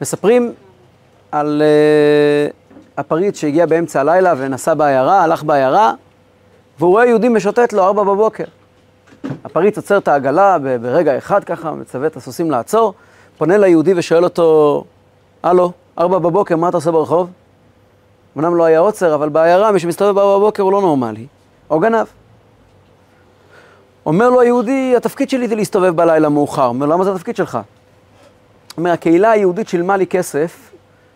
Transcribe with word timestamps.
מספרים 0.00 0.52
על 1.32 1.62
uh, 1.62 2.52
הפריץ 2.96 3.40
שהגיע 3.40 3.66
באמצע 3.66 4.00
הלילה 4.00 4.34
ונסע 4.36 4.74
בעיירה, 4.74 5.22
הלך 5.22 5.44
בעיירה, 5.44 5.92
והוא 6.78 6.90
רואה 6.90 7.06
יהודי 7.06 7.28
משוטט 7.28 7.72
לו 7.72 7.82
ארבע 7.82 8.02
בבוקר. 8.02 8.44
הפריץ 9.44 9.76
עוצר 9.76 9.98
את 9.98 10.08
העגלה 10.08 10.56
ברגע 10.82 11.18
אחד 11.18 11.44
ככה, 11.44 11.72
מצווה 11.72 12.06
את 12.06 12.16
הסוסים 12.16 12.50
לעצור, 12.50 12.94
פונה 13.38 13.58
ליהודי 13.58 13.92
ושואל 13.96 14.24
אותו, 14.24 14.84
הלו, 15.42 15.72
ארבע 15.98 16.18
בבוקר, 16.18 16.56
מה 16.56 16.68
אתה 16.68 16.76
עושה 16.76 16.90
ברחוב? 16.90 17.30
אמנם 18.36 18.54
לא 18.54 18.64
היה 18.64 18.78
עוצר, 18.78 19.14
אבל 19.14 19.28
בעיירה, 19.28 19.72
מי 19.72 19.78
שמסתובב 19.78 20.14
בארבע 20.14 20.38
בבוקר 20.38 20.62
הוא 20.62 20.72
לא 20.72 20.80
נורמלי, 20.80 21.26
או 21.70 21.80
גנב. 21.80 22.06
אומר 24.06 24.30
לו 24.30 24.40
היהודי, 24.40 24.94
התפקיד 24.96 25.30
שלי 25.30 25.48
זה 25.48 25.54
להסתובב 25.54 25.96
בלילה 25.96 26.28
מאוחר. 26.28 26.66
אומר, 26.66 26.86
למה 26.86 27.04
זה 27.04 27.12
התפקיד 27.12 27.36
שלך? 27.36 27.58
אומר, 28.76 28.90
הקהילה 28.90 29.30
היהודית 29.30 29.68
שילמה 29.68 29.96
לי 29.96 30.06
כסף, 30.06 30.70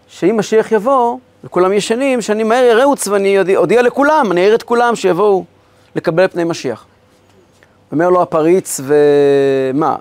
שאם 0.09 0.37
משיח 0.37 0.73
יבוא, 0.73 1.19
וכולם 1.45 1.73
ישנים, 1.73 2.21
שאני 2.21 2.43
מהר 2.43 2.81
ארוץ 2.83 3.09
ואני 3.09 3.57
אודיע 3.57 3.83
לכולם, 3.83 4.33
אני 4.33 4.41
אעיר 4.41 4.55
את 4.55 4.63
כולם 4.63 4.97
שיבואו 4.97 5.45
לקבל 5.97 6.29
פני 6.29 6.45
משיח. 6.45 6.87
אומר 7.93 8.11
לו 8.11 8.23
הפריץ, 8.23 8.81
ומה, 8.85 9.97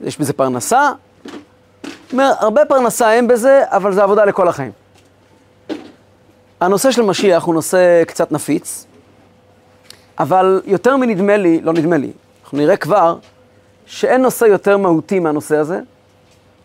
יש 0.00 0.18
בזה 0.18 0.32
פרנסה? 0.32 0.90
אומר, 2.12 2.32
הרבה 2.38 2.64
פרנסה 2.64 3.12
אין 3.12 3.28
בזה, 3.28 3.62
אבל 3.66 3.92
זה 3.92 4.02
עבודה 4.02 4.24
לכל 4.24 4.48
החיים. 4.48 4.72
הנושא 6.60 6.90
של 6.90 7.02
משיח 7.02 7.44
הוא 7.44 7.54
נושא 7.54 8.04
קצת 8.04 8.32
נפיץ, 8.32 8.86
אבל 10.18 10.62
יותר 10.64 10.96
מנדמה 10.96 11.36
לי, 11.36 11.60
לא 11.60 11.72
נדמה 11.72 11.96
לי, 11.96 12.12
אנחנו 12.42 12.58
נראה 12.58 12.76
כבר 12.76 13.16
שאין 13.86 14.22
נושא 14.22 14.44
יותר 14.44 14.76
מהותי 14.76 15.18
מהנושא 15.18 15.56
הזה, 15.56 15.80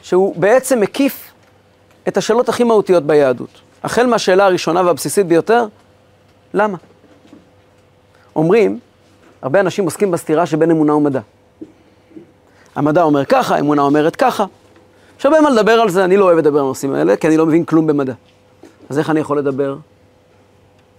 שהוא 0.02 0.36
בעצם 0.36 0.80
מקיף 0.80 1.32
את 2.08 2.18
השאלות 2.18 2.50
הכי 2.50 2.64
מהותיות 2.64 3.04
ביהדות. 3.04 3.62
החל 3.84 4.05
מהשאלה 4.05 4.46
הראשונה 4.46 4.82
והבסיסית 4.86 5.27
ביותר, 5.27 5.66
למה? 6.54 6.77
אומרים, 8.35 8.80
הרבה 9.41 9.60
אנשים 9.60 9.85
עוסקים 9.85 10.12
בסתירה 10.12 10.46
שבין 10.46 10.71
אמונה 10.71 10.96
ומדע. 10.96 11.20
המדע 12.76 13.02
אומר 13.04 13.26
ככה, 13.26 13.55
האמונה 13.55 13.82
אומרת 13.82 14.16
ככה. 14.16 14.46
יש 15.20 15.26
הרבה 15.26 15.41
מה 15.41 15.49
לדבר 15.49 15.71
על 15.71 15.90
זה, 15.90 16.04
אני 16.04 16.18
לא 16.18 16.26
אוהב 16.26 16.38
לדבר 16.38 16.60
על 16.60 16.65
הנושאים 16.65 16.93
האלה, 16.93 17.15
כי 17.15 17.27
אני 17.27 17.38
לא 17.38 17.46
מבין 17.46 17.65
כלום 17.65 17.88
במדע. 17.88 18.13
אז 18.90 18.99
איך 18.99 19.10
אני 19.10 19.20
יכול 19.20 19.38
לדבר 19.38 19.76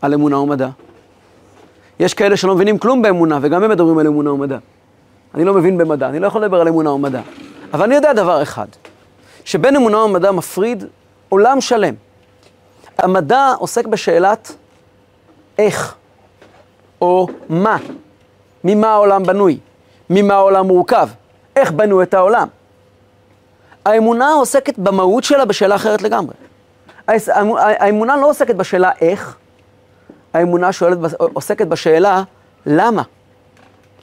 על 0.01 0.15
אמונה 0.15 0.39
ומדע? 0.39 0.69
יש 2.01 2.15
כאלה 2.15 2.37
שלא 2.37 2.55
מבינים 2.55 2.79
כלום 2.79 3.03
באמונה, 3.03 3.39
וגם 3.43 3.63
הם 3.63 3.71
מדברים 3.71 3.99
על 3.99 4.07
אמונה 4.07 4.33
ומדע. 4.33 4.59
אני 5.35 5.45
לא 5.45 5.55
מבין 5.55 5.79
במדע, 5.79 6.09
אני 6.09 6.21
לא 6.21 6.27
יכול 6.27 6.45
לדבר 6.45 6.61
על 6.61 6.69
אמונה 6.69 6.91
ומדע. 6.91 7.21
אבל 7.73 7.83
אני 7.85 7.95
יודע 7.95 8.13
דבר 8.13 8.43
אחד, 8.43 8.67
שבין 9.45 9.77
אמונה 9.77 9.99
ומדע 9.99 10.31
מפריד 10.31 10.85
עולם 11.29 11.61
שלם. 11.61 11.95
המדע 12.99 13.53
עוסק 13.59 13.87
בשאלת 13.87 14.55
איך, 15.59 15.95
או 17.01 17.29
מה, 17.49 17.77
ממה 18.65 18.93
העולם 18.93 19.23
בנוי, 19.23 19.59
ממה 20.11 20.35
העולם 20.35 20.67
מורכב, 20.67 21.09
איך 21.57 21.73
בנו 21.73 22.03
את 22.03 22.15
העולם. 22.15 22.49
האמונה 23.85 24.33
עוסקת 24.33 24.79
במהות 24.79 25.25
שלה 25.25 25.45
בשאלה 25.45 25.75
אחרת 25.75 26.03
לגמרי. 26.03 26.35
האמונה 27.09 28.17
לא 28.17 28.31
עוסקת 28.31 28.55
בשאלה 28.55 28.91
איך, 29.01 29.37
האמונה 30.35 30.73
שואלת, 30.73 30.99
עוסקת 31.19 31.67
בשאלה 31.67 32.23
למה. 32.67 33.03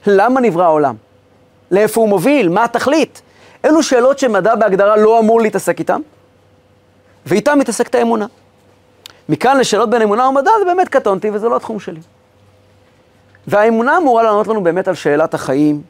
למה 0.06 0.40
נברא 0.40 0.64
העולם? 0.64 0.94
לאיפה 1.70 2.00
הוא 2.00 2.08
מוביל? 2.08 2.48
מה 2.48 2.64
התכלית? 2.64 3.22
אלו 3.64 3.82
שאלות 3.82 4.18
שמדע 4.18 4.54
בהגדרה 4.54 4.96
לא 4.96 5.18
אמור 5.18 5.40
להתעסק 5.40 5.78
איתן, 5.78 6.00
ואיתן 7.26 7.58
מתעסקת 7.58 7.94
האמונה. 7.94 8.26
מכאן 9.28 9.58
לשאלות 9.58 9.90
בין 9.90 10.02
אמונה 10.02 10.28
ומדע 10.28 10.50
זה 10.58 10.64
באמת 10.64 10.88
קטונתי 10.88 11.30
וזה 11.30 11.48
לא 11.48 11.56
התחום 11.56 11.80
שלי. 11.80 12.00
והאמונה 13.46 13.96
אמורה 13.96 14.22
לענות 14.22 14.46
לנו 14.46 14.62
באמת 14.62 14.88
על 14.88 14.94
שאלת 14.94 15.34
החיים, 15.34 15.82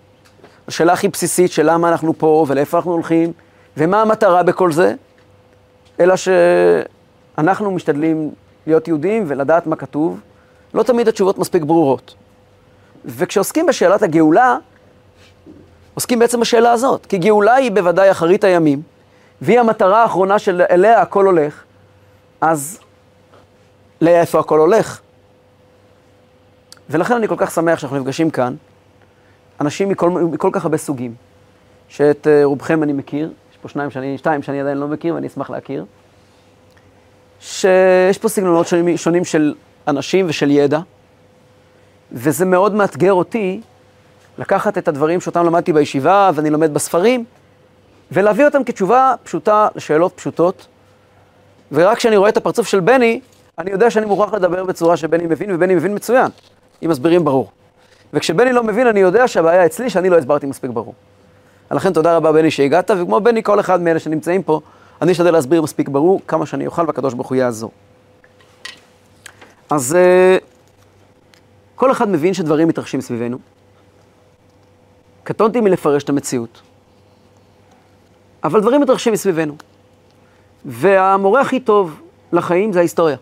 השאלה 0.69 0.93
הכי 0.93 1.09
בסיסית 1.09 1.53
של 1.53 1.71
למה 1.71 1.89
אנחנו 1.89 2.19
פה 2.19 2.45
ולאיפה 2.49 2.77
אנחנו 2.77 2.93
הולכים, 2.93 3.33
ומה 3.77 4.03
המטרה 4.03 4.43
בכל 4.43 4.73
זה, 4.73 4.95
אלא 6.01 6.15
שאנחנו 6.17 7.71
משתדלים 7.71 8.31
להיות 8.67 8.89
יהודים 8.89 9.25
ולדעת 9.27 9.67
מה 9.67 9.77
כתוב, 9.77 10.21
לא 10.75 10.83
תמיד 10.83 11.09
התשובות 11.09 11.39
מספיק 11.39 11.63
ברורות. 11.63 12.15
וכשעוסקים 13.05 13.67
בשאלת 13.67 14.03
הגאולה, 14.03 14.57
עוסקים 15.95 16.19
בעצם 16.19 16.41
בשאלה 16.41 16.73
הזאת, 16.73 17.07
כי 17.07 17.19
גאולה 17.19 17.55
היא 17.55 17.71
בוודאי 17.73 18.11
אחרית 18.11 18.45
הימים, 18.45 18.83
והיא 19.41 19.61
המטרה 19.61 20.03
האחרונה 20.03 20.39
שאליה 20.39 21.01
הכל 21.01 21.27
הולך, 21.27 21.63
אז 22.41 22.79
לאיפה 24.01 24.41
הכל 24.41 24.59
הולך? 24.59 25.01
ולכן 26.91 27.15
אני 27.15 27.29
כל 27.29 27.35
כך 27.39 27.51
שמח 27.51 27.79
שאנחנו 27.79 27.99
נפגשים 27.99 28.31
כאן, 28.31 28.55
אנשים 29.61 29.89
מכל, 29.89 30.11
מכל 30.11 30.51
כך 30.53 30.65
הרבה 30.65 30.77
סוגים, 30.77 31.15
שאת 31.89 32.27
uh, 32.27 32.45
רובכם 32.45 32.83
אני 32.83 32.93
מכיר, 32.93 33.33
יש 33.53 33.59
פה 33.63 33.69
שניים 33.69 33.91
שאני, 33.91 34.19
שתיים 34.19 34.43
שאני 34.43 34.61
עדיין 34.61 34.79
לא 34.79 34.89
מכיר 34.89 35.15
ואני 35.15 35.27
אשמח 35.27 35.51
להכיר, 35.51 35.85
שיש 37.41 38.19
פה 38.19 38.29
סגנונות 38.29 38.67
שונים, 38.67 38.97
שונים 38.97 39.25
של 39.25 39.55
אנשים 39.89 40.27
ושל 40.29 40.51
ידע, 40.51 40.81
וזה 42.13 42.45
מאוד 42.45 42.75
מאתגר 42.75 43.13
אותי 43.13 43.61
לקחת 44.41 44.79
את 44.79 44.89
הדברים 44.89 45.21
שאותם 45.21 45.47
למדתי 45.47 45.73
בישיבה 45.73 46.31
ואני 46.35 46.51
לומד 46.51 46.75
בספרים, 46.75 47.25
ולהביא 48.13 48.45
אותם 48.45 48.65
כתשובה 48.65 49.15
פשוטה 49.23 49.69
לשאלות 49.75 50.13
פשוטות. 50.17 50.67
ורק 51.73 51.97
כשאני 51.97 52.17
רואה 52.17 52.29
את 52.29 52.37
הפרצוף 52.37 52.67
של 52.69 52.81
בני, 52.81 53.21
אני 53.59 53.71
יודע 53.71 53.91
שאני 53.91 54.07
מוכרח 54.07 54.35
לדבר 54.35 54.65
בצורה 54.65 54.97
שבני 54.97 55.27
מבין, 55.27 55.55
ובני 55.55 55.75
מבין 55.75 55.95
מצוין, 55.95 56.31
עם 56.81 56.91
מסבירים 56.91 57.25
ברור. 57.25 57.51
וכשבני 58.13 58.53
לא 58.53 58.63
מבין, 58.63 58.87
אני 58.87 59.01
יודע 59.01 59.29
שהבעיה 59.29 59.67
אצלי, 59.67 59.91
שאני 59.91 60.11
לא 60.11 60.17
הסברתי 60.17 60.47
מספיק 60.47 60.71
ברור. 60.71 60.95
לכן 61.71 61.93
תודה 61.93 62.17
רבה, 62.17 62.33
בני, 62.33 62.51
שהגעת, 62.51 62.91
וכמו 62.91 63.21
בני, 63.21 63.43
כל 63.43 63.61
אחד 63.61 63.81
מאלה 63.81 63.99
שנמצאים 63.99 64.43
פה, 64.43 64.61
אני 65.03 65.13
אשתדל 65.13 65.33
להסביר 65.33 65.63
מספיק 65.63 65.89
ברור 65.89 66.21
כמה 66.29 66.47
שאני 66.47 66.67
אוכל, 66.67 66.85
והקדוש 66.87 67.15
ברוך 67.15 67.29
הוא 67.29 67.37
יעזור. 67.37 67.71
אז 69.71 69.97
uh, 69.97 70.43
כל 71.75 71.93
אחד 71.93 72.09
מבין 72.09 72.35
שדברים 72.35 72.69
מתרחשים 72.69 73.01
סביבנו. 73.01 73.39
קטונתי 75.31 75.61
מלפרש 75.61 76.05
את 76.05 76.09
המציאות. 76.09 76.61
אבל 78.45 78.61
דברים 78.61 78.81
מתרחשים 78.81 79.13
מסביבנו. 79.13 79.55
והמורה 80.65 81.41
הכי 81.41 81.61
טוב 81.61 82.01
לחיים 82.33 82.73
זה 82.73 82.79
ההיסטוריה. 82.79 83.17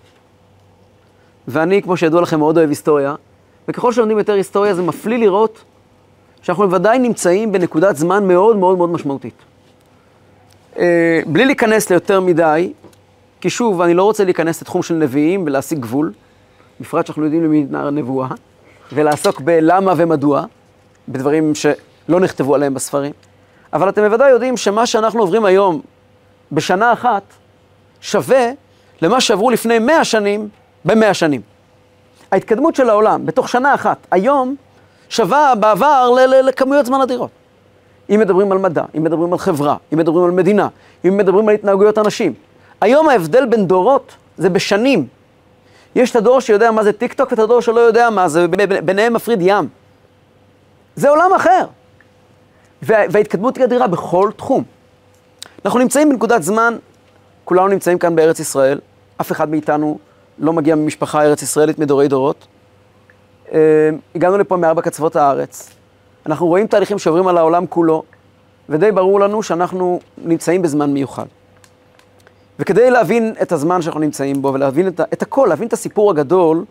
ואני, 1.49 1.83
כמו 1.83 1.97
שידוע 1.97 2.21
לכם, 2.21 2.39
מאוד 2.39 2.59
אוהב 2.59 2.69
היסטוריה, 2.69 3.15
וככל 3.69 3.93
שלומדים 3.93 4.19
יותר 4.19 4.33
היסטוריה 4.33 4.75
זה 4.75 4.83
מפליא 4.83 5.19
לראות 5.19 5.65
שאנחנו 6.43 6.65
בוודאי 6.65 6.99
נמצאים 6.99 7.53
בנקודת 7.53 7.97
זמן 7.97 8.29
מאוד 8.29 8.57
מאוד 8.57 8.79
מאוד 8.79 8.91
משמעותית. 8.91 9.35
אה, 10.79 11.21
בלי 11.27 11.47
להיכנס 11.47 11.91
ליותר 11.91 12.21
מדי, 12.21 12.73
כי 13.41 13.51
שוב, 13.51 13.81
אני 13.81 13.95
לא 13.95 14.03
רוצה 14.03 14.25
להיכנס 14.25 14.63
לתחום 14.63 14.83
של 14.83 14.95
נביאים 14.95 15.45
ולהשיג 15.47 15.79
גבול, 15.79 16.13
בפרט 16.81 17.07
שאנחנו 17.07 17.25
יודעים 17.25 17.45
למי 17.45 17.61
ניתנה 17.61 17.87
הנבואה, 17.87 18.29
ולעסוק 18.93 19.41
בלמה 19.41 19.93
ומדוע, 19.97 20.45
בדברים 21.09 21.55
שלא 22.09 22.21
נכתבו 22.21 22.55
עליהם 22.55 22.75
בספרים. 22.75 23.13
אבל 23.73 23.89
אתם 23.89 24.03
בוודאי 24.03 24.31
יודעים 24.31 24.57
שמה 24.57 24.87
שאנחנו 24.87 25.21
עוברים 25.21 25.45
היום 25.45 25.81
בשנה 26.53 26.93
אחת, 26.93 27.23
שווה 28.01 28.51
למה 29.03 29.21
שעברו 29.21 29.51
לפני 29.51 29.79
מאה 29.79 30.05
שנים 30.05 30.49
במאה 30.85 31.15
שנים. 31.15 31.41
ההתקדמות 32.33 32.75
של 32.75 32.91
העולם 32.91 33.27
בתוך 33.27 33.49
שנה 33.49 33.75
אחת, 33.75 33.97
היום, 34.11 34.55
שווה 35.09 35.55
בעבר 35.55 36.11
לכמויות 36.43 36.87
זמן 36.87 37.01
אדירות. 37.01 37.31
אם 38.11 38.21
מדברים 38.21 38.53
על 38.53 38.59
מדע, 38.59 38.85
אם 38.97 39.05
מדברים 39.05 39.33
על 39.33 39.39
חברה, 39.39 39.77
אם 39.93 39.99
מדברים 39.99 40.25
על 40.25 40.31
מדינה, 40.31 40.69
אם 41.05 41.17
מדברים 41.17 41.49
על 41.49 41.55
התנהגויות 41.55 41.99
אנשים. 41.99 42.35
היום 42.81 43.09
ההבדל 43.09 43.47
בין 43.47 43.67
דורות 43.67 44.13
זה 44.39 44.51
בשנים. 44.51 45.07
יש 45.95 46.11
את 46.11 46.17
הדור 46.17 46.41
שיודע 46.41 46.71
מה 46.71 46.85
זה 46.85 46.93
טיק 46.93 47.13
טוק 47.13 47.31
ואת 47.31 47.39
הדור 47.39 47.61
שלא 47.61 47.81
יודע 47.81 48.11
מה 48.11 48.29
זה, 48.29 48.47
ביניהם 48.85 49.13
מפריד 49.13 49.39
ים. 49.43 49.69
זה 50.97 51.09
עולם 51.09 51.31
אחר. 51.37 51.65
וה, 52.83 52.99
וההתקדמות 53.11 53.57
היא 53.57 53.65
אדירה 53.65 53.87
בכל 53.87 54.31
תחום. 54.37 54.65
אנחנו 55.65 55.79
נמצאים 55.79 56.09
בנקודת 56.09 56.43
זמן, 56.43 56.77
כולנו 57.45 57.69
נמצאים 57.69 57.99
כאן 57.99 58.17
בארץ 58.17 58.41
ישראל, 58.41 58.81
אף 59.21 59.33
אחד 59.33 59.49
מאיתנו 59.49 59.99
לא 60.39 60.53
מגיע 60.53 60.75
ממשפחה 60.75 61.23
ארץ 61.23 61.43
ישראלית 61.43 61.79
מדורי 61.79 62.09
דורות. 62.09 62.47
אה, 63.53 63.91
הגענו 64.15 64.39
לפה 64.39 64.57
מארבע 64.57 64.83
קצוות 64.83 65.17
הארץ. 65.17 65.71
אנחנו 66.27 66.47
רואים 66.47 66.67
תהליכים 66.67 66.99
שעוברים 66.99 67.27
על 67.27 67.39
העולם 67.39 67.67
כולו, 67.67 68.03
ודי 68.69 68.93
ברור 68.93 69.21
לנו 69.21 69.43
שאנחנו 69.43 70.01
נמצאים 70.19 70.63
בזמן 70.63 70.93
מיוחד. 70.93 71.27
וכדי 72.59 72.91
להבין 72.91 73.35
את 73.43 73.53
הזמן 73.53 73.83
שאנחנו 73.83 74.01
נמצאים 74.01 74.43
בו 74.43 74.53
ולהבין 74.55 74.89
את, 74.89 75.01
את 75.13 75.23
הכל, 75.23 75.47
להבין 75.49 75.69
את 75.69 75.73
הסיפור 75.73 76.11
הגדול, 76.11 76.65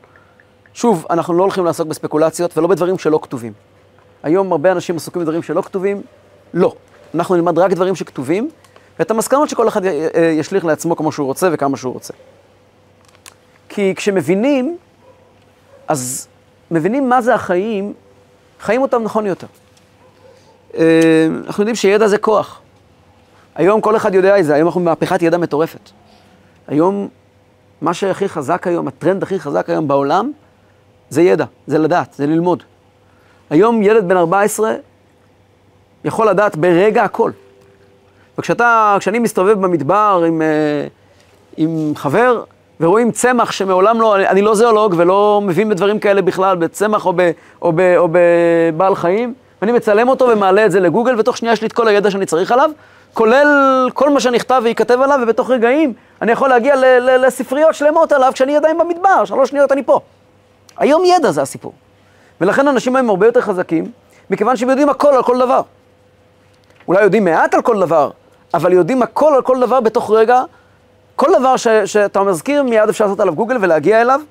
שוב, 0.73 1.05
אנחנו 1.09 1.33
לא 1.33 1.43
הולכים 1.43 1.65
לעסוק 1.65 1.87
בספקולציות 1.87 2.57
ולא 2.57 2.67
בדברים 2.67 2.97
שלא 2.97 3.19
כתובים. 3.23 3.53
היום 4.27 4.51
הרבה 4.51 4.71
אנשים 4.71 4.95
עסוקים 4.95 5.21
בדברים 5.21 5.43
שלא 5.43 5.61
כתובים, 5.61 6.01
לא. 6.53 6.73
אנחנו 7.15 7.35
נלמד 7.35 7.59
רק 7.59 7.71
דברים 7.71 7.95
שכתובים, 7.95 8.49
ואת 8.99 9.11
המסקנות 9.11 9.49
שכל 9.49 9.67
אחד 9.67 9.81
ישליך 10.39 10.65
לעצמו 10.65 10.95
כמו 10.95 11.11
שהוא 11.11 11.27
רוצה 11.27 11.49
וכמה 11.51 11.77
שהוא 11.77 11.93
רוצה. 11.93 12.13
כי 13.69 13.93
כשמבינים, 13.95 14.77
אז 15.87 16.27
מבינים 16.71 17.09
מה 17.09 17.21
זה 17.21 17.33
החיים, 17.33 17.93
חיים 18.59 18.81
אותם 18.81 19.03
נכון 19.03 19.25
יותר. 19.25 19.47
אה, 20.77 21.27
אנחנו 21.47 21.61
יודעים 21.61 21.75
שידע 21.75 22.07
זה 22.07 22.17
כוח. 22.17 22.61
היום 23.55 23.81
כל 23.81 23.95
אחד 23.95 24.15
יודע 24.15 24.39
את 24.39 24.45
זה, 24.45 24.55
היום 24.55 24.67
אנחנו 24.67 24.81
במהפכת 24.81 25.21
ידע 25.21 25.37
מטורפת. 25.37 25.89
היום, 26.67 27.07
מה 27.81 27.93
שהכי 27.93 28.29
חזק 28.29 28.67
היום, 28.67 28.87
הטרנד 28.87 29.23
הכי 29.23 29.39
חזק 29.39 29.69
היום 29.69 29.87
בעולם, 29.87 30.31
זה 31.09 31.21
ידע, 31.21 31.45
זה 31.67 31.77
לדעת, 31.77 32.13
זה 32.13 32.27
ללמוד. 32.27 32.63
היום 33.49 33.81
ילד 33.81 34.07
בן 34.07 34.17
14 34.17 34.73
יכול 36.05 36.29
לדעת 36.29 36.55
ברגע 36.55 37.03
הכל. 37.03 37.31
וכשאתה, 38.37 38.95
כשאני 38.99 39.19
מסתובב 39.19 39.61
במדבר 39.61 40.23
עם, 40.27 40.41
אה, 40.41 40.87
עם 41.57 41.91
חבר, 41.95 42.43
ורואים 42.79 43.11
צמח 43.11 43.51
שמעולם 43.51 44.01
לא, 44.01 44.15
אני 44.15 44.41
לא 44.41 44.55
זואולוג 44.55 44.93
ולא 44.97 45.41
מבין 45.43 45.69
בדברים 45.69 45.99
כאלה 45.99 46.21
בכלל, 46.21 46.57
בצמח 46.57 47.05
או, 47.05 47.13
ב, 47.15 47.31
או, 47.61 47.71
ב, 47.75 47.95
או 47.97 48.07
בבעל 48.11 48.95
חיים, 48.95 49.33
ואני 49.61 49.71
מצלם 49.71 50.09
אותו 50.09 50.25
ומעלה 50.25 50.65
את 50.65 50.71
זה 50.71 50.79
לגוגל, 50.79 51.19
ותוך 51.19 51.37
שנייה 51.37 51.53
יש 51.53 51.61
לי 51.61 51.67
את 51.67 51.73
כל 51.73 51.87
הידע 51.87 52.11
שאני 52.11 52.25
צריך 52.25 52.51
עליו, 52.51 52.69
כולל 53.13 53.47
כל 53.93 54.09
מה 54.09 54.19
שנכתב 54.19 54.61
וייכתב 54.63 55.01
עליו, 55.01 55.19
ובתוך 55.23 55.49
רגעים 55.49 55.93
אני 56.21 56.31
יכול 56.31 56.49
להגיע 56.49 56.75
ל, 56.75 56.85
ל, 56.85 57.25
לספריות 57.25 57.75
שלמות 57.75 58.11
עליו 58.11 58.31
כשאני 58.33 58.57
עדיין 58.57 58.77
במדבר, 58.77 59.25
שלוש 59.25 59.49
שניות 59.49 59.71
אני 59.71 59.83
פה. 59.83 59.99
היום 60.77 61.05
ידע 61.05 61.31
זה 61.31 61.41
הסיפור. 61.41 61.73
ולכן 62.41 62.67
אנשים 62.67 62.95
היום 62.95 63.09
הרבה 63.09 63.25
יותר 63.25 63.41
חזקים, 63.41 63.91
מכיוון 64.29 64.57
שהם 64.57 64.69
יודעים 64.69 64.89
הכל 64.89 65.13
על 65.15 65.23
כל 65.23 65.39
דבר. 65.39 65.61
אולי 66.87 67.03
יודעים 67.03 67.25
מעט 67.25 67.53
על 67.53 67.61
כל 67.61 67.79
דבר, 67.79 68.09
אבל 68.53 68.73
יודעים 68.73 69.03
הכל 69.03 69.33
על 69.35 69.41
כל 69.41 69.59
דבר 69.59 69.79
בתוך 69.79 70.11
רגע, 70.11 70.43
כל 71.15 71.27
דבר 71.39 71.57
ש, 71.57 71.67
שאתה 71.67 72.23
מזכיר, 72.23 72.63
מיד 72.63 72.89
אפשר 72.89 73.05
לעשות 73.05 73.19
עליו 73.19 73.35
גוגל 73.35 73.57
ולהגיע 73.61 74.01
אליו. 74.01 74.21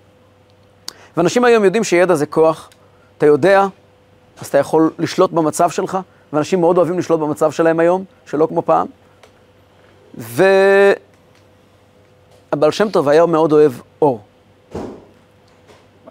ואנשים 1.16 1.44
היום 1.44 1.64
יודעים 1.64 1.84
שידע 1.84 2.14
זה 2.14 2.26
כוח, 2.26 2.70
אתה 3.18 3.26
יודע, 3.26 3.66
אז 4.40 4.46
אתה 4.46 4.58
יכול 4.58 4.90
לשלוט 4.98 5.30
במצב 5.30 5.70
שלך, 5.70 5.98
ואנשים 6.32 6.60
מאוד 6.60 6.78
אוהבים 6.78 6.98
לשלוט 6.98 7.20
במצב 7.20 7.50
שלהם 7.50 7.80
היום, 7.80 8.04
שלא 8.26 8.46
כמו 8.46 8.62
פעם. 8.62 8.86
והבעל 10.14 11.00
שם 12.70 12.90
טוב 12.90 13.08
היה 13.08 13.26
מאוד 13.26 13.52
אוהב 13.52 13.72
אור. 14.02 14.20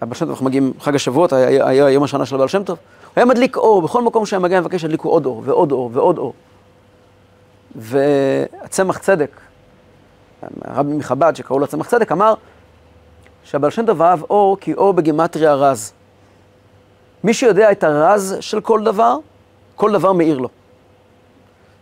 הבעל 0.00 0.14
שם 0.14 0.24
טוב, 0.24 0.30
אנחנו 0.30 0.46
מגיעים 0.46 0.72
חג 0.80 0.94
השבועות, 0.94 1.32
היה, 1.32 1.68
היה 1.68 1.90
יום 1.90 2.02
השנה 2.04 2.26
של 2.26 2.34
הבעל 2.34 2.48
שם 2.48 2.64
טוב. 2.64 2.78
הוא 3.04 3.12
היה 3.16 3.24
מדליק 3.24 3.56
אור, 3.56 3.82
בכל 3.82 4.02
מקום 4.02 4.26
שהיה 4.26 4.40
מגיע 4.40 4.60
מבקש 4.60 4.80
שידליקו 4.80 5.08
עוד 5.08 5.26
אור, 5.26 5.42
ועוד 5.44 5.72
אור, 5.72 5.90
ועוד 5.92 6.18
אור. 6.18 6.34
והצמח 7.74 8.98
צדק, 8.98 9.30
הרבי 10.64 10.92
מחב"ד, 10.92 11.36
שקראו 11.36 11.58
לו 11.58 11.66
צמח 11.66 11.88
צדק, 11.88 12.12
אמר 12.12 12.34
שהבעל 13.44 13.70
שם 13.70 13.86
טוב 13.86 14.02
אהב 14.02 14.22
אור 14.22 14.56
כי 14.60 14.74
אור 14.74 14.92
בגימטריה 14.92 15.54
רז. 15.54 15.92
מי 17.24 17.34
שיודע 17.34 17.72
את 17.72 17.84
הרז 17.84 18.36
של 18.40 18.60
כל 18.60 18.84
דבר, 18.84 19.18
כל 19.76 19.92
דבר 19.92 20.12
מאיר 20.12 20.38
לו. 20.38 20.48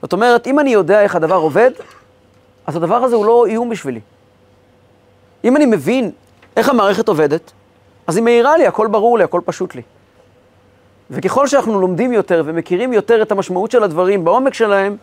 זאת 0.02 0.12
אומרת, 0.12 0.46
אם 0.46 0.60
אני 0.60 0.70
יודע 0.70 1.00
איך 1.00 1.16
הדבר 1.16 1.36
עובד, 1.36 1.70
אז 2.66 2.76
הדבר 2.76 2.96
הזה 2.96 3.16
הוא 3.16 3.26
לא 3.26 3.46
איום 3.46 3.70
בשבילי. 3.70 4.00
אם 5.44 5.56
אני 5.56 5.66
מבין 5.66 6.10
איך 6.56 6.68
המערכת 6.68 7.08
עובדת, 7.08 7.52
אז 8.06 8.16
היא 8.16 8.24
מאירה 8.24 8.56
לי, 8.56 8.66
הכל 8.66 8.86
ברור 8.86 9.18
לי, 9.18 9.24
הכל 9.24 9.40
פשוט 9.44 9.74
לי. 9.74 9.82
וככל 11.10 11.46
שאנחנו 11.46 11.80
לומדים 11.80 12.12
יותר 12.12 12.42
ומכירים 12.44 12.92
יותר 12.92 13.22
את 13.22 13.32
המשמעות 13.32 13.70
של 13.70 13.82
הדברים 13.82 14.24
בעומק 14.24 14.54
שלהם, 14.54 14.96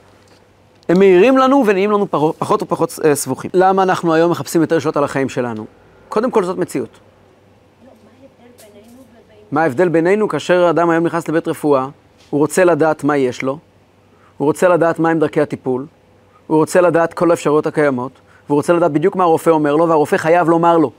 הם 0.90 1.00
מאירים 1.00 1.38
לנו 1.38 1.64
ונהיים 1.66 1.92
לנו 1.92 2.08
פחות 2.38 2.64
ופחות 2.64 3.00
אה, 3.06 3.16
סבוכים. 3.16 3.52
למה 3.54 3.84
אנחנו 3.84 4.14
היום 4.14 4.32
מחפשים 4.32 4.62
יותר 4.62 4.78
לשלוט 4.78 4.98
על 4.98 5.04
החיים 5.04 5.30
שלנו? 5.30 5.66
קודם 6.10 6.32
כל 6.32 6.44
זאת 6.44 6.58
מציאות. 6.58 7.00
מה 9.52 9.64
ההבדל 9.64 9.90
בינינו 9.90 10.28
כאשר 10.28 10.68
אדם 10.70 10.90
היום 10.90 11.06
נכנס 11.06 11.28
לבית 11.28 11.48
רפואה, 11.48 11.88
הוא 12.30 12.40
רוצה 12.40 12.64
לדעת 12.64 13.04
מה 13.04 13.18
יש 13.18 13.42
לו, 13.42 13.58
הוא 14.38 14.46
רוצה 14.46 14.68
לדעת 14.68 15.00
מהם 15.00 15.20
דרכי 15.20 15.42
הטיפול, 15.42 15.86
הוא 16.48 16.58
רוצה 16.58 16.82
לדעת 16.82 17.14
כל 17.14 17.32
האפשרויות 17.32 17.68
הקיימות, 17.68 18.12
והוא 18.48 18.56
רוצה 18.56 18.74
לדעת 18.74 18.92
בדיוק 18.92 19.16
מה 19.16 19.24
הרופא 19.24 19.50
אומר 19.50 19.76
לו, 19.76 19.90
והרופא 19.90 20.18
חייב 20.18 20.50
לומר 20.50 20.78
לו. 20.78 20.92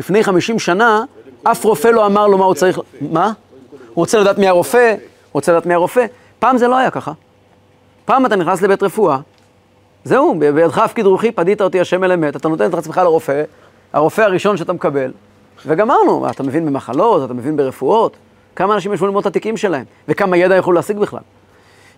לפני 0.00 0.24
50 0.24 0.58
שנה, 0.58 1.04
אף 1.42 1.64
רופא 1.64 1.88
לא 1.88 2.06
אמר 2.06 2.26
לו 2.26 2.38
מה 2.38 2.44
הוא 2.44 2.54
צריך... 2.54 2.80
מה? 3.00 3.32
הוא 3.72 4.02
רוצה 4.02 4.18
לדעת 4.18 4.38
מי 4.38 4.48
הרופא, 4.48 4.90
הוא 4.90 4.96
רוצה 5.32 5.52
לדעת 5.52 5.66
מי 5.66 5.74
הרופא. 5.74 6.06
פעם 6.38 6.58
זה 6.58 6.68
לא 6.68 6.76
היה 6.76 6.90
ככה. 6.90 7.12
פעם 8.04 8.26
אתה 8.26 8.36
נכנס 8.36 8.62
לבית 8.62 8.82
רפואה, 8.82 9.18
זהו, 10.04 10.34
בידך 10.38 10.78
הפקיד 10.78 11.06
רוחי, 11.06 11.32
פדית 11.32 11.60
אותי 11.60 11.80
השם 11.80 12.04
אל 12.04 12.12
אמת, 12.12 12.36
אתה 12.36 12.48
נותן 12.48 12.68
את 12.68 12.74
עצמך 12.74 13.00
לרופא, 13.04 13.42
הרופא 13.92 14.22
הראשון 14.22 14.56
שאתה 14.56 14.72
מקבל, 14.72 15.12
וגמרנו, 15.66 16.30
אתה 16.30 16.42
מבין 16.42 16.66
במחלות, 16.66 17.24
אתה 17.24 17.34
מבין 17.34 17.56
ברפואות, 17.56 18.16
כמה 18.56 18.74
אנשים 18.74 18.92
ישבו 18.92 19.06
ללמוד 19.06 19.20
את 19.20 19.26
התיקים 19.26 19.56
שלהם, 19.56 19.84
וכמה 20.08 20.36
ידע 20.36 20.56
יכולו 20.56 20.74
להשיג 20.74 20.98
בכלל. 20.98 21.20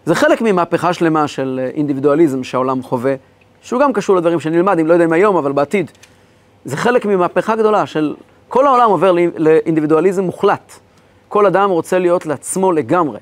זה 0.06 0.14
חלק 0.14 0.40
ממהפכה 0.40 0.92
שלמה 0.92 1.28
של 1.28 1.60
אה, 1.62 1.70
אינדיבידואליזם 1.74 2.44
שהעולם 2.44 2.82
חווה, 2.82 3.14
שהוא 3.62 3.80
גם 3.80 3.92
קשור 3.92 4.16
לדברים 4.16 4.40
שנלמד, 4.40 4.78
אם 4.78 4.86
לא 4.86 4.92
יודע 4.92 5.04
אם 5.04 5.12
היום, 5.12 5.36
אבל 5.36 5.52
בעתיד. 5.52 5.90
זה 6.64 6.76
חלק 6.76 7.06
ממהפכה 7.06 7.56
גדולה 7.56 7.86
של 7.86 8.14
כל 8.54 8.66
העולם 8.66 8.90
עובר 8.90 9.12
לאינדיבידואליזם 9.36 10.24
מוחלט. 10.24 10.72
כל 11.28 11.46
אדם 11.46 11.70
רוצה 11.70 11.98
להיות 11.98 12.26
לעצמו 12.26 12.72
לגמרי, 12.72 13.18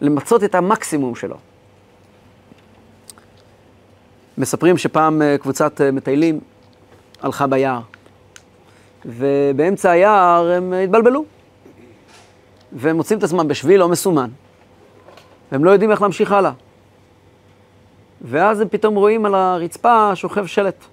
למצות 0.00 0.44
את 0.44 0.54
המקסימום 0.54 1.14
שלו. 1.14 1.36
מספרים 4.38 4.78
שפעם 4.78 5.22
אה, 5.22 5.36
קבוצת 5.38 5.80
אה, 5.80 5.90
מטיילים 5.90 6.40
הלכה 7.22 7.46
ביער, 7.46 7.80
ובאמצע 9.06 9.90
היער 9.90 10.50
הם 10.50 10.72
התבלבלו. 10.72 11.24
והם 12.72 12.96
מוצאים 12.96 13.18
את 13.18 13.24
עצמם 13.24 13.48
בשביל 13.48 13.80
לא 13.80 13.88
מסומן, 13.88 14.30
והם 15.52 15.64
לא 15.64 15.70
יודעים 15.70 15.90
איך 15.90 16.02
להמשיך 16.02 16.32
הלאה. 16.32 16.52
ואז 18.22 18.60
הם 18.60 18.68
פתאום 18.68 18.94
רואים 18.94 19.26
על 19.26 19.34
הרצפה 19.34 20.10
שוכב 20.14 20.46
שלט. 20.46 20.84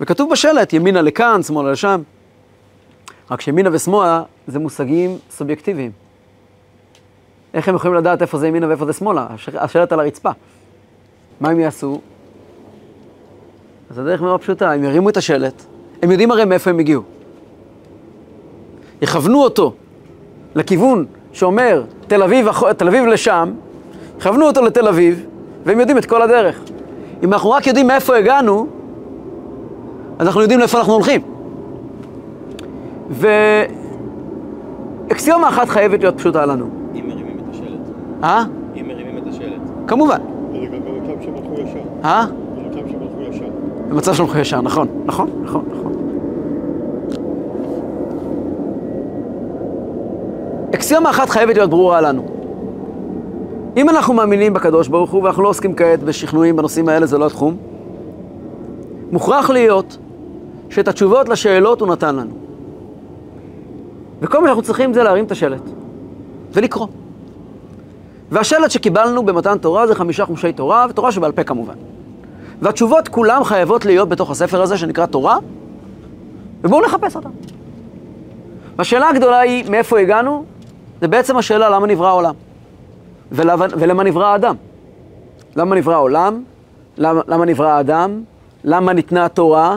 וכתוב 0.00 0.30
בשלט, 0.30 0.72
ימינה 0.72 1.02
לכאן, 1.02 1.42
שמאלה 1.42 1.72
לשם. 1.72 2.02
רק 3.30 3.40
שימינה 3.40 3.70
ושמאלה 3.72 4.22
זה 4.46 4.58
מושגים 4.58 5.18
סובייקטיביים. 5.30 5.90
איך 7.54 7.68
הם 7.68 7.74
יכולים 7.74 7.96
לדעת 7.96 8.22
איפה 8.22 8.38
זה 8.38 8.48
ימינה 8.48 8.68
ואיפה 8.68 8.86
זה 8.86 8.92
שמאלה? 8.92 9.26
השלט 9.54 9.92
על 9.92 10.00
הרצפה. 10.00 10.30
מה 11.40 11.48
הם 11.48 11.60
יעשו? 11.60 12.00
אז 13.90 13.98
הדרך 13.98 14.22
מאוד 14.22 14.40
פשוטה, 14.40 14.72
הם 14.72 14.84
ירימו 14.84 15.08
את 15.08 15.16
השלט, 15.16 15.64
הם 16.02 16.10
יודעים 16.10 16.30
הרי 16.30 16.44
מאיפה 16.44 16.70
הם 16.70 16.78
הגיעו. 16.78 17.02
יכוונו 19.02 19.42
אותו 19.42 19.74
לכיוון 20.54 21.06
שאומר 21.32 21.82
תל 22.06 22.22
אביב, 22.22 22.48
תל 22.76 22.88
אביב 22.88 23.06
לשם, 23.06 23.52
יכוונו 24.18 24.46
אותו 24.46 24.62
לתל 24.62 24.88
אביב, 24.88 25.26
והם 25.64 25.80
יודעים 25.80 25.98
את 25.98 26.06
כל 26.06 26.22
הדרך. 26.22 26.60
אם 27.22 27.32
אנחנו 27.32 27.50
רק 27.50 27.66
יודעים 27.66 27.86
מאיפה 27.86 28.16
הגענו, 28.16 28.66
אז 30.18 30.26
אנחנו 30.26 30.42
יודעים 30.42 30.60
לאיפה 30.60 30.78
אנחנו 30.78 30.92
הולכים. 30.92 31.35
ואקסיומה 35.08 35.48
אחת 35.48 35.68
חייבת 35.68 36.00
להיות 36.00 36.18
פשוטה 36.18 36.46
לנו. 36.46 36.66
אם 36.94 37.04
מרימים 37.08 37.36
את 37.38 37.44
השלט. 37.50 37.80
אה? 38.24 38.44
אם 38.76 38.88
מרימים 38.88 39.18
את 39.18 39.26
השלט. 39.26 39.60
כמובן. 39.86 40.18
זה 40.52 40.58
גם 40.66 40.78
במצב 40.84 41.22
שהם 41.22 41.34
הלכו 41.34 41.54
ישר. 41.54 41.78
אה? 42.04 42.26
במצב 42.56 42.88
שהם 42.90 43.02
הלכו 43.02 43.22
ישר. 43.30 43.44
במצב 43.88 44.14
שלנו 44.14 44.38
ישר, 44.38 44.60
נכון, 44.60 44.88
נכון, 45.04 45.30
נכון, 45.42 45.64
נכון. 45.70 45.92
אקסיומה 50.74 51.10
אחת 51.10 51.28
חייבת 51.28 51.56
להיות 51.56 51.70
ברורה 51.70 52.00
לנו. 52.00 52.22
אם 53.76 53.88
אנחנו 53.88 54.14
מאמינים 54.14 54.54
בקדוש 54.54 54.88
ברוך 54.88 55.10
הוא, 55.10 55.22
ואנחנו 55.22 55.42
לא 55.42 55.48
עוסקים 55.48 55.74
כעת 55.74 56.02
בשכנועים 56.02 56.56
בנושאים 56.56 56.88
האלה, 56.88 57.06
זה 57.06 57.18
לא 57.18 57.26
התחום, 57.26 57.56
מוכרח 59.12 59.50
להיות 59.50 59.98
שאת 60.70 60.88
התשובות 60.88 61.28
לשאלות 61.28 61.80
הוא 61.80 61.88
נתן 61.88 62.16
לנו. 62.16 62.45
וכל 64.20 64.40
מה 64.40 64.46
שאנחנו 64.46 64.62
צריכים 64.62 64.92
זה 64.92 65.02
להרים 65.02 65.24
את 65.24 65.30
השלט 65.30 65.62
ולקרוא. 66.52 66.86
והשלט 68.30 68.70
שקיבלנו 68.70 69.26
במתן 69.26 69.58
תורה 69.58 69.86
זה 69.86 69.94
חמישה 69.94 70.26
חומשי 70.26 70.52
תורה, 70.52 70.86
ותורה 70.90 71.12
שבעל 71.12 71.32
פה 71.32 71.44
כמובן. 71.44 71.74
והתשובות 72.62 73.08
כולם 73.08 73.44
חייבות 73.44 73.84
להיות 73.84 74.08
בתוך 74.08 74.30
הספר 74.30 74.62
הזה 74.62 74.78
שנקרא 74.78 75.06
תורה, 75.06 75.38
ובואו 76.62 76.84
נחפש 76.84 77.16
אותה. 77.16 77.28
והשאלה 78.76 79.08
הגדולה 79.08 79.38
היא, 79.38 79.70
מאיפה 79.70 79.98
הגענו? 79.98 80.44
זה 81.00 81.08
בעצם 81.08 81.36
השאלה 81.36 81.70
למה 81.70 81.86
נברא 81.86 82.08
העולם. 82.08 82.34
ולמה, 83.32 83.66
ולמה 83.78 84.02
נברא 84.02 84.26
האדם. 84.26 84.56
למה 85.56 85.76
נברא 85.76 85.94
העולם? 85.94 86.42
למה, 86.96 87.20
למה 87.28 87.44
נברא 87.44 87.68
האדם? 87.68 88.22
למה 88.64 88.92
ניתנה 88.92 89.24
התורה? 89.24 89.76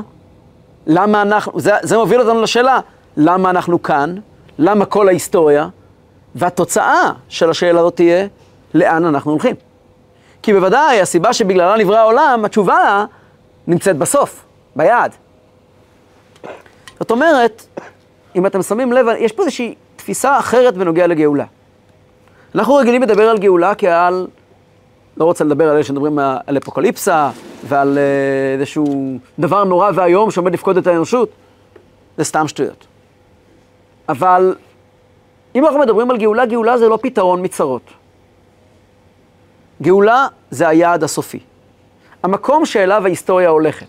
למה 0.88 1.22
אנחנו... 1.22 1.60
זה, 1.60 1.72
זה 1.82 1.98
מוביל 1.98 2.22
אותנו 2.22 2.42
לשאלה, 2.42 2.80
למה 3.18 3.50
אנחנו 3.50 3.84
כאן? 3.84 4.16
למה 4.58 4.86
כל 4.86 5.08
ההיסטוריה? 5.08 5.68
והתוצאה 6.36 7.12
של 7.30 7.50
השאלה 7.50 7.80
הזאת 7.80 7.96
תהיה, 7.96 8.28
לאן 8.74 9.06
אנחנו 9.06 9.32
הולכים. 9.32 9.56
כי 10.42 10.54
בוודאי 10.54 11.02
הסיבה 11.02 11.34
שבגללה 11.34 11.78
נברא 11.78 11.98
העולם, 11.98 12.46
התשובה 12.46 12.80
לה 12.80 13.06
נמצאת 13.68 13.98
בסוף, 13.98 14.46
ביעד. 14.76 15.12
זאת 17.00 17.12
אומרת, 17.12 17.66
אם 18.36 18.46
אתם 18.46 18.62
שמים 18.62 18.94
לב, 18.94 19.06
יש 19.20 19.32
פה 19.32 19.44
איזושהי 19.44 19.76
תפיסה 19.96 20.40
אחרת 20.40 20.78
בנוגע 20.78 21.08
לגאולה. 21.08 21.46
אנחנו 22.56 22.76
רגילים 22.76 23.02
לדבר 23.02 23.30
על 23.30 23.38
גאולה 23.38 23.76
כעל, 23.76 24.28
לא 25.18 25.26
רוצה 25.26 25.44
לדבר 25.44 25.70
על 25.70 25.76
אלה 25.76 25.84
שמדברים 25.84 26.20
על 26.20 26.58
אפוקליפסה 26.58 27.30
ועל 27.68 27.98
אה, 27.98 28.04
איזשהו 28.54 29.18
דבר 29.40 29.64
נורא 29.64 29.92
ואיום 29.96 30.32
שעומד 30.32 30.54
לפקוד 30.54 30.78
את 30.78 30.88
האנושות. 30.88 31.30
זה 32.18 32.24
סתם 32.24 32.48
שטויות. 32.48 32.88
אבל 34.10 34.56
אם 35.56 35.66
אנחנו 35.66 35.80
מדברים 35.80 36.12
על 36.12 36.18
גאולה, 36.18 36.46
גאולה 36.46 36.78
זה 36.78 36.88
לא 36.88 37.00
פתרון 37.02 37.46
מצרות. 37.46 37.82
גאולה 39.82 40.28
זה 40.52 40.68
היעד 40.68 41.04
הסופי. 41.04 41.40
המקום 42.24 42.66
שאליו 42.66 43.06
ההיסטוריה 43.06 43.50
הולכת. 43.50 43.88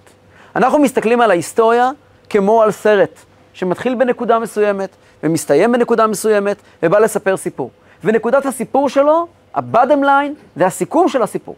אנחנו 0.57 0.79
מסתכלים 0.79 1.21
על 1.21 1.31
ההיסטוריה 1.31 1.91
כמו 2.31 2.63
על 2.63 2.71
סרט 2.71 3.21
שמתחיל 3.53 3.95
בנקודה 3.95 4.39
מסוימת 4.39 4.91
ומסתיים 5.23 5.73
בנקודה 5.73 6.07
מסוימת 6.07 6.57
ובא 6.83 6.99
לספר 6.99 7.37
סיפור. 7.37 7.71
ונקודת 8.05 8.47
הסיפור 8.47 8.89
שלו, 8.89 9.27
ה-bottom 9.55 10.05
line, 10.05 10.33
זה 10.57 10.67
הסיכום 10.67 11.09
של 11.09 11.23
הסיפור. 11.23 11.57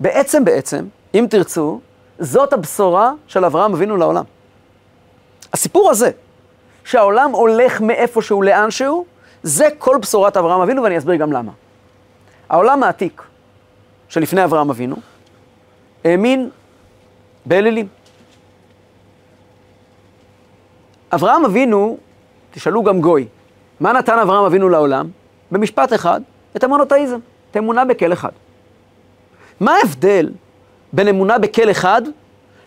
בעצם, 0.00 0.44
בעצם, 0.44 0.84
אם 1.14 1.26
תרצו, 1.30 1.80
זאת 2.18 2.52
הבשורה 2.52 3.12
של 3.26 3.44
אברהם 3.44 3.72
אבינו 3.72 3.96
לעולם. 3.96 4.24
הסיפור 5.52 5.90
הזה, 5.90 6.10
שהעולם 6.86 7.30
הולך 7.30 7.80
מאיפשהו 7.80 8.42
לאנשהו, 8.42 9.06
זה 9.42 9.68
כל 9.78 9.98
בשורת 10.02 10.36
אברהם 10.36 10.60
אבינו, 10.60 10.82
ואני 10.82 10.98
אסביר 10.98 11.14
גם 11.16 11.32
למה. 11.32 11.52
העולם 12.48 12.82
העתיק, 12.82 13.22
שלפני 14.08 14.44
אברהם 14.44 14.70
אבינו, 14.70 14.96
האמין 16.04 16.50
באלילים. 17.46 17.88
אברהם 21.14 21.44
אבינו, 21.44 21.98
תשאלו 22.50 22.82
גם 22.82 23.00
גוי, 23.00 23.28
מה 23.80 23.92
נתן 23.92 24.18
אברהם 24.18 24.44
אבינו 24.44 24.68
לעולם? 24.68 25.08
במשפט 25.50 25.92
אחד, 25.92 26.20
את 26.56 26.64
המונותאיזם, 26.64 27.18
את 27.50 27.56
האמונה 27.56 27.84
בכל 27.84 28.12
אחד. 28.12 28.32
מה 29.60 29.76
ההבדל 29.76 30.30
בין 30.92 31.08
אמונה 31.08 31.38
בכל 31.38 31.70
אחד 31.70 32.02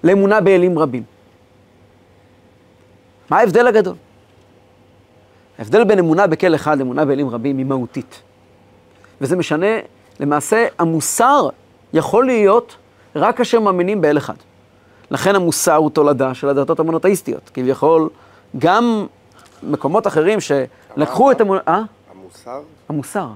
לאמונה 0.04 0.42
באלים 0.42 0.80
רבים? 0.80 1.04
מה 3.30 3.40
ההבדל 3.40 3.68
הגדול? 3.68 3.96
ההבדל 5.60 5.84
בין 5.84 6.00
אמונה 6.00 6.28
בכל 6.28 6.56
אחד 6.56 6.78
לאמונה 6.80 7.06
באלים 7.06 7.30
רבים 7.30 7.58
היא 7.58 7.66
מהותית. 7.66 8.22
וזה 9.22 9.36
משנה, 9.36 9.80
למעשה, 10.20 10.68
המוסר 10.80 11.50
יכול 11.94 12.26
להיות 12.26 12.76
רק 13.16 13.38
כאשר 13.38 13.60
מאמינים 13.60 14.02
באל 14.02 14.18
אחד. 14.18 14.34
לכן 15.12 15.36
המוסר 15.36 15.76
הוא 15.76 15.90
תולדה 15.90 16.34
של 16.34 16.50
הדתות 16.50 16.80
המונותאיסטיות. 16.80 17.52
כביכול, 17.54 18.10
גם 18.58 19.08
מקומות 19.64 20.08
אחרים 20.08 20.40
שלקחו 20.40 21.32
את 21.32 21.42
אמונה... 21.42 21.62
אה? 21.68 21.82
המוסר? 22.12 22.62
המוסר. 22.90 23.28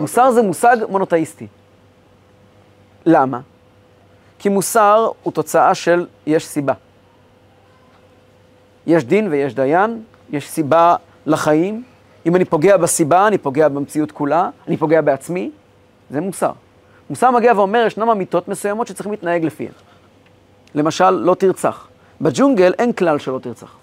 מוסר 0.00 0.30
זה 0.30 0.42
מושג 0.42 0.76
מונותאיסטי. 0.88 1.46
למה? 3.06 3.40
כי 4.38 4.48
מוסר 4.48 5.10
הוא 5.22 5.32
תוצאה 5.32 5.74
של 5.74 6.06
יש 6.26 6.46
סיבה. 6.46 6.72
יש 8.86 9.04
דין 9.04 9.28
ויש 9.28 9.54
דיין, 9.54 10.02
יש 10.30 10.50
סיבה 10.50 10.96
לחיים. 11.26 11.82
אם 12.26 12.36
אני 12.36 12.44
פוגע 12.44 12.76
בסיבה, 12.76 13.26
אני 13.26 13.38
פוגע 13.38 13.68
במציאות 13.68 14.12
כולה, 14.12 14.48
אני 14.68 14.76
פוגע 14.76 15.00
בעצמי, 15.00 15.50
זה 16.10 16.20
מוסר. 16.20 16.52
מוסר 17.10 17.30
מגיע 17.30 17.52
ואומר, 17.56 17.84
ישנם 17.86 18.10
אמיתות 18.10 18.48
מסוימות 18.48 18.86
שצריכים 18.86 19.12
להתנהג 19.12 19.44
לפיהן. 19.44 19.72
למשל, 20.74 21.10
לא 21.10 21.34
תרצח. 21.34 21.88
בג'ונגל 22.20 22.72
אין 22.78 22.92
כלל 22.92 23.18
שלא 23.18 23.38
תרצח. 23.38 23.76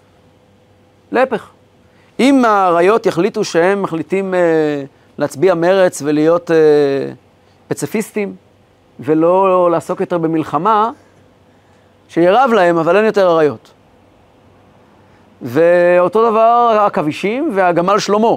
להפך. 1.11 1.49
אם 2.19 2.45
האריות 2.45 3.05
יחליטו 3.05 3.43
שהם 3.43 3.81
מחליטים 3.81 4.33
אה, 4.33 4.83
להצביע 5.17 5.53
מרץ 5.53 6.01
ולהיות 6.05 6.51
אה, 6.51 6.57
פציפיסטים, 7.67 8.35
ולא 8.99 9.71
לעסוק 9.71 10.01
יותר 10.01 10.17
במלחמה, 10.17 10.91
שירב 12.09 12.51
להם, 12.55 12.77
אבל 12.77 12.97
אין 12.97 13.05
יותר 13.05 13.31
אריות. 13.31 13.71
ואותו 15.41 16.29
דבר 16.31 16.77
עכבישים 16.85 17.49
והגמל 17.53 17.99
שלמה. 17.99 18.35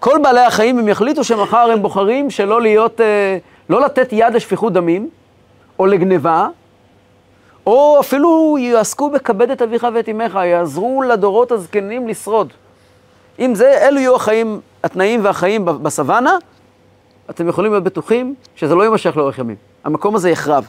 כל 0.00 0.18
בעלי 0.22 0.40
החיים, 0.40 0.78
הם 0.78 0.88
יחליטו 0.88 1.24
שמחר 1.24 1.70
הם 1.72 1.82
בוחרים 1.82 2.30
שלא 2.30 2.62
להיות, 2.62 3.00
אה, 3.00 3.38
לא 3.68 3.80
לתת 3.80 4.08
יד 4.12 4.34
לשפיכות 4.34 4.72
דמים, 4.72 5.08
או 5.78 5.86
לגניבה, 5.86 6.48
או 7.66 7.96
אפילו 8.00 8.56
יעסקו 8.60 9.10
בכבד 9.10 9.50
את 9.50 9.62
אביך 9.62 9.86
ואת 9.94 10.08
אמך, 10.08 10.38
יעזרו 10.44 11.02
לדורות 11.02 11.52
הזקנים 11.52 12.08
לשרוד. 12.08 12.52
אם 13.38 13.54
זה, 13.54 13.88
אלו 13.88 14.00
יהיו 14.00 14.16
החיים, 14.16 14.60
התנאים 14.84 15.24
והחיים 15.24 15.64
בסוואנה, 15.64 16.36
אתם 17.30 17.48
יכולים 17.48 17.72
להיות 17.72 17.84
בטוחים 17.84 18.34
שזה 18.56 18.74
לא 18.74 18.82
יימשך 18.82 19.16
לאורך 19.16 19.38
ימים. 19.38 19.56
המקום 19.84 20.14
הזה 20.14 20.30
יחרב. 20.30 20.66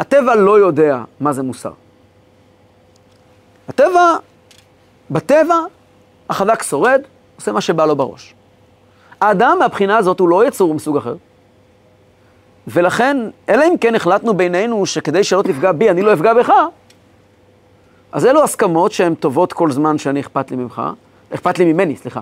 הטבע 0.00 0.34
לא 0.34 0.58
יודע 0.58 1.00
מה 1.20 1.32
זה 1.32 1.42
מוסר. 1.42 1.70
הטבע, 3.68 4.16
בטבע, 5.10 5.58
החזק 6.30 6.62
שורד, 6.62 7.00
עושה 7.36 7.52
מה 7.52 7.60
שבא 7.60 7.86
לו 7.86 7.96
בראש. 7.96 8.34
האדם 9.20 9.56
מהבחינה 9.58 9.96
הזאת 9.96 10.20
הוא 10.20 10.28
לא 10.28 10.46
יצור 10.46 10.74
מסוג 10.74 10.96
אחר. 10.96 11.14
ולכן, 12.66 13.16
אלא 13.48 13.64
אם 13.64 13.74
כן 13.80 13.94
החלטנו 13.94 14.34
בינינו 14.34 14.86
שכדי 14.86 15.24
שלא 15.24 15.42
תפגע 15.42 15.72
בי, 15.72 15.90
אני 15.90 16.02
לא 16.02 16.12
אפגע 16.12 16.34
בך, 16.34 16.52
אז 18.12 18.26
אלו 18.26 18.44
הסכמות 18.44 18.92
שהן 18.92 19.14
טובות 19.14 19.52
כל 19.52 19.70
זמן 19.70 19.98
שאני 19.98 20.20
אכפת 20.20 20.50
לי 20.50 20.56
ממך, 20.56 20.82
אכפת 21.34 21.58
לי 21.58 21.72
ממני, 21.72 21.96
סליחה. 21.96 22.20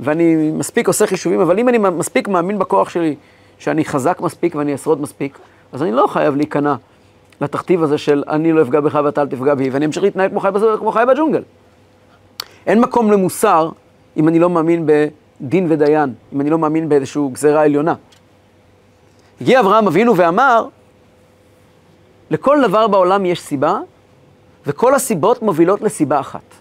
ואני 0.00 0.50
מספיק 0.50 0.88
עושה 0.88 1.06
חישובים, 1.06 1.40
אבל 1.40 1.58
אם 1.58 1.68
אני 1.68 1.78
מספיק 1.78 2.28
מאמין 2.28 2.58
בכוח 2.58 2.88
שלי, 2.88 3.16
שאני 3.58 3.84
חזק 3.84 4.20
מספיק 4.20 4.54
ואני 4.54 4.74
אשרוד 4.74 5.00
מספיק, 5.00 5.38
אז 5.72 5.82
אני 5.82 5.92
לא 5.92 6.06
חייב 6.06 6.36
להיכנע 6.36 6.74
לתכתיב 7.42 7.82
הזה 7.82 7.98
של 7.98 8.22
אני 8.28 8.52
לא 8.52 8.62
אפגע 8.62 8.80
בך 8.80 9.00
ואתה 9.04 9.22
אל 9.22 9.28
תפגע 9.28 9.54
בי, 9.54 9.70
ואני 9.70 9.86
אמשיך 9.86 10.02
להתנהג 10.02 10.30
כמו 10.30 10.40
חי, 10.40 10.48
כמו 10.78 10.92
חי 10.92 11.02
בג'ונגל. 11.08 11.42
אין 12.66 12.80
מקום 12.80 13.12
למוסר 13.12 13.70
אם 14.16 14.28
אני 14.28 14.38
לא 14.38 14.50
מאמין 14.50 14.86
בדין 14.86 15.66
ודיין, 15.68 16.14
אם 16.32 16.40
אני 16.40 16.50
לא 16.50 16.58
מאמין 16.58 16.88
באיזושהי 16.88 17.22
גזירה 17.32 17.64
עליונה. 17.64 17.94
הגיע 19.40 19.60
אברהם 19.60 19.86
אבינו 19.86 20.16
ואמר, 20.16 20.66
לכל 22.30 22.58
דבר 22.62 22.86
בעולם 22.86 23.26
יש 23.26 23.40
סיבה, 23.40 23.78
וכל 24.66 24.94
הסיבות 24.94 25.42
מובילות 25.42 25.80
לסיבה 25.80 26.20
אחת. 26.20 26.54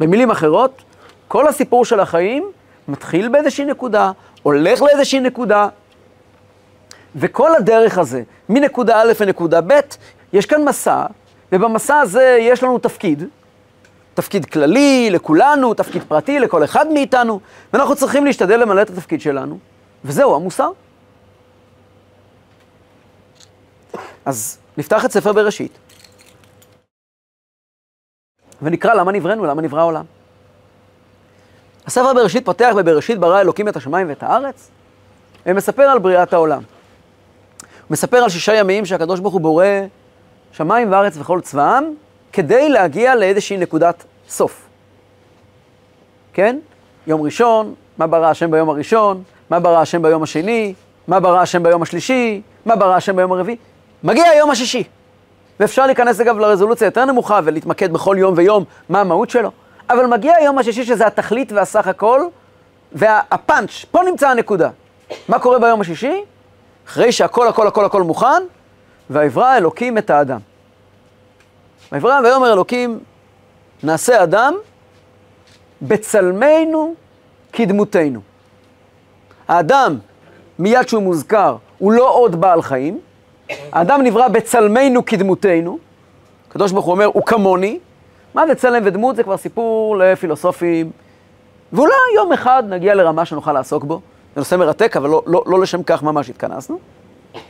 במילים 0.00 0.30
אחרות, 0.30 0.82
כל 1.28 1.48
הסיפור 1.48 1.84
של 1.84 2.00
החיים 2.00 2.50
מתחיל 2.88 3.28
באיזושהי 3.28 3.64
נקודה, 3.64 4.12
הולך 4.42 4.82
לאיזושהי 4.82 5.20
נקודה, 5.20 5.68
וכל 7.16 7.54
הדרך 7.54 7.98
הזה, 7.98 8.22
מנקודה 8.48 9.00
א' 9.00 9.12
לנקודה 9.20 9.60
ב', 9.60 9.80
יש 10.32 10.46
כאן 10.46 10.64
מסע, 10.64 11.06
ובמסע 11.52 11.98
הזה 11.98 12.36
יש 12.40 12.62
לנו 12.62 12.78
תפקיד, 12.78 13.24
תפקיד 14.14 14.44
כללי 14.44 15.08
לכולנו, 15.10 15.74
תפקיד 15.74 16.02
פרטי 16.02 16.40
לכל 16.40 16.64
אחד 16.64 16.86
מאיתנו, 16.92 17.40
ואנחנו 17.72 17.96
צריכים 17.96 18.24
להשתדל 18.24 18.60
למלא 18.60 18.82
את 18.82 18.90
התפקיד 18.90 19.20
שלנו, 19.20 19.58
וזהו 20.04 20.36
המוסר. 20.36 20.70
אז 24.24 24.58
נפתח 24.78 25.04
את 25.04 25.12
ספר 25.12 25.32
בראשית, 25.32 25.78
ונקרא 28.62 28.94
למה 28.94 29.12
נבראנו, 29.12 29.44
למה 29.44 29.62
נברא 29.62 29.80
העולם. 29.80 30.04
הספר 31.86 32.14
בראשית 32.14 32.44
פותח 32.44 32.72
בבראשית 32.76 33.18
ברא 33.18 33.40
אלוקים 33.40 33.68
את 33.68 33.76
השמיים 33.76 34.08
ואת 34.08 34.22
הארץ, 34.22 34.70
ומספר 35.46 35.82
על 35.82 35.98
בריאת 35.98 36.32
העולם. 36.32 36.62
הוא 37.84 37.92
מספר 37.92 38.16
על 38.16 38.28
שישה 38.28 38.54
ימים 38.54 38.86
שהקדוש 38.86 39.20
ברוך 39.20 39.34
הוא 39.34 39.40
בורא 39.40 39.66
שמיים 40.52 40.92
וארץ 40.92 41.16
וכל 41.16 41.40
צבאם, 41.40 41.84
כדי 42.32 42.68
להגיע 42.68 43.14
לאיזושהי 43.14 43.56
נקודת 43.56 44.04
סוף. 44.28 44.66
כן? 46.32 46.58
יום 47.06 47.22
ראשון, 47.22 47.74
מה 47.98 48.06
ברא 48.06 48.26
השם 48.26 48.50
ביום 48.50 48.68
הראשון, 48.68 49.22
מה 49.50 49.60
ברא 49.60 49.78
השם 49.80 50.02
ביום 50.02 50.22
השני, 50.22 50.74
מה 51.08 51.20
ברא 51.20 51.40
השם 51.40 51.62
ביום 51.62 51.82
השלישי, 51.82 52.42
מה 52.66 52.76
ברא 52.76 52.94
השם 52.94 53.16
ביום 53.16 53.32
הרביעי. 53.32 53.56
מגיע 54.04 54.24
היום 54.24 54.50
השישי. 54.50 54.84
ואפשר 55.60 55.86
להיכנס 55.86 56.20
אגב 56.20 56.38
לרזולוציה 56.38 56.86
יותר 56.86 57.04
נמוכה 57.04 57.40
ולהתמקד 57.44 57.92
בכל 57.92 58.16
יום 58.18 58.34
ויום 58.36 58.64
מה 58.88 59.00
המהות 59.00 59.30
שלו. 59.30 59.50
אבל 59.90 60.06
מגיע 60.06 60.36
היום 60.36 60.58
השישי 60.58 60.84
שזה 60.84 61.06
התכלית 61.06 61.52
והסך 61.52 61.86
הכל, 61.86 62.20
והפאנץ', 62.92 63.84
פה 63.90 64.00
נמצא 64.10 64.28
הנקודה. 64.28 64.70
מה 65.28 65.38
קורה 65.38 65.58
ביום 65.58 65.80
השישי? 65.80 66.22
אחרי 66.86 67.12
שהכל 67.12 67.48
הכל 67.48 67.66
הכל 67.66 67.84
הכל 67.84 68.02
מוכן, 68.02 68.42
ויברא 69.10 69.56
אלוקים 69.56 69.98
את 69.98 70.10
האדם. 70.10 70.40
ויברא 71.92 72.20
ויאמר 72.24 72.52
אלוקים, 72.52 73.00
נעשה 73.82 74.22
אדם 74.22 74.54
בצלמנו 75.82 76.94
כדמותנו. 77.52 78.20
האדם 79.48 79.98
מיד 80.58 80.88
שהוא 80.88 81.02
מוזכר, 81.02 81.56
הוא 81.78 81.92
לא 81.92 82.10
עוד 82.10 82.40
בעל 82.40 82.62
חיים. 82.62 83.00
האדם 83.72 84.02
נברא 84.02 84.28
בצלמנו 84.28 85.04
כדמותנו. 85.04 85.78
הקדוש 86.48 86.72
ברוך 86.72 86.84
הוא 86.84 86.92
אומר, 86.92 87.04
הוא 87.04 87.22
כמוני. 87.26 87.78
מה 88.34 88.46
זה 88.46 88.54
צלם 88.54 88.82
ודמות? 88.86 89.16
זה 89.16 89.22
כבר 89.22 89.36
סיפור 89.36 89.96
לפילוסופים. 89.96 90.90
ואולי 91.72 91.94
יום 92.16 92.32
אחד 92.32 92.62
נגיע 92.68 92.94
לרמה 92.94 93.24
שנוכל 93.24 93.52
לעסוק 93.52 93.84
בו. 93.84 94.00
זה 94.34 94.40
נושא 94.40 94.56
מרתק, 94.56 94.96
אבל 94.96 95.10
לא, 95.10 95.22
לא, 95.26 95.42
לא 95.46 95.60
לשם 95.60 95.82
כך 95.82 96.02
ממש 96.02 96.30
התכנסנו. 96.30 96.78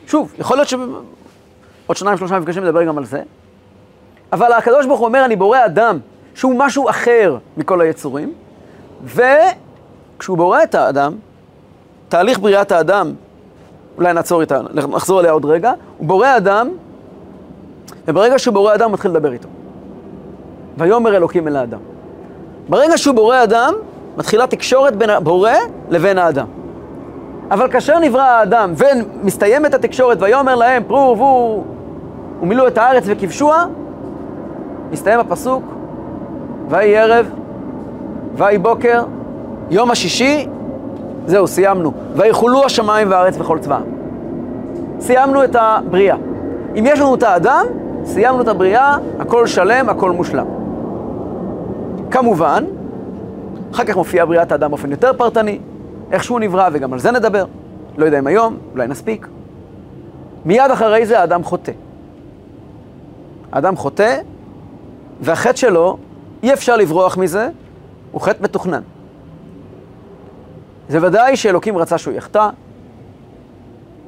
שוב, 0.06 0.34
יכול 0.38 0.56
להיות 0.56 0.68
שעוד 0.68 1.96
שניים, 1.96 2.18
שלושה 2.18 2.38
מפגשים 2.38 2.64
נדבר 2.64 2.84
גם 2.84 2.98
על 2.98 3.04
זה. 3.04 3.22
אבל 4.32 4.52
הקדוש 4.52 4.86
ברוך 4.86 5.00
הוא 5.00 5.06
אומר, 5.06 5.24
אני 5.24 5.36
בורא 5.36 5.58
אדם 5.66 5.98
שהוא 6.34 6.54
משהו 6.58 6.90
אחר 6.90 7.36
מכל 7.56 7.80
היצורים, 7.80 8.32
וכשהוא 9.04 10.36
בורא 10.36 10.62
את 10.62 10.74
האדם, 10.74 11.14
תהליך 12.08 12.38
בריאת 12.38 12.72
האדם, 12.72 13.12
אולי 13.96 14.12
נעצור 14.12 14.40
איתה, 14.40 14.60
נחזור 14.74 15.20
אליה 15.20 15.32
עוד 15.32 15.44
רגע, 15.44 15.72
הוא 15.98 16.08
בורא 16.08 16.36
אדם, 16.36 16.68
וברגע 18.08 18.38
שהוא 18.38 18.54
בורא 18.54 18.74
אדם 18.74 18.84
הוא 18.84 18.92
מתחיל 18.92 19.10
לדבר 19.10 19.32
איתו. 19.32 19.48
ויאמר 20.78 21.16
אלוקים 21.16 21.48
אל 21.48 21.56
האדם. 21.56 21.78
ברגע 22.68 22.98
שהוא 22.98 23.14
בורא 23.14 23.42
אדם, 23.42 23.74
מתחילה 24.16 24.46
תקשורת 24.46 24.96
בין 24.96 25.10
הבורא 25.10 25.52
לבין 25.90 26.18
האדם. 26.18 26.46
אבל 27.50 27.70
כאשר 27.70 27.98
נברא 27.98 28.22
האדם 28.22 28.72
ומסתיימת 28.76 29.74
התקשורת, 29.74 30.22
ויאמר 30.22 30.54
להם 30.54 30.82
פרו 30.86 30.98
ורבו 30.98 31.64
ומילאו 32.42 32.66
את 32.66 32.78
הארץ 32.78 33.04
וכבשוה, 33.06 33.64
מסתיים 34.90 35.20
הפסוק, 35.20 35.62
ויהי 36.68 36.96
ערב, 36.96 37.30
ויהי 38.36 38.58
בוקר, 38.58 39.04
יום 39.70 39.90
השישי, 39.90 40.46
זהו, 41.26 41.46
סיימנו. 41.46 41.92
ויחולו 42.14 42.64
השמיים 42.64 43.10
והארץ 43.10 43.36
וכל 43.40 43.58
צבאם. 43.58 43.82
סיימנו 45.00 45.44
את 45.44 45.56
הבריאה. 45.58 46.16
אם 46.78 46.84
יש 46.86 47.00
לנו 47.00 47.14
את 47.14 47.22
האדם, 47.22 47.64
סיימנו 48.04 48.42
את 48.42 48.48
הבריאה, 48.48 48.96
הכל 49.18 49.46
שלם, 49.46 49.88
הכל 49.88 50.10
מושלם. 50.10 50.46
כמובן, 52.10 52.64
אחר 53.72 53.84
כך 53.84 53.96
מופיעה 53.96 54.26
בריאת 54.26 54.52
האדם 54.52 54.70
באופן 54.70 54.90
יותר 54.90 55.12
פרטני, 55.12 55.58
איך 56.14 56.24
שהוא 56.24 56.40
נברא, 56.40 56.68
וגם 56.72 56.92
על 56.92 56.98
זה 56.98 57.10
נדבר. 57.10 57.44
לא 57.96 58.04
יודע 58.04 58.18
אם 58.18 58.26
היום, 58.26 58.58
אולי 58.72 58.86
נספיק. 58.86 59.26
מיד 60.44 60.70
אחרי 60.72 61.06
זה 61.06 61.20
האדם 61.20 61.44
חוטא. 61.44 61.72
האדם 63.52 63.76
חוטא, 63.76 64.20
והחטא 65.20 65.56
שלו, 65.56 65.98
אי 66.42 66.52
אפשר 66.52 66.76
לברוח 66.76 67.16
מזה, 67.16 67.48
הוא 68.12 68.20
חטא 68.20 68.42
מתוכנן. 68.42 68.82
זה 70.88 71.06
ודאי 71.06 71.36
שאלוקים 71.36 71.78
רצה 71.78 71.98
שהוא 71.98 72.14
יחטא, 72.14 72.48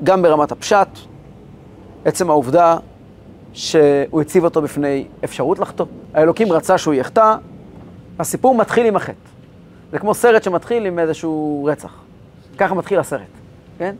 גם 0.05 0.23
ברמת 0.23 0.53
הפשט, 0.53 0.89
עצם 2.05 2.31
העובדה 2.31 2.77
שהוא 3.53 4.21
הציב 4.21 4.45
אותו 4.45 4.63
בפני 4.63 5.07
אפשרות 5.25 5.59
לחטוא. 5.59 5.87
האלוקים 6.15 6.53
רצה 6.53 6.79
שהוא 6.79 6.95
יחטא, 6.95 7.35
הסיפור 8.19 8.55
מתחיל 8.55 8.87
עם 8.87 8.97
החטא. 8.97 9.36
זה 9.93 9.99
כמו 9.99 10.15
סרט 10.15 10.43
שמתחיל 10.43 10.87
עם 10.87 10.99
איזשהו 10.99 11.65
רצח. 11.73 11.95
ככה 12.59 12.75
מתחיל 12.75 12.99
הסרט, 12.99 13.21
כן? 13.79 13.95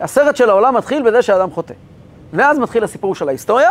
הסרט 0.00 0.36
של 0.36 0.50
העולם 0.50 0.76
מתחיל 0.76 1.02
בזה 1.02 1.22
שהאדם 1.22 1.50
חוטא. 1.50 1.74
ואז 2.32 2.58
מתחיל 2.58 2.84
הסיפור 2.84 3.14
של 3.14 3.28
ההיסטוריה. 3.28 3.70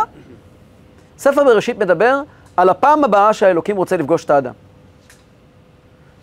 ספר 1.18 1.44
בראשית 1.44 1.78
מדבר 1.78 2.20
על 2.56 2.68
הפעם 2.68 3.04
הבאה 3.04 3.32
שהאלוקים 3.32 3.76
רוצה 3.76 3.96
לפגוש 3.96 4.24
את 4.24 4.30
האדם. 4.30 4.52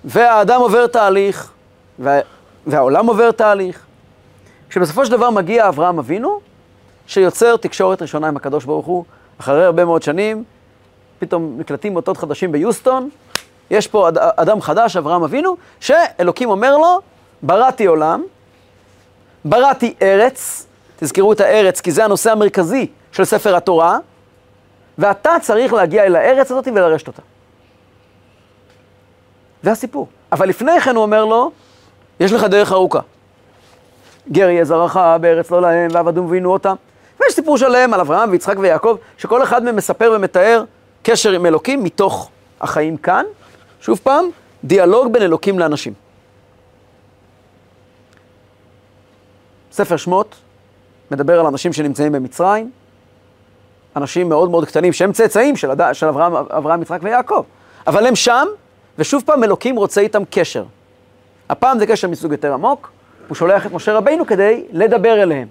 והאדם 0.06 0.60
עובר 0.60 0.88
תהליך, 0.88 1.52
וה... 2.00 2.20
והעולם 2.68 3.08
עובר 3.08 3.32
תהליך. 3.32 3.86
כשבסופו 4.70 5.06
של 5.06 5.12
דבר 5.12 5.30
מגיע 5.30 5.68
אברהם 5.68 6.00
אבינו, 6.00 6.40
שיוצר 7.08 7.58
תקשורת 7.58 8.02
ראשונה 8.02 8.28
עם 8.28 8.38
הקדוש 8.38 8.66
ברוך 8.66 8.86
הוא, 8.86 9.06
אחרי 9.40 9.66
הרבה 9.66 9.86
מאוד 9.86 10.04
שנים, 10.04 10.44
פתאום 11.20 11.56
נקלטים 11.58 11.96
אותות 11.96 12.18
חדשים 12.18 12.52
ביוסטון, 12.52 13.10
יש 13.70 13.88
פה 13.88 14.08
אד... 14.08 14.18
אדם 14.18 14.62
חדש, 14.62 14.98
אברהם 14.98 15.24
אבינו, 15.24 15.58
שאלוקים 15.80 16.50
אומר 16.50 16.78
לו, 16.78 17.00
בראתי 17.42 17.86
עולם, 17.86 18.24
בראתי 19.46 19.94
ארץ, 20.02 20.68
תזכרו 20.96 21.34
את 21.34 21.42
הארץ, 21.42 21.82
כי 21.82 21.92
זה 21.92 22.06
הנושא 22.06 22.32
המרכזי 22.32 22.88
של 23.12 23.26
ספר 23.26 23.56
התורה, 23.56 23.98
ואתה 24.98 25.36
צריך 25.42 25.74
להגיע 25.74 26.04
אל 26.04 26.16
הארץ 26.16 26.52
הזאת 26.52 26.68
ולרשת 26.68 27.08
אותה. 27.08 27.22
זה 29.64 29.72
הסיפור. 29.72 30.08
אבל 30.32 30.50
לפני 30.50 30.80
כן 30.80 30.96
הוא 30.96 31.04
אומר 31.04 31.26
לו, 31.26 31.52
יש 32.20 32.32
לך 32.32 32.44
דרך 32.44 32.72
ארוכה. 32.72 33.00
גר 34.32 34.50
יהיה 34.50 34.66
זרעך 34.66 34.98
בארץ 35.22 35.52
לא 35.52 35.62
להם, 35.62 35.92
ועבדום 35.94 36.26
ועינו 36.30 36.54
אותם. 36.54 36.76
ויש 37.20 37.34
סיפור 37.34 37.58
שלם 37.58 37.94
על 37.94 38.00
אברהם 38.00 38.32
ויצחק 38.32 38.56
ויעקב, 38.60 38.96
שכל 39.18 39.44
אחד 39.44 39.64
מהם 39.64 39.76
מספר 39.76 40.14
ומתאר 40.16 40.64
קשר 41.04 41.32
עם 41.32 41.46
אלוקים 41.46 41.84
מתוך 41.84 42.30
החיים 42.62 42.98
כאן. 42.98 43.26
שוב 43.86 44.00
פעם, 44.04 44.26
דיאלוג 44.64 45.14
בין 45.14 45.22
אלוקים 45.22 45.60
לאנשים. 45.60 45.94
ספר 49.72 49.98
שמות 49.98 50.36
מדבר 51.12 51.40
על 51.40 51.46
אנשים 51.46 51.74
שנמצאים 51.74 52.12
במצרים, 52.12 52.72
אנשים 53.96 54.30
מאוד 54.30 54.50
מאוד 54.50 54.66
קטנים 54.66 54.94
שהם 54.94 55.12
צאצאים 55.12 55.56
של, 55.56 55.72
הד... 55.72 55.94
של 55.94 56.08
אברהם, 56.08 56.36
אברהם, 56.36 56.82
יצחק 56.82 57.00
ויעקב, 57.02 57.44
אבל 57.88 58.08
הם 58.08 58.16
שם, 58.16 58.48
ושוב 58.98 59.24
פעם 59.26 59.44
אלוקים 59.44 59.76
רוצה 59.76 60.02
איתם 60.02 60.24
קשר. 60.30 60.66
הפעם 61.50 61.80
זה 61.80 61.88
קשר 61.88 62.08
מסוג 62.08 62.32
יותר 62.32 62.54
עמוק, 62.54 62.92
הוא 63.28 63.36
שולח 63.36 63.66
את 63.66 63.72
משה 63.72 63.94
רבינו 63.94 64.26
כדי 64.26 64.64
לדבר 64.72 65.24
אליהם. 65.24 65.48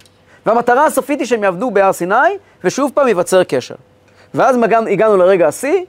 והמטרה 0.46 0.86
הסופית 0.86 1.18
היא 1.18 1.26
שהם 1.26 1.44
יעבדו 1.44 1.70
בהר 1.70 1.92
סיני, 1.92 2.16
ושוב 2.64 2.90
פעם 2.94 3.08
ייווצר 3.08 3.44
קשר. 3.44 3.74
ואז 4.34 4.56
מגן, 4.56 4.88
הגענו 4.88 5.16
לרגע 5.16 5.48
השיא, 5.48 5.84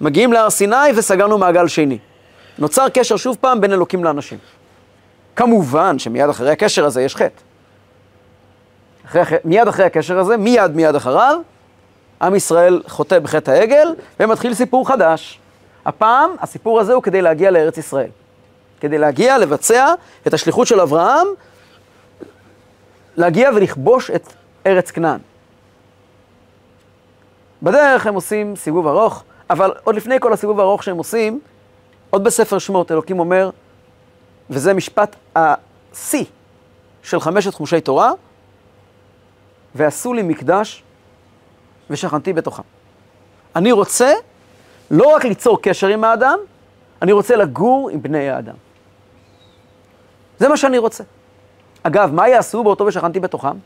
מגיעים 0.00 0.32
להר 0.32 0.50
סיני 0.50 0.76
וסגרנו 0.96 1.38
מעגל 1.38 1.68
שני. 1.68 1.98
נוצר 2.58 2.88
קשר 2.88 3.16
שוב 3.16 3.36
פעם 3.40 3.60
בין 3.60 3.72
אלוקים 3.72 4.04
לאנשים. 4.04 4.38
כמובן 5.36 5.98
שמיד 5.98 6.28
אחרי 6.28 6.50
הקשר 6.50 6.84
הזה 6.84 7.02
יש 7.02 7.16
חטא. 7.16 7.42
אחרי, 9.06 9.22
מיד 9.44 9.68
אחרי 9.68 9.84
הקשר 9.84 10.18
הזה, 10.18 10.36
מיד 10.36 10.76
מיד 10.76 10.94
אחריו, 10.94 11.40
עם 12.22 12.34
ישראל 12.34 12.82
חוטא 12.86 13.18
בחטא 13.18 13.50
העגל, 13.50 13.88
ומתחיל 14.20 14.54
סיפור 14.54 14.88
חדש. 14.88 15.38
הפעם, 15.86 16.30
הסיפור 16.40 16.80
הזה 16.80 16.92
הוא 16.94 17.02
כדי 17.02 17.22
להגיע 17.22 17.50
לארץ 17.50 17.78
ישראל. 17.78 18.10
כדי 18.80 18.98
להגיע, 18.98 19.38
לבצע 19.38 19.94
את 20.26 20.34
השליחות 20.34 20.66
של 20.66 20.80
אברהם, 20.80 21.26
להגיע 23.16 23.50
ולכבוש 23.56 24.10
את 24.10 24.32
ארץ 24.66 24.90
כנען. 24.90 25.18
בדרך 27.62 28.06
הם 28.06 28.14
עושים 28.14 28.56
סיבוב 28.56 28.86
ארוך, 28.86 29.24
אבל 29.50 29.72
עוד 29.84 29.96
לפני 29.96 30.20
כל 30.20 30.32
הסיבוב 30.32 30.60
הארוך 30.60 30.82
שהם 30.82 30.96
עושים, 30.98 31.40
עוד 32.10 32.24
בספר 32.24 32.58
שמות 32.58 32.92
אלוקים 32.92 33.18
אומר, 33.18 33.50
וזה 34.50 34.74
משפט 34.74 35.16
השיא 35.36 36.24
של 37.02 37.20
חמשת 37.20 37.54
חומשי 37.54 37.80
תורה, 37.80 38.12
ועשו 39.74 40.12
לי 40.12 40.22
מקדש 40.22 40.82
ושכנתי 41.90 42.32
בתוכם. 42.32 42.62
אני 43.56 43.72
רוצה 43.72 44.12
לא 44.90 45.14
רק 45.14 45.24
ליצור 45.24 45.62
קשר 45.62 45.86
עם 45.86 46.04
האדם, 46.04 46.38
אני 47.02 47.12
רוצה 47.12 47.36
לגור 47.36 47.90
עם 47.92 48.02
בני 48.02 48.30
האדם. 48.30 48.54
זה 50.38 50.48
מה 50.48 50.56
שאני 50.56 50.78
רוצה. 50.78 51.04
אגב, 51.82 52.14
מה 52.14 52.28
יעשו 52.28 52.64
באותו 52.64 52.84
ושכנתי 52.84 53.20
בתוכם? 53.20 53.56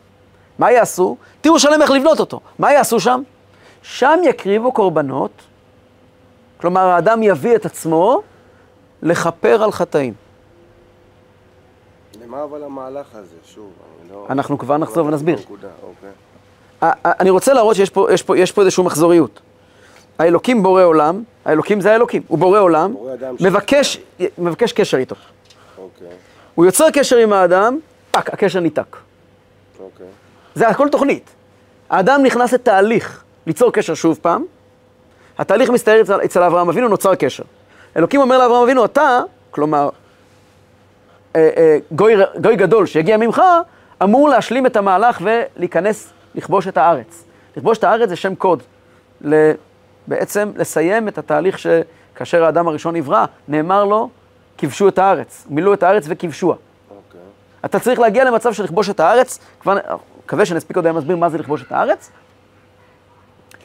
מה 0.58 0.72
יעשו? 0.72 1.16
תראו 1.40 1.58
שלם 1.58 1.82
איך 1.82 1.90
לבנות 1.90 2.20
אותו. 2.20 2.40
מה 2.58 2.72
יעשו 2.72 3.00
שם? 3.00 3.22
שם 3.82 4.20
יקריבו 4.24 4.72
קורבנות, 4.72 5.42
כלומר 6.62 6.80
האדם 6.80 7.22
יביא 7.22 7.56
את 7.56 7.66
עצמו 7.66 8.22
לכפר 9.02 9.62
על 9.62 9.72
חטאים. 9.72 10.14
למה 12.24 12.44
אבל 12.44 12.64
המהלך 12.64 13.06
הזה? 13.14 13.34
שוב, 13.44 13.70
אני 14.02 14.12
לא... 14.12 14.26
אנחנו 14.30 14.58
כבר 14.58 14.76
נחזור 14.78 15.06
ונסביר. 15.06 15.38
נקודה, 15.38 15.68
אוקיי. 15.82 16.10
אני 17.04 17.30
רוצה 17.30 17.52
להראות 17.52 17.76
שיש 17.76 17.90
פה, 17.90 18.06
יש 18.12 18.22
פה, 18.22 18.38
יש 18.38 18.52
פה 18.52 18.60
איזושהי 18.60 18.84
מחזוריות. 18.84 19.40
האלוקים 20.18 20.62
בורא 20.62 20.82
עולם, 20.82 21.22
האלוקים 21.44 21.80
זה 21.80 21.92
האלוקים, 21.92 22.22
הוא 22.28 22.38
בורא 22.38 22.58
עולם, 22.60 22.92
בורא 22.92 23.12
ש- 23.38 23.42
מבקש, 23.42 23.98
מבקש 24.38 24.72
קשר 24.72 24.96
איתו. 24.96 25.16
אוקיי, 25.78 26.06
הוא 26.54 26.66
יוצר 26.66 26.90
קשר 26.90 27.16
עם 27.16 27.32
האדם, 27.32 27.78
פאק, 28.10 28.34
הקשר 28.34 28.60
ניתק. 28.60 28.96
אוקיי. 29.80 30.06
זה 30.54 30.68
הכל 30.68 30.88
תוכנית. 30.88 31.30
האדם 31.90 32.20
נכנס 32.22 32.52
לתהליך 32.52 33.24
ליצור 33.46 33.72
קשר 33.72 33.94
שוב 33.94 34.18
פעם, 34.22 34.44
התהליך 35.38 35.70
מסתער 35.70 36.00
אצל, 36.00 36.24
אצל 36.24 36.42
אברהם 36.42 36.68
אבינו, 36.68 36.88
נוצר 36.88 37.14
קשר. 37.14 37.44
אלוקים 37.96 38.20
אומר 38.20 38.38
לאברהם 38.38 38.62
אבינו, 38.62 38.84
אתה, 38.84 39.20
כלומר, 39.50 39.88
אה, 41.36 41.50
אה, 41.56 41.78
גוי, 41.92 42.14
גוי 42.40 42.56
גדול 42.56 42.86
שיגיע 42.86 43.16
ממך, 43.16 43.42
אמור 44.02 44.28
להשלים 44.28 44.66
את 44.66 44.76
המהלך 44.76 45.22
ולהיכנס, 45.22 46.12
לכבוש 46.34 46.68
את 46.68 46.76
הארץ. 46.76 47.24
לכבוש 47.56 47.78
את 47.78 47.84
הארץ 47.84 48.08
זה 48.08 48.16
שם 48.16 48.34
קוד. 48.34 48.62
ל, 49.20 49.50
בעצם 50.06 50.52
לסיים 50.56 51.08
את 51.08 51.18
התהליך 51.18 51.58
שכאשר 51.58 52.44
האדם 52.44 52.68
הראשון 52.68 52.96
נברא, 52.96 53.24
נאמר 53.48 53.84
לו, 53.84 54.08
כבשו 54.58 54.88
את 54.88 54.98
הארץ. 54.98 55.46
מילאו 55.50 55.74
את 55.74 55.82
הארץ 55.82 56.04
וכבשוה. 56.08 56.56
אוקיי. 56.90 57.20
אתה 57.64 57.78
צריך 57.78 57.98
להגיע 57.98 58.24
למצב 58.24 58.52
של 58.52 58.64
לכבוש 58.64 58.90
את 58.90 59.00
הארץ, 59.00 59.38
כבר, 59.60 59.78
מקווה 60.24 60.46
שנספיק 60.46 60.76
עוד 60.76 60.86
היום 60.86 60.96
להסביר 60.96 61.16
מה 61.16 61.28
זה 61.28 61.38
לכבוש 61.38 61.62
את 61.62 61.72
הארץ, 61.72 62.10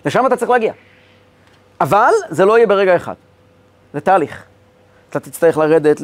לשם 0.05 0.25
אתה 0.25 0.35
צריך 0.35 0.51
להגיע. 0.51 0.73
אבל 1.81 2.11
זה 2.29 2.45
לא 2.45 2.57
יהיה 2.57 2.67
ברגע 2.67 2.95
אחד, 2.95 3.13
זה 3.93 4.01
תהליך. 4.01 4.43
אתה 5.09 5.19
תצטרך 5.19 5.57
לרדת 5.57 6.01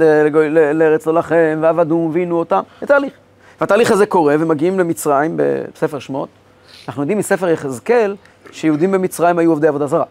לארץ 0.73 1.07
לא 1.07 1.13
לכם, 1.13 1.59
ועבדום 1.61 2.11
ועינו 2.13 2.39
אותם, 2.39 2.61
זה 2.81 2.87
תהליך. 2.87 3.13
והתהליך 3.61 3.91
הזה 3.91 4.05
קורה, 4.05 4.35
ומגיעים 4.39 4.79
למצרים 4.79 5.39
בספר 5.39 5.99
שמות. 5.99 6.29
אנחנו 6.87 7.01
יודעים 7.01 7.17
מספר 7.17 7.49
יחזקאל, 7.49 8.15
שיהודים 8.51 8.91
במצרים 8.91 9.39
היו 9.39 9.51
עובדי 9.51 9.67
עבודה 9.67 9.87
זרה. 9.87 10.05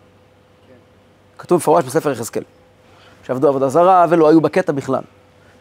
כתוב 1.39 1.57
מפורש 1.57 1.85
בספר 1.85 2.11
יחזקאל, 2.11 2.43
שעבדו 3.27 3.49
עבודה 3.49 3.69
זרה 3.69 4.07
ולא 4.09 4.29
היו 4.29 4.41
בקטע 4.41 4.73
בכלל. 4.73 5.03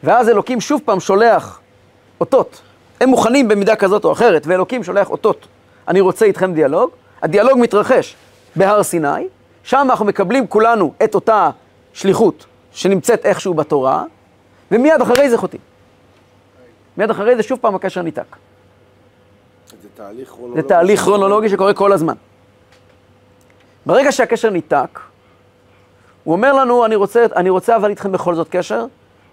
ואז 0.03 0.29
אלוקים 0.29 0.61
שוב 0.61 0.81
פעם 0.85 0.99
שולח 0.99 1.59
אותות. 2.19 2.61
הם 3.01 3.09
מוכנים 3.09 3.47
במידה 3.47 3.75
כזאת 3.75 4.05
או 4.05 4.11
אחרת, 4.11 4.47
ואלוקים 4.47 4.83
שולח 4.83 5.09
אותות. 5.09 5.47
אני 5.87 6.01
רוצה 6.01 6.25
איתכם 6.25 6.53
דיאלוג. 6.53 6.89
הדיאלוג 7.21 7.59
מתרחש 7.59 8.15
בהר 8.55 8.83
סיני, 8.83 9.27
שם 9.63 9.87
אנחנו 9.89 10.05
מקבלים 10.05 10.47
כולנו 10.47 10.93
את 11.03 11.15
אותה 11.15 11.49
שליחות 11.93 12.45
שנמצאת 12.71 13.25
איכשהו 13.25 13.53
בתורה, 13.53 14.03
ומיד 14.71 15.01
אחרי 15.01 15.29
זה 15.29 15.37
חוטאים. 15.37 15.61
מיד 16.97 17.09
אחרי 17.09 17.35
זה 17.35 17.43
שוב 17.43 17.59
פעם 17.61 17.75
הקשר 17.75 18.01
ניתק. 18.01 18.35
זה 19.81 19.87
תהליך 19.95 20.29
כרונולוגי. 20.29 20.61
זה 20.61 20.67
תהליך 20.67 21.01
כרונולוגי 21.01 21.49
שקורה 21.49 21.73
כל 21.73 21.91
הזמן. 21.91 22.13
ברגע 23.85 24.11
שהקשר 24.11 24.49
ניתק, 24.49 24.99
הוא 26.23 26.31
אומר 26.31 26.53
לנו, 26.53 26.85
אני 26.85 26.95
רוצה, 26.95 27.25
אני 27.35 27.49
רוצה 27.49 27.75
אבל 27.75 27.89
איתכם 27.89 28.11
בכל 28.11 28.35
זאת 28.35 28.47
קשר, 28.49 28.85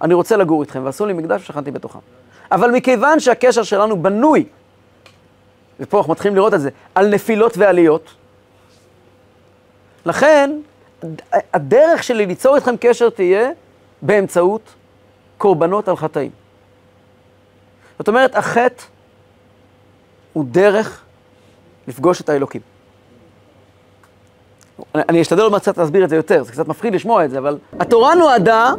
אני 0.02 0.14
רוצה 0.14 0.36
לגור 0.36 0.62
איתכם, 0.62 0.84
ועשו 0.84 1.06
לי 1.06 1.12
מקדש 1.12 1.42
ושכנתי 1.42 1.70
בתוכם. 1.70 1.98
אבל 2.52 2.70
מכיוון 2.70 3.20
שהקשר 3.20 3.62
שלנו 3.62 4.02
בנוי, 4.02 4.44
ופה 5.80 5.98
אנחנו 5.98 6.12
מתחילים 6.12 6.36
לראות 6.36 6.54
את 6.54 6.60
זה, 6.60 6.70
על 6.94 7.08
נפילות 7.08 7.58
ועליות, 7.58 8.14
לכן 10.06 10.50
הדרך 11.54 12.02
שלי 12.02 12.26
ליצור 12.26 12.56
איתכם 12.56 12.74
קשר 12.80 13.10
תהיה 13.10 13.50
באמצעות 14.02 14.74
קורבנות 15.38 15.88
על 15.88 15.96
חטאים. 15.96 16.30
זאת 17.98 18.08
אומרת, 18.08 18.36
החטא 18.36 18.84
הוא 20.32 20.44
דרך 20.48 21.02
לפגוש 21.88 22.20
את 22.20 22.28
האלוקים. 22.28 22.60
אני 24.94 25.22
אשתדל 25.22 25.42
עוד 25.42 25.52
מעט 25.52 25.62
קצת 25.62 25.78
להסביר 25.78 26.04
את 26.04 26.08
זה 26.08 26.16
יותר, 26.16 26.42
זה 26.42 26.52
קצת 26.52 26.68
מפחיד 26.68 26.94
לשמוע 26.94 27.24
את 27.24 27.30
זה, 27.30 27.38
אבל 27.38 27.58
התורה 27.80 28.14
נועדה 28.14 28.72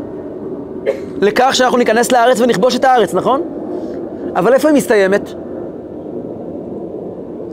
לכך 1.22 1.50
שאנחנו 1.54 1.78
ניכנס 1.78 2.12
לארץ 2.12 2.40
ונכבוש 2.40 2.76
את 2.76 2.84
הארץ, 2.84 3.14
נכון? 3.14 3.42
אבל 4.36 4.54
איפה 4.54 4.68
היא 4.68 4.78
מסתיימת? 4.78 5.30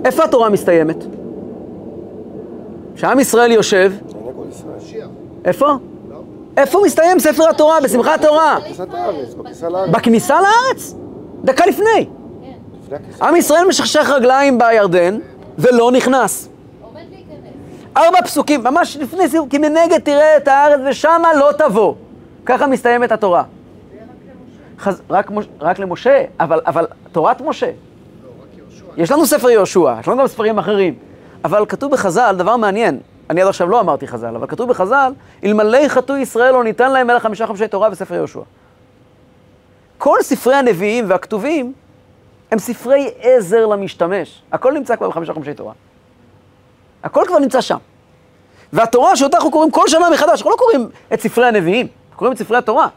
איפה 0.04 0.24
התורה 0.24 0.48
מסתיימת? 0.48 0.96
שעם 2.96 3.20
ישראל 3.20 3.52
יושב... 3.52 3.92
איפה? 5.44 5.72
איפה 6.56 6.80
מסתיים 6.84 7.18
ספר 7.18 7.48
התורה? 7.50 7.80
בשמחת 7.80 8.22
תורה. 8.22 8.58
בכניסה 9.90 10.38
לארץ? 10.40 10.94
דקה 11.44 11.66
לפני. 11.66 12.06
עם 13.22 13.36
ישראל 13.36 13.66
משכשך 13.68 14.10
רגליים 14.10 14.58
בירדן 14.58 15.18
ולא 15.58 15.92
נכנס. 15.92 16.48
ארבע 17.96 18.22
פסוקים, 18.22 18.64
ממש 18.64 18.96
לפני 18.96 19.28
סיום, 19.28 19.48
כי 19.48 19.58
מנגד 19.58 19.98
תראה 19.98 20.36
את 20.36 20.48
הארץ 20.48 20.80
ושמה 20.90 21.34
לא 21.34 21.52
תבוא. 21.58 21.94
ככה 22.46 22.66
מסתיימת 22.66 23.12
התורה. 23.12 23.42
חז... 24.78 25.02
רק, 25.10 25.30
מוש... 25.30 25.46
רק 25.60 25.78
למשה, 25.78 26.24
אבל, 26.40 26.60
אבל 26.66 26.86
תורת 27.12 27.40
משה. 27.40 27.70
יש 28.96 29.10
לנו 29.10 29.26
ספר 29.26 29.50
יהושע, 29.50 29.94
יש 30.00 30.08
לנו 30.08 30.18
גם 30.18 30.26
ספרים 30.26 30.58
אחרים. 30.58 30.94
אבל 31.46 31.66
כתוב 31.68 31.92
בחז"ל 31.92 32.34
דבר 32.38 32.56
מעניין, 32.56 32.98
אני 33.30 33.42
עד 33.42 33.48
עכשיו 33.48 33.68
לא 33.68 33.80
אמרתי 33.80 34.06
חז"ל, 34.06 34.36
אבל 34.36 34.46
כתוב 34.46 34.68
בחז"ל, 34.68 35.12
אלמלא 35.44 35.88
חטאו 35.88 36.16
ישראל 36.16 36.52
לא 36.52 36.64
ניתן 36.64 36.92
להם 36.92 37.10
אלא 37.10 37.18
חמישה 37.18 37.46
חמשי 37.46 37.68
תורה 37.68 37.88
וספר 37.92 38.14
יהושע. 38.14 38.40
כל 39.98 40.18
ספרי 40.22 40.54
הנביאים 40.54 41.04
והכתובים 41.08 41.72
הם 42.50 42.58
ספרי 42.58 43.10
עזר 43.20 43.66
למשתמש. 43.66 44.42
הכל 44.52 44.72
נמצא 44.72 44.96
כבר 44.96 45.08
בחמישה 45.08 45.34
חמשי 45.34 45.54
תורה. 45.54 45.72
הכל 47.04 47.22
כבר 47.26 47.38
נמצא 47.38 47.60
שם. 47.60 47.78
והתורה 48.72 49.16
שאותה 49.16 49.36
אנחנו 49.36 49.50
קוראים 49.50 49.70
כל 49.70 49.88
שנה 49.88 50.10
מחדש, 50.10 50.38
אנחנו 50.38 50.50
לא 50.50 50.56
קוראים 50.56 50.88
את 51.12 51.20
ספרי 51.20 51.46
הנביאים, 51.46 51.86
אנחנו 51.86 52.18
קוראים 52.18 52.32
את 52.32 52.38
ספרי 52.38 52.58
התורה. 52.58 52.88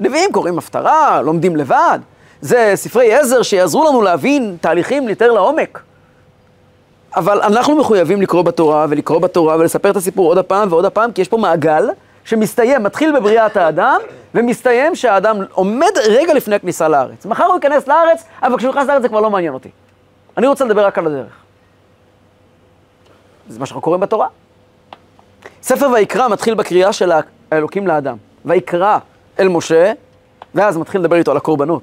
נביאים 0.00 0.32
קוראים 0.32 0.58
הפטרה, 0.58 1.22
לומדים 1.22 1.56
לבד. 1.56 1.98
זה 2.40 2.72
ספרי 2.74 3.14
עזר 3.14 3.42
שיעזרו 3.42 3.84
לנו 3.84 4.02
להבין 4.02 4.56
תהליכים 4.60 5.08
יותר 5.08 5.32
לעומק. 5.32 5.89
אבל 7.16 7.42
אנחנו 7.42 7.76
מחויבים 7.76 8.22
לקרוא 8.22 8.42
בתורה 8.42 8.86
ולקרוא 8.88 9.20
בתורה 9.20 9.56
ולספר 9.56 9.90
את 9.90 9.96
הסיפור 9.96 10.28
עוד 10.28 10.38
הפעם 10.38 10.72
ועוד 10.72 10.84
הפעם, 10.84 11.12
כי 11.12 11.20
יש 11.20 11.28
פה 11.28 11.36
מעגל 11.36 11.88
שמסתיים, 12.24 12.82
מתחיל 12.82 13.18
בבריאת 13.18 13.56
האדם, 13.56 14.00
ומסתיים 14.34 14.94
שהאדם 14.94 15.36
עומד 15.52 15.92
רגע 16.08 16.34
לפני 16.34 16.56
הכניסה 16.56 16.88
לארץ. 16.88 17.26
מחר 17.26 17.44
הוא 17.44 17.54
ייכנס 17.54 17.88
לארץ, 17.88 18.24
אבל 18.42 18.58
כשהוא 18.58 18.70
נכנס 18.70 18.88
לארץ 18.88 19.02
זה 19.02 19.08
כבר 19.08 19.20
לא 19.20 19.30
מעניין 19.30 19.54
אותי. 19.54 19.68
אני 20.36 20.46
רוצה 20.46 20.64
לדבר 20.64 20.86
רק 20.86 20.98
על 20.98 21.06
הדרך. 21.06 21.32
זה 23.48 23.58
מה 23.58 23.66
שאנחנו 23.66 23.80
קוראים 23.80 24.00
בתורה. 24.00 24.26
ספר 25.62 25.90
ויקרא 25.94 26.28
מתחיל 26.28 26.54
בקריאה 26.54 26.92
של 26.92 27.12
האלוקים 27.50 27.86
לאדם. 27.86 28.16
ויקרא 28.44 28.98
אל 29.38 29.48
משה, 29.48 29.92
ואז 30.54 30.76
מתחיל 30.76 31.00
לדבר 31.00 31.16
איתו 31.16 31.30
על 31.30 31.36
הקורבנות. 31.36 31.82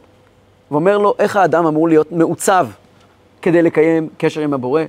ואומר 0.71 0.97
לו 0.97 1.15
איך 1.19 1.35
האדם 1.35 1.65
אמור 1.65 1.87
להיות 1.87 2.11
מעוצב 2.11 2.67
כדי 3.41 3.61
לקיים 3.61 4.09
קשר 4.17 4.41
עם 4.41 4.53
הבורא. 4.53 4.83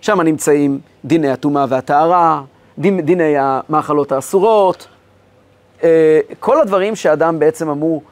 שם 0.00 0.20
נמצאים 0.20 0.78
דיני 1.04 1.30
הטומאה 1.30 1.64
והטהרה, 1.68 2.42
דין, 2.78 3.00
דיני 3.00 3.34
המאכלות 3.38 4.12
האסורות, 4.12 4.86
אה, 5.82 6.20
כל 6.40 6.60
הדברים 6.60 6.96
שאדם 6.96 7.38
בעצם 7.38 7.68
אמור 7.68 8.02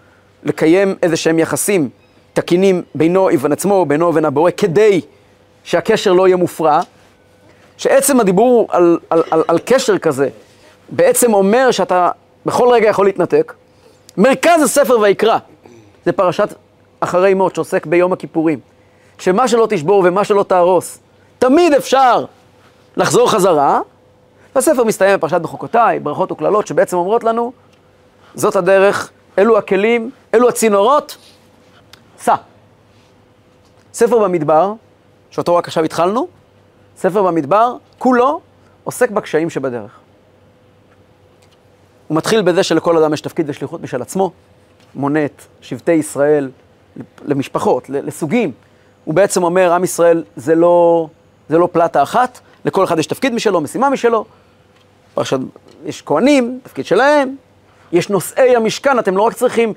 לקיים 0.43 0.95
איזה 1.03 1.17
שהם 1.17 1.39
יחסים 1.39 1.89
תקינים 2.33 2.83
בינו 2.95 3.29
לבין 3.29 3.53
עצמו, 3.53 3.87
בינו 3.87 4.11
לבין 4.11 4.25
הבורא, 4.25 4.51
כדי 4.57 5.01
שהקשר 5.65 6.13
לא 6.13 6.27
יהיה 6.29 6.37
מופרע, 6.37 6.81
שעצם 7.77 8.21
הדיבור 8.21 8.67
על, 8.71 8.99
על, 9.11 9.23
על, 9.31 9.43
על 9.49 9.59
קשר 9.65 9.99
כזה 9.99 10.29
בעצם 10.91 11.35
אומר 11.35 11.71
שאתה 11.71 12.11
בכל 12.47 12.69
רגע 12.73 12.89
יכול 12.89 13.07
להתנתק. 13.07 13.55
מרכז 14.17 14.63
הספר 14.63 14.99
ויקרא, 15.01 15.39
זה 16.05 16.13
פרשת 16.13 16.49
אחרי 17.01 17.35
מות 17.35 17.55
שעוסק 17.55 17.87
ביום 17.87 18.13
הכיפורים, 18.13 18.59
שמה 19.19 19.49
שלא 19.49 19.67
תשבור 19.71 20.03
ומה 20.07 20.25
שלא 20.25 20.43
תהרוס, 20.43 20.99
תמיד 21.39 21.75
אפשר 21.75 22.25
לחזור 22.97 23.31
חזרה, 23.31 23.81
והספר 24.55 24.85
מסתיים 24.85 25.19
בפרשת 25.19 25.41
בחוקותיי, 25.41 26.01
ברכות 26.01 26.33
וקללות, 26.33 26.67
שבעצם 26.67 26.97
אומרות 26.97 27.25
לנו, 27.25 27.53
זאת 28.35 28.57
הדרך, 28.57 29.11
אלו 29.39 29.59
הכלים, 29.59 30.11
אלו 30.35 30.49
הצינורות, 30.49 31.17
סע. 32.19 32.35
ספר 33.95 34.19
במדבר, 34.19 34.73
שאותו 35.31 35.57
רק 35.57 35.69
עכשיו 35.69 35.85
התחלנו, 35.85 36.29
ספר 36.97 37.23
במדבר, 37.23 37.77
כולו 37.99 38.41
עוסק 38.85 39.11
בקשיים 39.11 39.51
שבדרך. 39.51 39.99
הוא 42.09 42.17
מתחיל 42.17 42.43
בזה 42.43 42.63
שלכל 42.63 42.97
אדם 42.97 43.15
יש 43.15 43.21
תפקיד 43.21 43.51
ושליחות 43.51 43.83
משל 43.83 44.03
עצמו, 44.03 44.31
מונה 44.95 45.25
את 45.25 45.43
שבטי 45.61 45.93
ישראל 45.93 46.51
למשפחות, 47.25 47.91
לסוגים. 47.91 48.53
הוא 49.05 49.15
בעצם 49.15 49.43
אומר, 49.43 49.73
עם 49.73 49.85
ישראל 49.85 50.25
זה 50.37 50.55
לא, 50.55 51.09
זה 51.49 51.59
לא 51.59 51.69
פלטה 51.73 52.03
אחת, 52.03 52.41
לכל 52.65 52.85
אחד 52.85 52.99
יש 52.99 53.07
תפקיד 53.07 53.35
משלו, 53.35 53.61
משימה 53.61 53.91
משלו. 53.91 54.25
עכשיו, 55.17 55.41
יש 55.85 56.03
כהנים, 56.03 56.61
תפקיד 56.63 56.87
שלהם, 56.87 57.37
יש 57.93 58.11
נושאי 58.11 58.57
המשכן, 58.57 58.99
אתם 58.99 59.17
לא 59.17 59.23
רק 59.23 59.33
צריכים, 59.33 59.73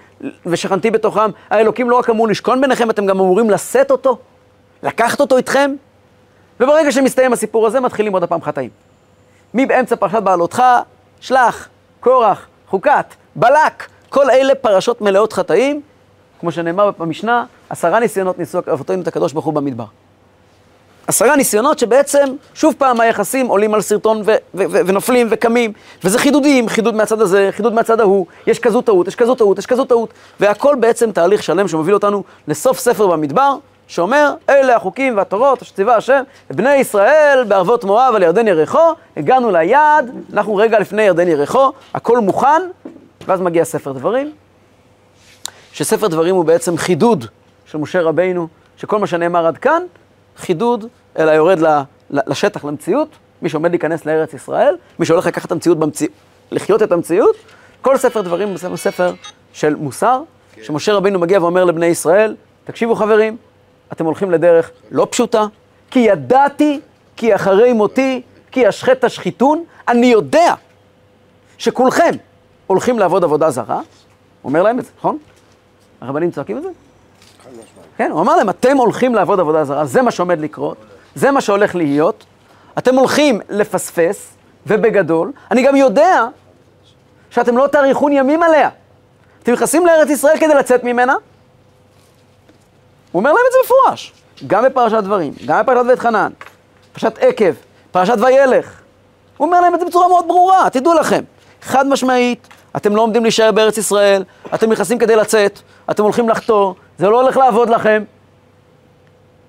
ושכנתי 0.45 0.91
בתוכם, 0.91 1.29
האלוקים 1.49 1.89
לא 1.89 1.95
רק 1.99 2.09
אמור 2.09 2.27
לשכון 2.27 2.61
ביניכם, 2.61 2.89
אתם 2.89 3.05
גם 3.05 3.19
אמורים 3.19 3.49
לשאת 3.49 3.91
אותו, 3.91 4.17
לקחת 4.83 5.19
אותו 5.19 5.37
איתכם. 5.37 5.75
וברגע 6.59 6.91
שמסתיים 6.91 7.33
הסיפור 7.33 7.67
הזה, 7.67 7.79
מתחילים 7.79 8.13
עוד 8.13 8.23
הפעם 8.23 8.41
חטאים. 8.41 8.69
מבאמצע 9.53 9.95
פרשת 9.95 10.23
בעלותך, 10.23 10.63
שלח, 11.19 11.69
קורח, 11.99 12.47
חוקת, 12.69 13.05
בלק, 13.35 13.87
כל 14.09 14.29
אלה 14.29 14.55
פרשות 14.55 15.01
מלאות 15.01 15.33
חטאים, 15.33 15.81
כמו 16.39 16.51
שנאמר 16.51 16.91
במשנה, 16.97 17.45
עשרה 17.69 17.99
ניסיונות 17.99 18.39
ניסו 18.39 18.59
אבותינו 18.59 19.01
את 19.01 19.07
הקדוש 19.07 19.33
ברוך 19.33 19.45
הוא 19.45 19.53
במדבר. 19.53 19.85
עשרה 21.07 21.35
ניסיונות 21.35 21.79
שבעצם, 21.79 22.25
שוב 22.53 22.75
פעם 22.77 22.99
היחסים 23.01 23.47
עולים 23.47 23.73
על 23.73 23.81
סרטון 23.81 24.21
ו- 24.25 24.31
ו- 24.31 24.35
ו- 24.53 24.81
ונופלים 24.85 25.27
וקמים, 25.31 25.73
וזה 26.03 26.19
חידודים, 26.19 26.69
חידוד 26.69 26.95
מהצד 26.95 27.21
הזה, 27.21 27.49
חידוד 27.51 27.73
מהצד 27.73 27.99
ההוא, 27.99 28.25
יש 28.47 28.59
כזו 28.59 28.81
טעות, 28.81 29.07
יש 29.07 29.15
כזו 29.15 29.35
טעות, 29.35 29.59
יש 29.59 29.65
כזו 29.65 29.85
טעות, 29.85 30.13
והכל 30.39 30.75
בעצם 30.79 31.11
תהליך 31.11 31.43
שלם 31.43 31.67
שמוביל 31.67 31.93
אותנו 31.93 32.23
לסוף 32.47 32.79
ספר 32.79 33.07
במדבר, 33.07 33.55
שאומר, 33.87 34.33
אלה 34.49 34.75
החוקים 34.75 35.17
והתורות 35.17 35.61
אשר 35.61 35.75
ציווה 35.75 35.95
השם, 35.95 36.23
בני 36.49 36.75
ישראל 36.75 37.43
בערבות 37.47 37.83
מואב 37.83 38.15
על 38.15 38.23
ירדן 38.23 38.47
יריחו, 38.47 38.91
הגענו 39.17 39.51
ליעד, 39.51 40.11
אנחנו 40.33 40.55
רגע 40.55 40.79
לפני 40.79 41.01
ירדן 41.01 41.27
יריחו, 41.27 41.71
הכל 41.93 42.19
מוכן, 42.19 42.61
ואז 43.27 43.41
מגיע 43.41 43.65
ספר 43.65 43.91
דברים, 43.91 44.31
שספר 45.73 46.07
דברים 46.07 46.35
הוא 46.35 46.45
בעצם 46.45 46.77
חידוד 46.77 47.25
של 47.65 47.77
משה 47.77 48.01
רבינו, 48.01 48.47
שכל 48.77 48.99
מה 48.99 49.07
שנאמר 49.07 49.47
עד 49.47 49.57
כאן, 49.57 49.83
חידוד, 50.37 50.85
אלא 51.19 51.31
יורד 51.31 51.59
ל, 51.59 51.67
ל, 52.09 52.19
לשטח, 52.27 52.65
למציאות, 52.65 53.09
מי 53.41 53.49
שעומד 53.49 53.71
להיכנס 53.71 54.05
לארץ 54.05 54.33
ישראל, 54.33 54.75
מי 54.99 55.05
שהולך 55.05 55.25
לקחת 55.25 55.45
את 55.45 55.51
המציאות, 55.51 55.79
במציא, 55.79 56.07
לחיות 56.51 56.83
את 56.83 56.91
המציאות, 56.91 57.35
כל 57.81 57.97
ספר 57.97 58.21
דברים 58.21 58.49
הוא 58.49 58.77
ספר, 58.77 59.13
של 59.53 59.75
מוסר, 59.75 60.21
שמשה 60.61 60.93
רבינו 60.93 61.19
מגיע 61.19 61.41
ואומר 61.41 61.63
לבני 61.63 61.85
ישראל, 61.85 62.35
תקשיבו 62.63 62.95
חברים, 62.95 63.37
אתם 63.91 64.05
הולכים 64.05 64.31
לדרך 64.31 64.71
לא 64.91 65.07
פשוטה, 65.11 65.45
כי 65.91 65.99
ידעתי, 65.99 66.79
כי 67.15 67.35
אחרי 67.35 67.73
מותי, 67.73 68.21
כי 68.51 68.69
אשחט 68.69 69.05
תשחיתון, 69.05 69.63
אני 69.87 70.07
יודע 70.07 70.53
שכולכם 71.57 72.11
הולכים 72.67 72.99
לעבוד 72.99 73.23
עבודה 73.23 73.49
זרה, 73.49 73.81
אומר 74.43 74.63
להם 74.63 74.79
את 74.79 74.85
זה, 74.85 74.91
נכון? 74.97 75.17
הרבנים 76.01 76.31
צועקים 76.31 76.57
את 76.57 76.63
זה? 76.63 76.69
כן, 77.97 78.11
הוא 78.11 78.21
אמר 78.21 78.35
להם, 78.35 78.49
אתם 78.49 78.77
הולכים 78.77 79.15
לעבוד 79.15 79.39
עבודה 79.39 79.63
זרה, 79.63 79.85
זה 79.85 80.01
מה 80.01 80.11
שעומד 80.11 80.39
לקרות, 80.39 80.77
זה 81.15 81.31
מה 81.31 81.41
שהולך 81.41 81.75
להיות, 81.75 82.25
אתם 82.77 82.95
הולכים 82.95 83.39
לפספס, 83.49 84.33
ובגדול, 84.67 85.31
אני 85.51 85.63
גם 85.63 85.75
יודע 85.75 86.25
שאתם 87.29 87.57
לא 87.57 87.67
תאריכון 87.67 88.11
ימים 88.11 88.43
עליה. 88.43 88.69
אתם 89.43 89.51
נכנסים 89.51 89.85
לארץ 89.85 90.09
ישראל 90.09 90.37
כדי 90.39 90.55
לצאת 90.55 90.83
ממנה? 90.83 91.13
הוא 93.11 93.19
אומר 93.19 93.33
להם 93.33 93.43
את 93.47 93.51
זה 93.51 93.57
מפורש, 93.65 94.13
גם 94.47 94.65
בפרשת 94.65 95.03
דברים, 95.03 95.33
גם 95.45 95.63
בפרשת 95.63 95.85
בית 95.85 95.99
חנן, 95.99 96.31
פרשת 96.93 97.17
עקב, 97.19 97.53
פרשת 97.91 98.17
וילך. 98.19 98.81
הוא 99.37 99.47
אומר 99.47 99.61
להם 99.61 99.75
את 99.75 99.79
זה 99.79 99.85
בצורה 99.85 100.07
מאוד 100.07 100.27
ברורה, 100.27 100.69
תדעו 100.69 100.93
לכם, 100.93 101.23
חד 101.61 101.87
משמעית, 101.87 102.47
אתם 102.75 102.95
לא 102.95 103.01
עומדים 103.01 103.23
להישאר 103.23 103.51
בארץ 103.51 103.77
ישראל, 103.77 104.23
אתם 104.53 104.71
נכנסים 104.71 104.99
כדי 104.99 105.15
לצאת, 105.15 105.59
אתם 105.91 106.03
הולכים 106.03 106.29
לחתור, 106.29 106.75
זה 106.97 107.09
לא 107.09 107.21
הולך 107.21 107.37
לעבוד 107.37 107.69
לכם. 107.69 108.03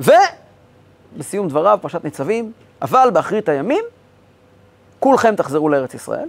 ובסיום 0.01 1.49
דבריו, 1.49 1.79
פרשת 1.83 2.05
ניצבים, 2.05 2.53
אבל 2.83 3.11
באחרית 3.13 3.49
הימים, 3.49 3.85
כולכם 4.99 5.37
תחזרו 5.37 5.69
לארץ 5.69 5.95
ישראל, 5.95 6.29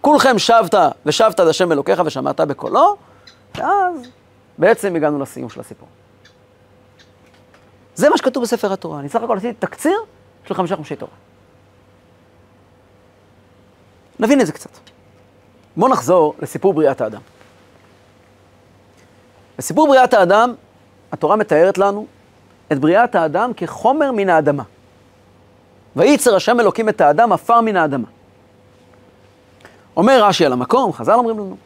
כולכם 0.00 0.38
שבת 0.38 0.74
ושבת 1.06 1.40
עד 1.40 1.48
השם 1.48 1.72
אלוקיך 1.72 2.02
ושמעת 2.04 2.40
בקולו, 2.40 2.96
ואז 3.54 3.94
בעצם 4.58 4.96
הגענו 4.96 5.18
לסיום 5.18 5.50
של 5.50 5.60
הסיפור. 5.60 5.88
זה 7.94 8.10
מה 8.10 8.16
שכתוב 8.16 8.42
בספר 8.42 8.72
התורה. 8.72 9.00
אני 9.00 9.08
סך 9.08 9.22
הכל 9.22 9.36
עשיתי 9.36 9.54
תקציר 9.58 9.98
של 10.44 10.54
חמישה 10.54 10.76
חומשי 10.76 10.96
תורה. 10.96 11.12
נבין 14.18 14.40
את 14.40 14.46
זה 14.46 14.52
קצת. 14.52 14.70
בואו 15.76 15.90
נחזור 15.90 16.34
לסיפור 16.42 16.74
בריאת 16.74 17.00
האדם. 17.00 17.20
בסיפור 19.58 19.88
בריאת 19.88 20.14
האדם, 20.14 20.54
התורה 21.12 21.36
מתארת 21.36 21.78
לנו 21.78 22.06
את 22.72 22.78
בריאת 22.78 23.14
האדם 23.14 23.52
כחומר 23.56 24.12
מן 24.12 24.28
האדמה. 24.28 24.62
וייצר 25.96 26.36
השם 26.36 26.60
אלוקים 26.60 26.88
את 26.88 27.00
האדם 27.00 27.32
עפר 27.32 27.60
מן 27.60 27.76
האדמה. 27.76 28.08
אומר 29.96 30.24
רש"י 30.24 30.46
על 30.46 30.52
המקום, 30.52 30.92
חז"ל 30.92 31.12
אומרים 31.12 31.38
לנו, 31.38 31.56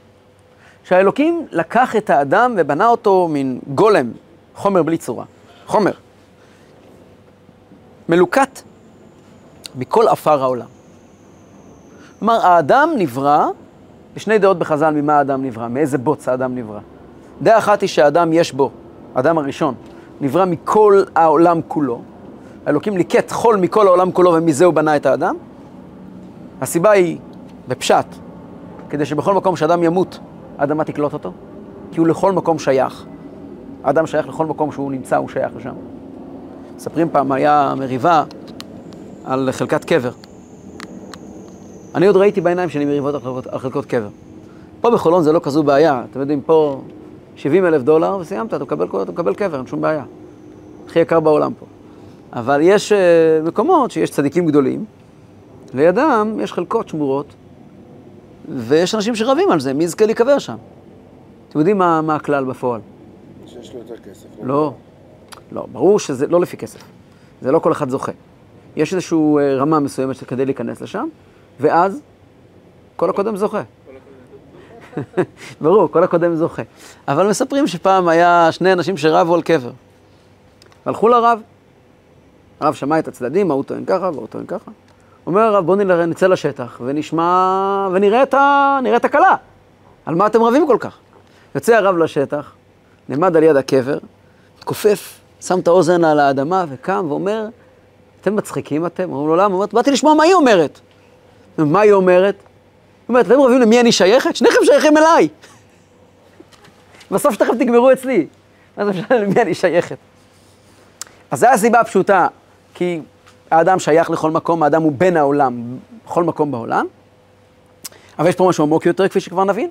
שהאלוקים 0.84 1.46
לקח 1.50 1.96
את 1.96 2.10
האדם 2.10 2.54
ובנה 2.58 2.88
אותו 2.88 3.28
מן 3.30 3.58
גולם, 3.74 4.12
חומר 4.54 4.82
בלי 4.82 4.98
צורה, 4.98 5.24
חומר, 5.66 5.92
מלוקט 8.08 8.62
מכל 9.74 10.08
עפר 10.08 10.42
העולם. 10.42 10.66
כלומר, 12.18 12.46
האדם 12.46 12.90
נברא, 12.96 13.48
בשני 14.18 14.38
דעות 14.38 14.58
בחז"ל 14.58 14.90
ממה 14.90 15.18
האדם 15.18 15.42
נברא, 15.44 15.68
מאיזה 15.68 15.98
בוץ 15.98 16.28
האדם 16.28 16.54
נברא. 16.54 16.78
דעה 17.42 17.58
אחת 17.58 17.80
היא 17.80 17.88
שהאדם 17.88 18.32
יש 18.32 18.52
בו, 18.52 18.70
האדם 19.14 19.38
הראשון, 19.38 19.74
נברא 20.20 20.44
מכל 20.44 21.02
העולם 21.14 21.60
כולו. 21.68 22.00
האלוקים 22.66 22.96
ליקט 22.96 23.32
חול 23.32 23.56
מכל 23.56 23.86
העולם 23.86 24.12
כולו 24.12 24.32
ומזה 24.32 24.64
הוא 24.64 24.74
בנה 24.74 24.96
את 24.96 25.06
האדם. 25.06 25.36
הסיבה 26.60 26.90
היא 26.90 27.18
בפשט, 27.68 28.06
כדי 28.90 29.04
שבכל 29.04 29.34
מקום 29.34 29.56
שאדם 29.56 29.82
ימות, 29.82 30.18
האדמה 30.58 30.84
תקלוט 30.84 31.12
אותו, 31.12 31.32
כי 31.92 32.00
הוא 32.00 32.08
לכל 32.08 32.32
מקום 32.32 32.58
שייך. 32.58 33.04
האדם 33.84 34.06
שייך 34.06 34.28
לכל 34.28 34.46
מקום 34.46 34.72
שהוא 34.72 34.92
נמצא, 34.92 35.16
הוא 35.16 35.28
שייך 35.28 35.52
לשם. 35.56 35.74
מספרים 36.76 37.08
פעם, 37.12 37.32
היה 37.32 37.74
מריבה 37.76 38.24
על 39.24 39.48
חלקת 39.52 39.84
קבר. 39.84 40.10
אני 41.98 42.06
עוד 42.06 42.16
ראיתי 42.16 42.40
בעיניים 42.40 42.68
שאני 42.68 42.84
מריבות 42.84 43.14
על 43.14 43.20
חלקות, 43.20 43.46
על 43.46 43.58
חלקות 43.58 43.84
קבר. 43.84 44.08
פה 44.80 44.90
בחולון 44.90 45.22
זה 45.22 45.32
לא 45.32 45.40
כזו 45.42 45.62
בעיה, 45.62 46.04
אתם 46.10 46.20
יודעים, 46.20 46.40
פה 46.40 46.82
70 47.36 47.66
אלף 47.66 47.82
דולר 47.82 48.16
וסיימת, 48.16 48.54
אתה 48.54 48.64
מקבל, 48.64 48.86
אתה 49.02 49.12
מקבל 49.12 49.34
קבר, 49.34 49.58
אין 49.58 49.66
שום 49.66 49.80
בעיה. 49.80 50.04
הכי 50.86 50.98
יקר 50.98 51.20
בעולם 51.20 51.52
פה. 51.58 51.66
אבל 52.32 52.60
יש 52.62 52.92
uh, 52.92 53.46
מקומות 53.46 53.90
שיש 53.90 54.10
צדיקים 54.10 54.46
גדולים, 54.46 54.84
לידם 55.74 56.38
יש 56.42 56.52
חלקות 56.52 56.88
שמורות, 56.88 57.26
ויש 58.48 58.94
אנשים 58.94 59.14
שרבים 59.14 59.50
על 59.50 59.60
זה, 59.60 59.74
מי 59.74 59.84
יזכה 59.84 60.06
להיקבר 60.06 60.38
שם? 60.38 60.56
אתם 61.48 61.58
יודעים 61.58 61.78
מה, 61.78 62.02
מה 62.02 62.14
הכלל 62.14 62.44
בפועל? 62.44 62.80
שיש 63.46 63.72
לו 63.74 63.78
יותר 63.78 63.96
כסף. 63.96 64.26
לא, 64.42 64.72
לא, 65.52 65.66
ברור 65.72 65.98
שזה 65.98 66.26
לא 66.26 66.40
לפי 66.40 66.56
כסף. 66.56 66.80
זה 67.42 67.52
לא 67.52 67.58
כל 67.58 67.72
אחד 67.72 67.88
זוכה. 67.90 68.12
יש 68.76 68.94
איזושהי 68.94 69.18
אה, 69.38 69.54
רמה 69.54 69.80
מסוימת 69.80 70.16
כדי 70.16 70.44
להיכנס 70.44 70.80
לשם, 70.80 71.08
ואז 71.60 72.00
כל 72.96 73.10
הקודם 73.10 73.36
זוכה. 73.36 73.62
ברור, 75.60 75.88
כל 75.92 76.02
הקודם 76.02 76.34
זוכה. 76.34 76.62
אבל 77.08 77.28
מספרים 77.28 77.66
שפעם 77.66 78.08
היה 78.08 78.48
שני 78.52 78.72
אנשים 78.72 78.96
שרבו 78.96 79.34
על 79.34 79.42
קבר. 79.42 79.70
הלכו 80.84 81.08
לרב, 81.08 81.40
הרב 82.60 82.74
שמע 82.74 82.98
את 82.98 83.08
הצדדים, 83.08 83.50
ההוא 83.50 83.64
טוען 83.64 83.84
ככה 83.84 84.10
והוא 84.14 84.26
טוען 84.26 84.46
ככה. 84.46 84.70
אומר 85.26 85.40
הרב, 85.40 85.66
בואו 85.66 85.78
נצא 86.06 86.26
לשטח 86.26 86.80
ונשמע, 86.84 87.88
ונראה 87.92 88.22
את, 88.22 88.34
ה... 88.34 88.78
את 88.96 89.04
הכלה. 89.04 89.36
על 90.06 90.14
מה 90.14 90.26
אתם 90.26 90.42
רבים 90.42 90.66
כל 90.66 90.76
כך? 90.80 90.98
יוצא 91.54 91.74
הרב 91.74 91.96
לשטח, 91.96 92.52
נעמד 93.08 93.36
על 93.36 93.42
יד 93.42 93.56
הקבר, 93.56 93.98
מתכופף, 94.58 95.20
שם 95.40 95.58
את 95.58 95.68
האוזן 95.68 96.04
על 96.04 96.20
האדמה 96.20 96.64
וקם 96.68 97.06
ואומר, 97.08 97.46
אתם 98.20 98.36
מצחיקים 98.36 98.86
אתם? 98.86 99.12
אומרים 99.12 99.28
לו, 99.28 99.36
למה? 99.36 99.66
באתי 99.66 99.90
לשמוע 99.90 100.14
מה 100.14 100.24
היא 100.24 100.34
אומרת. 100.34 100.80
מה 101.64 101.80
היא 101.80 101.92
אומרת? 101.92 102.34
היא 102.34 102.44
אומרת, 103.08 103.26
אתם 103.26 103.40
רבים 103.40 103.60
למי 103.60 103.80
אני 103.80 103.92
שייכת? 103.92 104.36
שניכם 104.36 104.58
שייכים 104.64 104.96
אליי. 104.96 105.28
בסוף 107.10 107.34
שתכף 107.34 107.54
תגמרו 107.58 107.92
אצלי. 107.92 108.26
מה 108.76 108.84
זה 108.84 108.90
משנה 108.90 109.18
למי 109.18 109.42
אני 109.42 109.54
שייכת? 109.54 109.96
אז 111.30 111.40
זו 111.40 111.46
הסיבה 111.46 111.80
הפשוטה, 111.80 112.26
כי 112.74 113.00
האדם 113.50 113.78
שייך 113.78 114.10
לכל 114.10 114.30
מקום, 114.30 114.62
האדם 114.62 114.82
הוא 114.82 114.92
בן 114.92 115.16
העולם, 115.16 115.62
בכל 116.06 116.24
מקום 116.24 116.50
בעולם. 116.50 116.86
אבל 118.18 118.28
יש 118.28 118.34
פה 118.34 118.48
משהו 118.48 118.64
עמוק 118.64 118.86
יותר, 118.86 119.08
כפי 119.08 119.20
שכבר 119.20 119.44
נבין. 119.44 119.70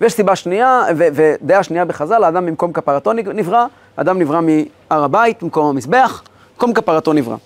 ויש 0.00 0.12
סיבה 0.12 0.36
שנייה, 0.36 0.82
ו- 0.96 1.06
ודעה 1.12 1.62
שנייה 1.62 1.84
בחז"ל, 1.84 2.24
האדם 2.24 2.46
במקום 2.46 2.72
כפרתו 2.72 3.12
נברא, 3.12 3.66
האדם 3.96 4.18
נברא 4.18 4.40
מהר 4.40 5.04
הבית, 5.04 5.42
במקום 5.42 5.66
המזבח, 5.66 6.22
במקום 6.52 6.74
כפרתו 6.74 7.12
נברא. 7.12 7.36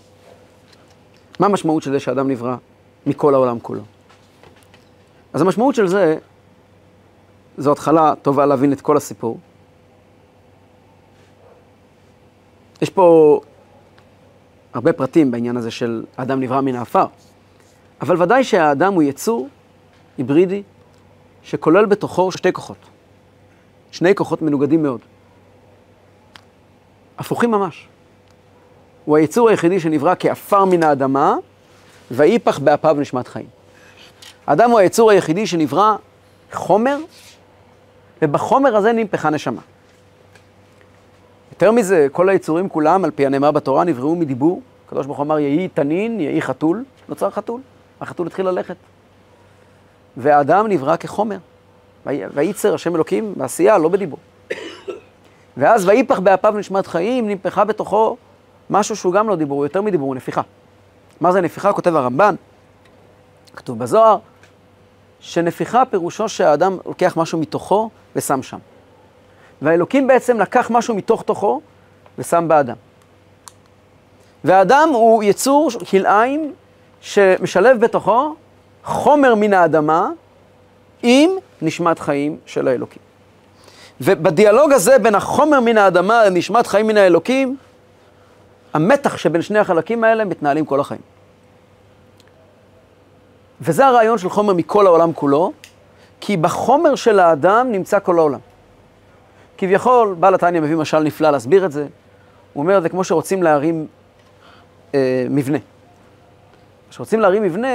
מה 1.39 1.47
המשמעות 1.47 1.83
של 1.83 1.93
זה 1.93 2.01
שאדם 2.01 2.29
נברא 2.29 2.55
מכל 3.09 3.35
העולם 3.35 3.59
כולו? 3.61 3.83
אז 5.33 5.41
המשמעות 5.41 5.75
של 5.75 5.87
זה, 5.87 6.19
זו 7.59 7.73
התחלה 7.73 8.15
טובה 8.23 8.47
להבין 8.47 8.73
את 8.73 8.81
כל 8.81 8.97
הסיפור. 8.97 9.39
יש 12.83 12.91
פה 12.91 13.41
הרבה 14.75 14.93
פרטים 14.93 15.31
בעניין 15.31 15.57
הזה 15.57 15.71
של 15.71 16.05
האדם 16.17 16.41
נברא 16.41 16.61
מן 16.61 16.75
העפר, 16.75 17.07
אבל 18.01 18.23
ודאי 18.23 18.45
שהאדם 18.45 18.95
הוא 18.95 19.03
יצור 19.03 19.49
היברידי 20.19 20.63
שכולל 21.43 21.87
בתוכו 21.87 22.33
שתי 22.33 22.53
כוחות. 22.53 22.77
שני 23.91 24.15
כוחות 24.15 24.43
מנוגדים 24.43 24.83
מאוד. 24.83 25.01
הפוכים 27.19 27.51
ממש. 27.51 27.89
הוא 29.05 29.17
היצור 29.17 29.49
היחידי 29.49 29.81
שנברא 29.81 30.15
כעפר 30.19 30.65
מן 30.65 30.83
האדמה, 30.83 31.37
ויפח 32.11 32.59
באפיו 32.59 32.97
נשמת 33.01 33.29
חיים. 33.29 33.47
האדם 34.47 34.71
הוא 34.71 34.79
היצור 34.79 35.11
היחידי 35.11 35.47
שנברא 35.47 35.97
חומר, 36.53 36.99
ובחומר 38.23 38.77
הזה 38.77 38.93
נמפחה 38.93 39.31
נשמה. 39.31 39.61
יותר 41.53 41.73
מזה, 41.73 42.07
כל 42.13 42.29
היצורים 42.29 42.69
כולם, 42.69 43.05
על 43.05 43.11
פי 43.11 43.27
הנאמר 43.27 43.51
בתורה, 43.51 43.85
נבראו 43.85 44.17
מדיבור. 44.17 44.63
הקדוש 44.87 45.07
ברוך 45.07 45.19
הוא 45.19 45.25
אמר, 45.25 45.39
יהי 45.39 45.69
תנין, 45.69 46.21
יהי 46.21 46.43
חתול, 46.43 46.85
נוצר 47.09 47.31
חתול. 47.31 47.61
החתול 48.01 48.27
התחיל 48.27 48.47
ללכת. 48.47 48.77
והאדם 50.17 50.67
נברא 50.67 50.97
כחומר. 50.97 51.37
וייצר 52.07 52.75
השם 52.75 52.95
אלוקים 52.95 53.35
בעשייה, 53.37 53.79
לא 53.79 53.89
בדיבור. 53.89 54.19
ואז 55.57 55.89
ויפח 55.89 56.19
באפיו 56.19 56.55
נשמת 56.59 56.87
חיים, 56.87 57.29
נמפחה 57.29 57.65
בתוכו 57.65 58.17
משהו 58.71 58.97
שהוא 58.97 59.13
גם 59.13 59.29
לא 59.29 59.37
דיבור, 59.37 59.59
הוא 59.59 59.65
יותר 59.65 59.83
מדיבור, 59.83 60.09
הוא 60.09 60.17
נפיחה. 60.17 60.43
מה 61.21 61.33
זה 61.33 61.41
נפיחה? 61.41 61.73
כותב 61.73 61.97
הרמב"ן, 61.97 62.35
כתוב 63.57 63.83
והאלוקים 69.63 70.07
בעצם 70.07 70.41
לקח 70.41 70.71
משהו 70.71 70.95
מתוך 70.95 71.23
תוכו 71.23 71.61
ושם 72.19 72.49
באדם. 72.49 72.77
והאדם 74.45 74.89
הוא 74.93 75.23
יצור 75.23 75.71
כלאיים 75.91 76.53
שמשלב 77.01 77.81
בתוכו 77.81 78.35
חומר 78.85 79.35
מן 79.35 79.53
האדמה 79.53 80.11
עם 81.03 81.31
נשמת 81.63 81.99
חיים 81.99 82.37
של 82.47 82.69
האלוקים. 82.69 83.03
ובדיאלוג 84.01 84.73
הזה 84.73 84.99
בין 84.99 85.15
החומר 85.15 85.61
מן 85.61 85.79
האדמה 85.79 86.25
לנשמת 86.25 86.67
חיים 86.67 86.87
מן 86.87 86.97
האלוקים, 86.97 87.57
המתח 88.79 89.17
שבין 89.17 89.43
שני 89.43 89.59
החלקים 89.59 90.05
האלה 90.05 90.25
מתנהלים 90.25 90.65
כל 90.67 90.81
החיים. 90.81 91.01
וזה 93.61 93.87
הרעיון 93.87 94.19
של 94.19 94.29
חומר 94.31 94.55
מכל 94.55 94.87
העולם 94.87 95.13
כולו, 95.13 95.53
כי 96.21 96.37
בחומר 96.37 96.95
של 96.95 97.21
האדם 97.21 97.67
נמצא 97.73 97.99
כל 98.01 98.19
העולם. 98.19 98.39
כביכול, 99.59 100.15
בעל 100.21 100.35
התניא 100.35 100.61
מביא 100.61 100.77
משל 100.77 100.99
נפלא 101.01 101.31
להסביר 101.31 101.65
את 101.67 101.73
זה. 101.73 101.87
הוא 102.53 102.63
אומר, 102.63 102.81
זה 102.81 102.89
כמו 102.89 103.05
שרוצים 103.05 103.43
להרים 103.43 103.87
אה, 104.95 105.27
מבנה. 105.31 105.59
כשרוצים 106.91 107.21
להרים 107.21 107.43
מבנה, 107.43 107.69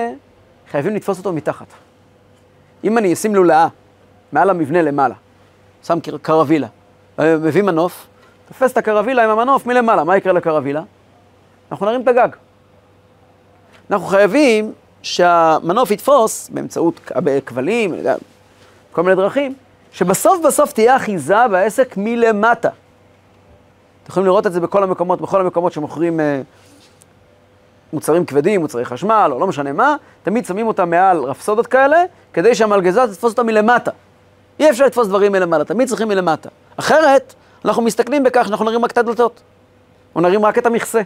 חייבים 0.72 0.96
לתפוס 0.96 1.18
אותו 1.18 1.34
מתחת. 1.34 1.68
אם 2.84 2.98
אני 2.98 3.14
אשים 3.14 3.36
לולאה 3.36 3.68
מעל 4.32 4.50
המבנה 4.50 4.82
למעלה, 4.82 5.16
שם 5.84 6.00
קר- 6.00 6.18
קרווילה, 6.22 6.68
אה, 7.20 7.38
מביא 7.38 7.62
מנוף, 7.62 8.08
תופס 8.48 8.72
את 8.72 8.78
הקרווילה 8.78 9.24
עם 9.24 9.30
המנוף 9.30 9.66
מלמעלה, 9.66 10.04
מה 10.04 10.18
יקרה 10.18 10.34
לקרווילה? 10.34 10.82
אנחנו 11.72 11.86
נרים 11.86 12.02
את 12.02 12.08
הגג. 12.08 12.28
אנחנו 13.92 14.06
חייבים 14.08 14.72
שהמנוף 15.02 15.92
יתפוס 15.92 16.50
באמצעות 16.50 17.00
כ- 17.06 17.12
בכבלים, 17.16 17.90
אני 17.92 18.00
יודע, 18.00 18.16
כל 18.92 19.04
מיני 19.04 19.16
דרכים, 19.16 19.54
שבסוף 19.92 20.46
בסוף 20.46 20.72
תהיה 20.72 20.96
אחיזה 20.96 21.48
בעסק 21.52 21.94
מלמטה. 21.98 22.70
אתם 24.04 24.12
יכולים 24.12 24.26
לראות 24.28 24.48
את 24.48 24.54
זה 24.54 24.60
בכל 24.60 24.84
המקומות, 24.84 25.22
בכל 25.22 25.42
המקומות 25.42 25.74
שמוכרים 25.74 26.20
אה, 26.20 26.42
מוצרים 27.94 28.26
כבדים, 28.26 28.62
מוצרי 28.62 28.86
חשמל, 28.86 29.30
או 29.34 29.40
לא 29.40 29.48
משנה 29.48 29.72
מה, 29.74 29.96
תמיד 30.24 30.46
שמים 30.46 30.68
אותם 30.68 30.90
מעל 30.90 31.18
רפסודות 31.24 31.68
כאלה, 31.68 32.04
כדי 32.34 32.56
שהמלגזה 32.56 33.08
תתפוס 33.08 33.32
אותם 33.32 33.46
מלמטה. 33.46 33.92
אי 34.60 34.70
אפשר 34.70 34.86
לתפוס 34.86 35.08
דברים 35.08 35.32
מלמעלה, 35.32 35.66
תמיד 35.66 35.88
צריכים 35.88 36.08
מלמטה. 36.08 36.50
אחרת, 36.78 37.34
אנחנו 37.66 37.82
מסתכלים 37.82 38.24
בכך 38.24 38.46
שאנחנו 38.46 38.66
נרים 38.66 38.86
רק 38.86 38.92
את 38.92 38.98
הדלתות, 38.98 39.42
או 40.16 40.22
נרים 40.22 40.46
רק 40.46 40.58
את 40.58 40.66
המכסה. 40.66 41.02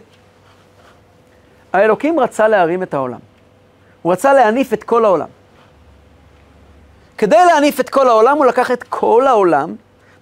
האלוקים 1.72 2.20
רצה 2.20 2.48
להרים 2.48 2.82
את 2.82 2.94
העולם. 2.94 3.18
הוא 4.02 4.12
רצה 4.12 4.32
להניף 4.32 4.72
את 4.72 4.84
כל 4.84 5.04
העולם. 5.04 5.28
כדי 7.18 7.44
להניף 7.46 7.80
את 7.80 7.88
כל 7.88 8.08
העולם, 8.08 8.36
הוא 8.36 8.46
לקח 8.46 8.70
את 8.70 8.82
כל 8.82 9.26
העולם 9.26 9.74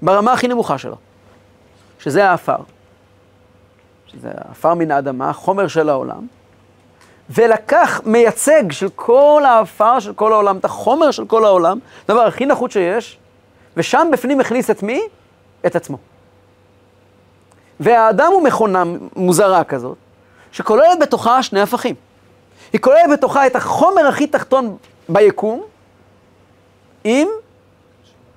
ברמה 0.02 0.32
הכי 0.32 0.48
נמוכה 0.48 0.78
שלו, 0.78 0.96
שזה 1.98 2.30
האפר. 2.30 2.56
שזה 4.06 4.30
האפר 4.34 4.74
מן 4.74 4.90
האדמה, 4.90 5.32
חומר 5.32 5.68
של 5.68 5.88
העולם, 5.88 6.26
ולקח 7.30 8.00
מייצג 8.04 8.72
של 8.72 8.88
כל 8.94 9.42
האפר 9.46 10.00
של 10.00 10.12
כל 10.12 10.32
העולם, 10.32 10.56
את 10.56 10.64
החומר 10.64 11.10
של 11.10 11.26
כל 11.26 11.44
העולם, 11.44 11.78
הדבר 12.04 12.20
הכי 12.20 12.46
נחות 12.46 12.70
שיש, 12.70 13.18
ושם 13.76 14.08
בפנים 14.12 14.40
הכניס 14.40 14.70
את 14.70 14.82
מי? 14.82 15.00
את 15.66 15.76
עצמו. 15.76 15.98
והאדם 17.80 18.32
הוא 18.32 18.42
מכונה 18.42 18.84
מוזרה 19.16 19.64
כזאת, 19.64 19.96
שכוללת 20.52 20.98
בתוכה 21.00 21.42
שני 21.42 21.60
הפכים. 21.60 21.94
היא 22.72 22.80
כוללת 22.80 23.10
בתוכה 23.12 23.46
את 23.46 23.56
החומר 23.56 24.06
הכי 24.06 24.26
תחתון 24.26 24.76
ביקום, 25.08 25.62
עם 27.04 27.28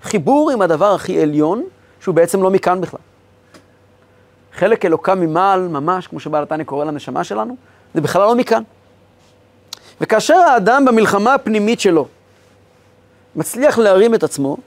חיבור 0.04 0.52
עם 0.52 0.62
הדבר 0.62 0.94
הכי 0.94 1.22
עליון, 1.22 1.64
שהוא 2.02 2.16
בעצם 2.16 2.44
לא 2.44 2.50
מכאן 2.50 2.82
בכלל. 2.82 3.00
חלק 4.54 4.86
אלוקה 4.86 5.16
ממעל, 5.16 5.68
ממש, 5.68 6.08
כמו 6.08 6.20
שבעל 6.20 6.44
התניא 6.44 6.66
קורא 6.66 6.86
לנשמה 6.86 7.24
שלנו, 7.24 7.56
זה 7.94 8.02
בכלל 8.02 8.22
לא 8.22 8.36
מכאן. 8.36 8.64
וכאשר 10.02 10.36
האדם 10.36 10.86
במלחמה 10.86 11.34
הפנימית 11.34 11.80
שלו 11.80 12.08
מצליח 13.36 13.78
להרים 13.78 14.16
את 14.16 14.24
עצמו, 14.24 14.58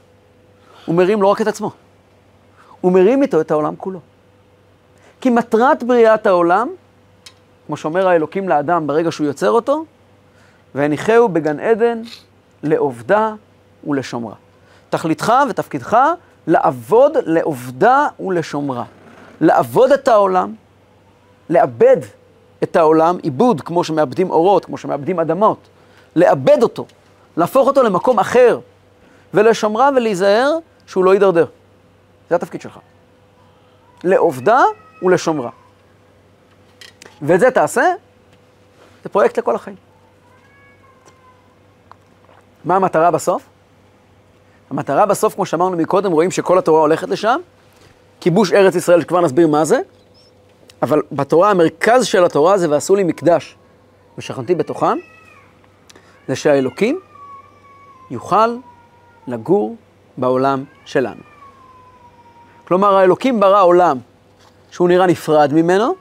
הוא 0.86 0.94
מרים 0.94 1.22
לא 1.22 1.28
רק 1.28 1.40
את 1.40 1.46
עצמו, 1.46 1.70
הוא 2.80 2.92
מרים 2.92 3.22
איתו 3.22 3.40
את 3.40 3.50
העולם 3.50 3.76
כולו. 3.76 4.00
כי 5.22 5.30
מטרת 5.30 5.82
בריאת 5.82 6.26
העולם, 6.26 6.68
כמו 7.66 7.76
שאומר 7.76 8.08
האלוקים 8.08 8.48
לאדם 8.48 8.86
ברגע 8.86 9.12
שהוא 9.12 9.26
יוצר 9.26 9.50
אותו, 9.50 9.84
והניחהו 10.74 11.28
בגן 11.28 11.60
עדן 11.60 12.02
לעובדה 12.62 13.34
ולשומרה. 13.86 14.34
תכליתך 14.90 15.32
ותפקידך 15.50 15.98
לעבוד 16.46 17.16
לעובדה 17.26 18.06
ולשומרה. 18.20 18.84
לעבוד 19.40 19.92
את 19.92 20.08
העולם, 20.08 20.54
לאבד 21.50 21.96
את 22.62 22.76
העולם, 22.76 23.16
עיבוד, 23.22 23.60
כמו 23.60 23.84
שמאבדים 23.84 24.30
אורות, 24.30 24.64
כמו 24.64 24.78
שמאבדים 24.78 25.20
אדמות, 25.20 25.68
לאבד 26.16 26.62
אותו, 26.62 26.86
להפוך 27.36 27.68
אותו 27.68 27.82
למקום 27.82 28.18
אחר, 28.18 28.60
ולשומרה 29.34 29.90
ולהיזהר 29.96 30.58
שהוא 30.86 31.04
לא 31.04 31.14
יידרדר. 31.14 31.46
זה 32.30 32.36
התפקיד 32.36 32.60
שלך. 32.60 32.78
לעובדה 34.04 34.62
ולשומרה. 35.02 35.50
ואת 37.22 37.40
זה 37.40 37.50
תעשה, 37.50 37.82
זה 39.02 39.08
פרויקט 39.08 39.38
לכל 39.38 39.54
החיים. 39.54 39.76
מה 42.64 42.76
המטרה 42.76 43.10
בסוף? 43.10 43.42
המטרה 44.70 45.06
בסוף, 45.06 45.34
כמו 45.34 45.46
שאמרנו 45.46 45.76
מקודם, 45.76 46.12
רואים 46.12 46.30
שכל 46.30 46.58
התורה 46.58 46.80
הולכת 46.80 47.08
לשם. 47.08 47.40
כיבוש 48.20 48.52
ארץ 48.52 48.74
ישראל, 48.74 49.00
שכבר 49.00 49.20
נסביר 49.20 49.48
מה 49.48 49.64
זה, 49.64 49.80
אבל 50.82 51.02
בתורה, 51.12 51.50
המרכז 51.50 52.06
של 52.06 52.24
התורה 52.24 52.58
זה 52.58 52.70
ועשו 52.70 52.96
לי 52.96 53.04
מקדש 53.04 53.56
ושכנתי 54.18 54.54
בתוכם, 54.54 54.98
זה 56.28 56.36
שהאלוקים 56.36 57.00
יוכל 58.10 58.56
לגור 59.26 59.76
בעולם 60.16 60.64
שלנו. 60.84 61.20
כלומר, 62.64 62.96
האלוקים 62.96 63.40
ברא 63.40 63.62
עולם 63.62 63.98
שהוא 64.72 64.88
נראה 64.88 65.06
נפרד 65.06 65.52
ממנו, 65.52 65.94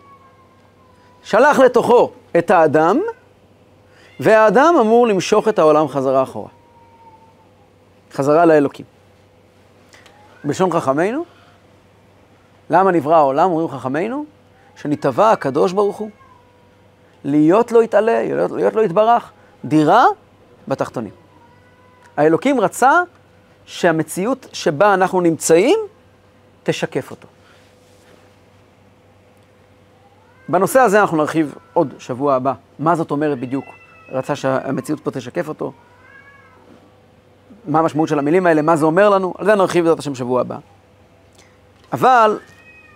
שלח 1.23 1.59
לתוכו 1.59 2.11
את 2.37 2.51
האדם, 2.51 2.99
והאדם 4.19 4.75
אמור 4.79 5.07
למשוך 5.07 5.47
את 5.47 5.59
העולם 5.59 5.87
חזרה 5.87 6.23
אחורה. 6.23 6.49
חזרה 8.13 8.45
לאלוקים. 8.45 8.85
בלשון 10.43 10.71
חכמינו, 10.71 11.25
למה 12.69 12.91
נברא 12.91 13.15
העולם, 13.15 13.51
אומרים 13.51 13.67
חכמינו? 13.67 14.25
שנתבע 14.75 15.31
הקדוש 15.31 15.71
ברוך 15.71 15.97
הוא, 15.97 16.09
להיות 17.23 17.71
לו 17.71 17.81
יתעלה, 17.81 18.23
להיות, 18.23 18.51
להיות 18.51 18.73
לו 18.73 18.83
יתברך, 18.83 19.31
דירה 19.65 20.05
בתחתונים. 20.67 21.13
האלוקים 22.17 22.61
רצה 22.61 23.01
שהמציאות 23.65 24.47
שבה 24.53 24.93
אנחנו 24.93 25.21
נמצאים, 25.21 25.79
תשקף 26.63 27.11
אותו. 27.11 27.27
בנושא 30.49 30.79
הזה 30.79 31.01
אנחנו 31.01 31.17
נרחיב 31.17 31.55
עוד 31.73 31.93
שבוע 31.99 32.35
הבא. 32.35 32.53
מה 32.79 32.95
זאת 32.95 33.11
אומרת 33.11 33.39
בדיוק? 33.39 33.65
רצה 34.11 34.35
שהמציאות 34.35 34.99
פה 34.99 35.11
תשקף 35.11 35.47
אותו. 35.47 35.73
מה 37.67 37.79
המשמעות 37.79 38.09
של 38.09 38.19
המילים 38.19 38.45
האלה, 38.45 38.61
מה 38.61 38.75
זה 38.75 38.85
אומר 38.85 39.09
לנו, 39.09 39.33
על 39.37 39.45
זה 39.45 39.55
נרחיב 39.55 39.83
בעזרת 39.83 39.99
השם 39.99 40.15
שבוע 40.15 40.41
הבא. 40.41 40.57
אבל 41.93 42.39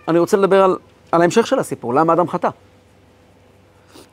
אני 0.08 0.18
רוצה 0.18 0.36
לדבר 0.36 0.64
על, 0.64 0.76
על 1.12 1.20
ההמשך 1.20 1.46
של 1.46 1.58
הסיפור, 1.58 1.94
למה 1.94 2.12
אדם 2.12 2.28
חטא. 2.28 2.48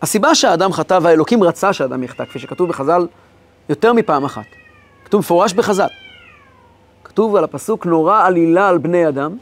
הסיבה 0.02 0.36
שהאדם 0.36 0.74
חטא 0.74 1.00
והאלוקים 1.02 1.43
רצה 1.43 1.74
שאדם 1.74 2.04
יחטא, 2.04 2.26
כפי 2.26 2.39
שכתוב 2.39 2.69
בחז"ל 2.69 3.08
יותר 3.69 3.93
מפעם 3.93 4.26
אחת. 4.26 4.46
כתוב 5.06 5.19
מפורש 5.19 5.54
בחז"ל. 5.54 5.88
כתוב 7.04 7.36
על 7.36 7.43
הפסוק 7.43 7.86
נורא 7.86 8.26
עלילה 8.26 8.69
על 8.69 8.77
בני 8.77 9.08
אדם, 9.08 9.38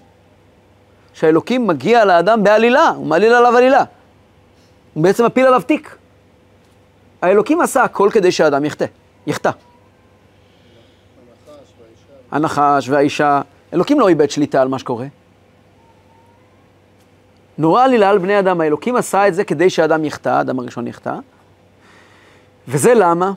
שהאלוקים 1.13 1.67
מגיע 1.67 2.05
לאדם 2.05 2.43
בעלילה, 2.43 2.89
הוא 2.89 3.07
מעליל 3.07 3.33
עליו 3.33 3.57
עלילה. 3.57 3.83
הוא 4.93 5.03
בעצם 5.03 5.25
מפיל 5.25 5.45
עליו 5.45 5.61
תיק. 5.61 5.95
האלוקים 7.21 7.61
עשה 7.61 7.83
הכל 7.83 8.09
כדי 8.13 8.31
שהאדם 8.31 8.65
יחטא, 8.65 8.85
יחטא. 9.27 9.51
הנחש 12.31 12.89
והאישה, 12.89 13.41
אלוקים 13.73 13.99
לא 13.99 14.07
איבד 14.07 14.29
שליטה 14.29 14.61
על 14.61 14.67
מה 14.67 14.79
שקורה. 14.79 15.05
נורא 17.57 17.83
עלילה 17.83 18.09
על 18.09 18.17
בני 18.17 18.39
אדם, 18.39 18.61
האלוקים 18.61 18.95
עשה 18.95 19.27
את 19.27 19.35
זה 19.35 19.43
כדי 19.43 19.69
שהאדם 19.69 20.05
יחטא, 20.05 20.29
האדם 20.29 20.59
הראשון 20.59 20.87
יחטא. 20.87 21.15
וזה 22.67 22.93
למה? 22.93 23.31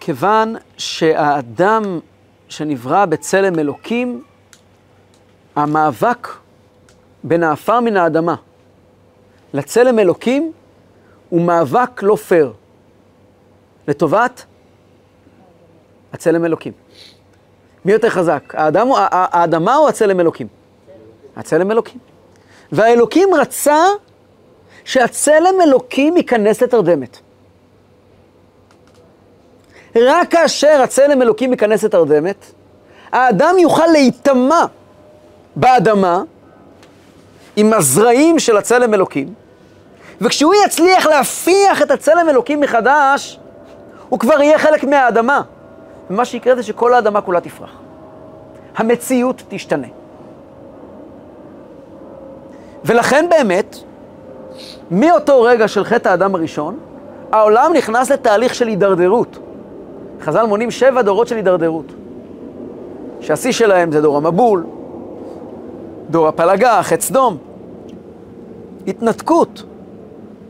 כיוון 0.00 0.56
שהאדם 0.76 2.00
שנברא 2.48 3.04
בצלם 3.04 3.58
אלוקים, 3.58 4.22
המאבק 5.56 6.28
בין 7.24 7.42
האפר 7.42 7.80
מן 7.80 7.96
האדמה 7.96 8.34
לצלם 9.54 9.98
אלוקים 9.98 10.52
הוא 11.28 11.40
מאבק 11.40 12.02
לא 12.02 12.16
פייר, 12.16 12.52
לטובת 13.88 14.44
הצלם 16.12 16.44
אלוקים. 16.44 16.72
מי 17.84 17.92
יותר 17.92 18.08
חזק? 18.08 18.54
האדם, 18.54 18.88
האדמה 19.10 19.76
או 19.76 19.88
הצלם 19.88 20.20
אלוקים? 20.20 20.46
הצלם 21.36 21.70
אלוקים. 21.70 21.98
והאלוקים 22.72 23.34
רצה 23.34 23.84
שהצלם 24.84 25.60
אלוקים 25.62 26.16
ייכנס 26.16 26.62
לתרדמת. 26.62 27.18
רק 29.96 30.30
כאשר 30.30 30.80
הצלם 30.84 31.22
אלוקים 31.22 31.52
ייכנס 31.52 31.84
לתרדמת, 31.84 32.52
האדם 33.12 33.54
יוכל 33.58 33.86
להיטמע 33.86 34.64
באדמה 35.56 36.22
עם 37.56 37.72
הזרעים 37.72 38.38
של 38.38 38.56
הצלם 38.56 38.94
אלוקים, 38.94 39.34
וכשהוא 40.20 40.54
יצליח 40.66 41.06
להפיח 41.06 41.82
את 41.82 41.90
הצלם 41.90 42.28
אלוקים 42.28 42.60
מחדש, 42.60 43.40
הוא 44.08 44.18
כבר 44.18 44.42
יהיה 44.42 44.58
חלק 44.58 44.84
מהאדמה. 44.84 45.42
ומה 46.10 46.24
שיקרה 46.24 46.56
זה 46.56 46.62
שכל 46.62 46.94
האדמה 46.94 47.20
כולה 47.20 47.40
תפרח. 47.40 47.70
המציאות 48.76 49.42
תשתנה. 49.48 49.86
ולכן 52.84 53.26
באמת, 53.30 53.76
מאותו 54.90 55.42
רגע 55.42 55.68
של 55.68 55.84
חטא 55.84 56.08
האדם 56.08 56.34
הראשון, 56.34 56.78
העולם 57.32 57.72
נכנס 57.74 58.10
לתהליך 58.10 58.54
של 58.54 58.68
הידרדרות. 58.68 59.38
חז"ל 60.20 60.46
מונים 60.46 60.70
שבע 60.70 61.02
דורות 61.02 61.28
של 61.28 61.36
הידרדרות. 61.36 61.92
שהשיא 63.20 63.52
שלהם 63.52 63.92
זה 63.92 64.00
דור 64.00 64.16
המבול, 64.16 64.66
דור 66.10 66.28
הפלגה, 66.28 66.82
חטא 66.82 67.02
סדום. 67.02 67.38
התנתקות 68.86 69.62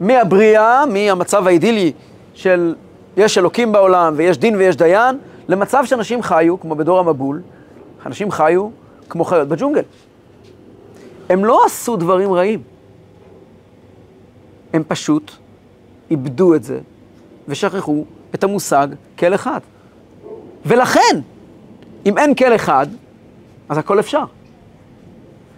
מהבריאה, 0.00 0.86
מהמצב 0.86 1.46
האידילי 1.46 1.92
של 2.34 2.74
יש 3.16 3.38
אלוקים 3.38 3.72
בעולם 3.72 4.14
ויש 4.16 4.38
דין 4.38 4.56
ויש 4.56 4.76
דיין, 4.76 5.18
למצב 5.48 5.84
שאנשים 5.84 6.22
חיו, 6.22 6.60
כמו 6.60 6.74
בדור 6.74 6.98
המבול, 6.98 7.42
אנשים 8.06 8.30
חיו 8.30 8.68
כמו 9.08 9.24
חיות 9.24 9.48
בג'ונגל. 9.48 9.82
הם 11.28 11.44
לא 11.44 11.64
עשו 11.66 11.96
דברים 11.96 12.32
רעים. 12.32 12.62
הם 14.72 14.82
פשוט 14.88 15.32
איבדו 16.10 16.54
את 16.54 16.64
זה 16.64 16.80
ושכחו 17.48 18.04
את 18.34 18.44
המושג 18.44 18.88
כל 19.18 19.34
אחד. 19.34 19.60
ולכן, 20.66 21.20
אם 22.06 22.18
אין 22.18 22.34
כל 22.34 22.54
אחד, 22.54 22.86
אז 23.68 23.78
הכל 23.78 24.00
אפשר. 24.00 24.24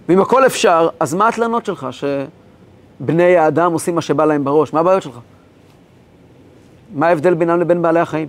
ואם 0.09 0.20
הכל 0.20 0.46
אפשר, 0.46 0.88
אז 1.00 1.14
מה 1.14 1.28
התלונות 1.28 1.66
שלך 1.66 1.86
שבני 1.90 3.36
האדם 3.36 3.72
עושים 3.72 3.94
מה 3.94 4.00
שבא 4.00 4.24
להם 4.24 4.44
בראש? 4.44 4.72
מה 4.72 4.80
הבעיות 4.80 5.03
שלך? 5.03 5.18
מה 6.94 7.09
ההבדל 7.09 7.34
בינם 7.34 7.61
לבין 7.61 7.82
בעלי 7.82 8.00
החיים? 8.00 8.28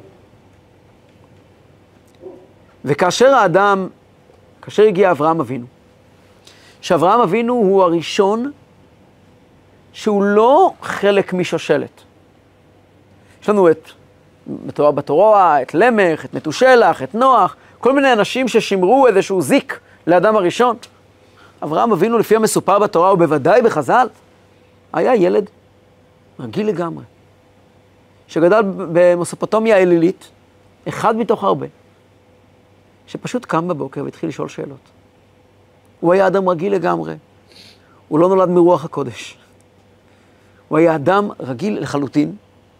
וכאשר 2.85 3.35
האדם, 3.35 3.87
כאשר 4.61 4.83
הגיע 4.83 5.11
אברהם 5.11 5.39
אבינו, 5.39 5.65
שאברהם 6.81 7.21
אבינו 7.21 7.53
הוא 7.53 7.83
הראשון 7.83 8.51
שהוא 9.93 10.23
לא 10.23 10.73
חלק 10.81 11.33
משושלת. 11.33 12.01
יש 13.41 13.49
לנו 13.49 13.71
את, 13.71 13.89
בתורה 14.47 14.91
בתורה, 14.91 15.61
את 15.61 15.73
למך, 15.73 16.25
את 16.25 16.33
מתושלח, 16.33 17.03
את 17.03 17.15
נוח, 17.15 17.55
כל 17.79 17.93
מיני 17.93 18.13
אנשים 18.13 18.47
ששימרו 18.47 19.07
איזשהו 19.07 19.41
זיק 19.41 19.79
לאדם 20.07 20.35
הראשון. 20.35 20.75
אברהם 21.63 21.91
אבינו, 21.91 22.17
לפי 22.17 22.35
המסופר 22.35 22.79
בתורה, 22.79 23.13
ובוודאי 23.13 23.61
בחז"ל, 23.61 24.07
היה 24.93 25.15
ילד 25.15 25.49
רגיל 26.39 26.67
לגמרי, 26.67 27.03
שגדל 28.27 28.61
במסופוטומיה 28.65 29.75
האלילית, 29.75 30.31
אחד 30.87 31.15
מתוך 31.15 31.43
הרבה, 31.43 31.67
שפשוט 33.07 33.45
קם 33.45 33.67
בבוקר 33.67 34.03
והתחיל 34.03 34.29
לשאול 34.29 34.49
שאלות. 34.49 34.89
הוא 35.99 36.13
היה 36.13 36.27
אדם 36.27 36.49
רגיל 36.49 36.73
לגמרי, 36.73 37.15
הוא 38.07 38.19
לא 38.19 38.29
נולד 38.29 38.49
מרוח 38.49 38.85
הקודש. 38.85 39.37
הוא 40.67 40.77
היה 40.77 40.95
אדם 40.95 41.29
רגיל 41.39 41.79
לחלוטין, 41.79 42.35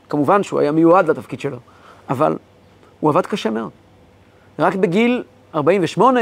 כמובן 0.09 0.43
שהוא 0.43 0.59
היה 0.59 0.71
מיועד 0.71 1.09
לתפקיד 1.09 1.39
שלו, 1.39 1.57
אבל 2.09 2.37
הוא 2.99 3.09
עבד 3.09 3.25
קשה 3.25 3.49
מאוד. 3.49 3.71
רק 4.59 4.75
בגיל 4.75 5.23
48 5.55 6.19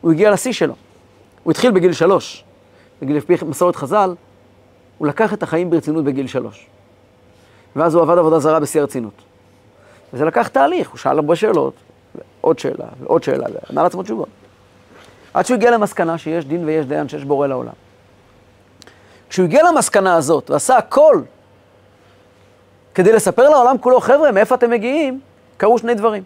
הוא 0.00 0.12
הגיע 0.12 0.30
לשיא 0.30 0.52
שלו. 0.52 0.74
הוא 1.42 1.50
התחיל 1.50 1.70
בגיל 1.70 1.92
שלוש, 1.92 2.44
בגיל 3.02 3.16
לפי 3.16 3.34
מסורת 3.46 3.76
חז"ל, 3.76 4.14
הוא 4.98 5.08
לקח 5.08 5.32
את 5.32 5.42
החיים 5.42 5.70
ברצינות 5.70 6.04
בגיל 6.04 6.26
שלוש. 6.26 6.66
ואז 7.76 7.94
הוא 7.94 8.02
עבד 8.02 8.18
עבודה 8.18 8.38
זרה 8.38 8.60
בשיא 8.60 8.80
הרצינות. 8.80 9.12
וזה 10.12 10.24
לקח 10.24 10.48
תהליך, 10.48 10.90
הוא 10.90 10.98
שאל 10.98 11.16
הרבה 11.16 11.36
שאלות, 11.36 11.74
עוד 12.40 12.58
שאלה, 12.58 12.86
ועוד 13.00 13.22
שאלה, 13.22 13.46
וענה 13.68 13.82
לעצמו 13.82 14.02
תשובות. 14.02 14.28
עד 15.34 15.46
שהוא 15.46 15.54
הגיע 15.54 15.70
למסקנה 15.70 16.18
שיש 16.18 16.44
דין 16.44 16.64
ויש 16.64 16.86
דיין, 16.86 17.08
שיש 17.08 17.24
בורא 17.24 17.46
לעולם. 17.46 17.72
כשהוא 19.28 19.44
הגיע 19.44 19.62
למסקנה 19.62 20.14
הזאת 20.14 20.50
ועשה 20.50 20.76
הכל 20.76 21.22
כדי 22.94 23.12
לספר 23.12 23.48
לעולם 23.48 23.78
כולו, 23.78 24.00
חבר'ה, 24.00 24.32
מאיפה 24.32 24.54
אתם 24.54 24.70
מגיעים? 24.70 25.20
קרו 25.56 25.78
שני 25.78 25.94
דברים. 25.94 26.22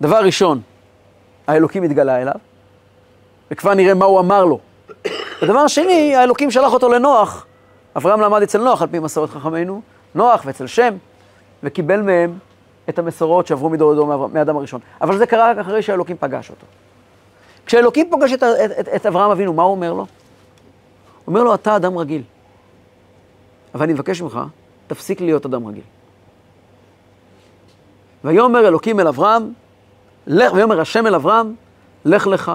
דבר 0.00 0.24
ראשון, 0.24 0.60
האלוקים 1.46 1.82
התגלה 1.82 2.22
אליו, 2.22 2.34
וכבר 3.50 3.74
נראה 3.74 3.94
מה 3.94 4.04
הוא 4.04 4.20
אמר 4.20 4.44
לו. 4.44 4.58
ודבר 5.42 5.66
שני, 5.66 6.16
האלוקים 6.16 6.50
שלח 6.50 6.72
אותו 6.72 6.88
לנוח. 6.88 7.46
אברהם 7.96 8.20
למד 8.20 8.42
אצל 8.42 8.62
נוח, 8.62 8.82
על 8.82 8.88
פי 8.88 8.98
מסורת 8.98 9.30
חכמינו, 9.30 9.82
נוח 10.14 10.42
ואצל 10.44 10.66
שם, 10.66 10.94
וקיבל 11.62 12.02
מהם 12.02 12.38
את 12.88 12.98
המסורות 12.98 13.46
שעברו 13.46 13.70
מדור 13.70 13.92
לדור 13.92 14.28
מאדם 14.28 14.56
הראשון. 14.56 14.80
אבל 15.00 15.18
זה 15.18 15.26
קרה 15.26 15.50
רק 15.50 15.58
אחרי 15.58 15.82
שהאלוקים 15.82 16.16
פגש 16.20 16.50
אותו. 16.50 16.66
כשאלוקים 17.66 18.10
פוגש 18.10 18.32
את, 18.32 18.42
את, 18.42 18.70
את, 18.80 18.88
את 18.88 19.06
אברהם 19.06 19.30
אבינו, 19.30 19.52
מה 19.52 19.62
הוא 19.62 19.70
אומר 19.70 19.92
לו? 19.92 19.98
הוא 19.98 20.06
אומר 21.26 21.42
לו, 21.42 21.54
אתה 21.54 21.76
אדם 21.76 21.98
רגיל, 21.98 22.22
אבל 23.74 23.82
אני 23.82 23.92
מבקש 23.92 24.22
ממך, 24.22 24.40
תפסיק 24.86 25.20
להיות 25.20 25.46
אדם 25.46 25.66
רגיל. 25.66 25.82
ויאמר 28.24 28.68
אלוקים 28.68 29.00
אל 29.00 29.08
אברהם, 29.08 29.52
לך, 30.26 30.52
ויאמר 30.52 30.80
השם 30.80 31.06
אל 31.06 31.14
אברהם, 31.14 31.54
לך 32.04 32.26
לך 32.26 32.52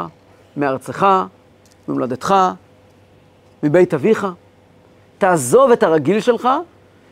מארצך, 0.57 1.07
ממולדתך, 1.87 2.35
מבית 3.63 3.93
אביך, 3.93 4.27
תעזוב 5.17 5.71
את 5.71 5.83
הרגיל 5.83 6.19
שלך 6.19 6.49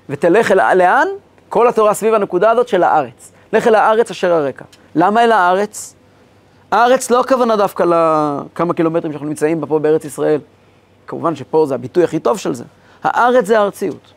ותלך 0.09 0.51
אל 0.51 0.77
לאן? 0.77 1.07
כל 1.49 1.67
התורה 1.67 1.93
סביב 1.93 2.13
הנקודה 2.13 2.51
הזאת 2.51 2.67
של 2.67 2.83
הארץ. 2.83 3.31
לך 3.53 3.67
אל 3.67 3.75
הארץ 3.75 4.11
אשר 4.11 4.33
הרקע. 4.33 4.65
למה 4.95 5.23
אל 5.23 5.31
הארץ? 5.31 5.95
הארץ 6.71 7.11
לא 7.11 7.19
הכוונה 7.19 7.55
דווקא 7.55 7.83
לכמה 7.83 8.73
קילומטרים 8.73 9.11
שאנחנו 9.11 9.27
נמצאים 9.27 9.61
בה 9.61 9.67
פה 9.67 9.79
בארץ 9.79 10.05
ישראל. 10.05 10.39
כמובן 11.07 11.35
שפה 11.35 11.65
זה 11.67 11.75
הביטוי 11.75 12.03
הכי 12.03 12.19
טוב 12.19 12.37
של 12.37 12.53
זה. 12.53 12.63
הארץ 13.03 13.45
זה 13.45 13.59
הארציות. 13.59 14.13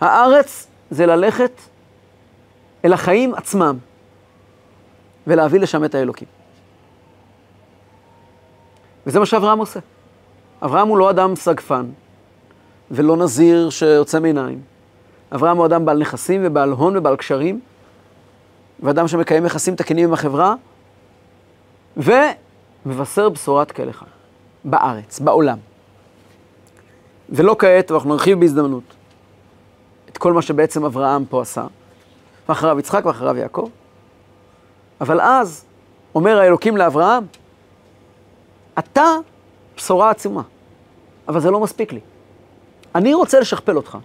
הארץ 0.00 0.66
זה 0.90 1.06
ללכת 1.06 1.52
אל 2.84 2.92
החיים 2.92 3.34
עצמם 3.34 3.76
ולהביא 5.26 5.60
לשם 5.60 5.84
את 5.84 5.94
האלוקים. 5.94 6.37
וזה 9.08 9.18
מה 9.18 9.26
שאברהם 9.26 9.58
עושה. 9.58 9.80
אברהם 10.62 10.88
הוא 10.88 10.98
לא 10.98 11.10
אדם 11.10 11.36
סגפן 11.36 11.86
ולא 12.90 13.16
נזיר 13.16 13.70
שיוצא 13.70 14.20
מעיניים. 14.20 14.60
אברהם 15.34 15.56
הוא 15.56 15.66
אדם 15.66 15.84
בעל 15.84 15.98
נכסים 15.98 16.40
ובעל 16.44 16.70
הון 16.70 16.96
ובעל 16.96 17.16
קשרים, 17.16 17.60
ואדם 18.80 19.08
שמקיים 19.08 19.46
יחסים 19.46 19.76
תקינים 19.76 20.08
עם 20.08 20.12
החברה, 20.14 20.54
ומבשר 21.96 23.28
בשורת 23.28 23.72
כל 23.72 23.90
אחד, 23.90 24.06
בארץ, 24.64 25.20
בעולם. 25.20 25.58
ולא 27.30 27.56
כעת, 27.58 27.90
ואנחנו 27.90 28.10
נרחיב 28.10 28.40
בהזדמנות, 28.40 28.94
את 30.08 30.18
כל 30.18 30.32
מה 30.32 30.42
שבעצם 30.42 30.84
אברהם 30.84 31.24
פה 31.24 31.42
עשה, 31.42 31.66
ואחריו 32.48 32.78
יצחק 32.78 33.06
ואחריו 33.06 33.36
יעקב. 33.36 33.68
אבל 35.00 35.20
אז 35.20 35.64
אומר 36.14 36.38
האלוקים 36.38 36.76
לאברהם, 36.76 37.24
אתה 38.78 39.14
בשורה 39.76 40.10
עצומה, 40.10 40.42
אבל 41.28 41.40
זה 41.40 41.50
לא 41.50 41.60
מספיק 41.60 41.92
לי. 41.92 42.00
אני 42.94 43.14
רוצה 43.14 43.40
לשכפל 43.40 43.76
אותך. 43.76 43.98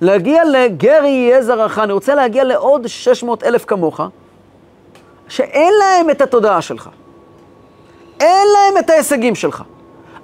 להגיע 0.00 0.44
לגר 0.44 1.04
יהיה 1.04 1.42
זרעך, 1.42 1.78
אני 1.78 1.92
רוצה 1.92 2.14
להגיע 2.14 2.44
לעוד 2.44 2.86
600 2.86 3.44
אלף 3.44 3.64
כמוך, 3.64 4.00
שאין 5.28 5.72
להם 5.78 6.10
את 6.10 6.20
התודעה 6.20 6.62
שלך. 6.62 6.90
אין 8.20 8.48
להם 8.48 8.78
את 8.78 8.90
ההישגים 8.90 9.34
שלך. 9.34 9.62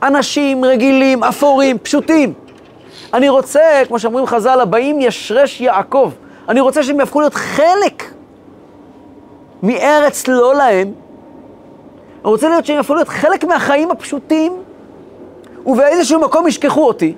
אנשים 0.03 0.64
רגילים, 0.64 1.25
אפורים, 1.25 1.79
פשוטים. 1.79 2.33
אני 3.14 3.29
רוצה, 3.29 3.83
כמו 3.89 3.99
שאומרים 3.99 4.27
חז"ל, 4.27 4.61
הבאים 4.61 5.01
ישרש 5.01 5.61
יעקב. 5.61 6.12
אני 6.49 6.61
רוצה 6.61 6.83
שהם 6.83 7.01
יהפכו 7.01 7.20
להיות 7.20 7.35
חלק 7.35 8.12
מארץ 9.62 10.29
לא 10.29 10.55
להם. 10.55 10.93
אני 12.25 12.33
רוצה 12.33 12.49
להיות 12.49 12.66
שהם 12.66 12.77
יהפכו 12.77 12.95
להיות 12.95 13.09
חלק 13.09 13.45
מהחיים 13.45 13.91
הפשוטים, 13.91 14.53
ובאיזשהו 15.66 16.20
מקום 16.20 16.47
ישכחו 16.47 16.87
אותי. 16.87 17.14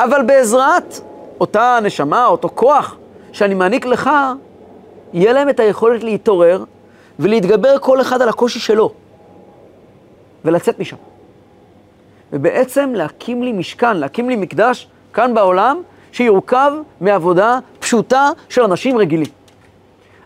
אבל 0.00 0.22
בעזרת 0.22 1.00
אותה 1.40 1.78
נשמה, 1.82 2.26
אותו 2.26 2.48
כוח 2.54 2.96
שאני 3.32 3.54
מעניק 3.54 3.86
לך, 3.86 4.10
יהיה 5.12 5.32
להם 5.32 5.48
את 5.48 5.60
היכולת 5.60 6.02
להתעורר 6.02 6.64
ולהתגבר 7.18 7.78
כל 7.78 8.00
אחד 8.00 8.22
על 8.22 8.28
הקושי 8.28 8.60
שלו, 8.60 8.92
ולצאת 10.44 10.78
משם. 10.78 10.96
ובעצם 12.32 12.92
להקים 12.94 13.42
לי 13.42 13.52
משכן, 13.52 13.96
להקים 13.96 14.30
לי 14.30 14.36
מקדש 14.36 14.88
כאן 15.12 15.34
בעולם, 15.34 15.82
שיורכב 16.12 16.72
מעבודה 17.00 17.58
פשוטה 17.78 18.30
של 18.48 18.62
אנשים 18.62 18.98
רגילים. 18.98 19.39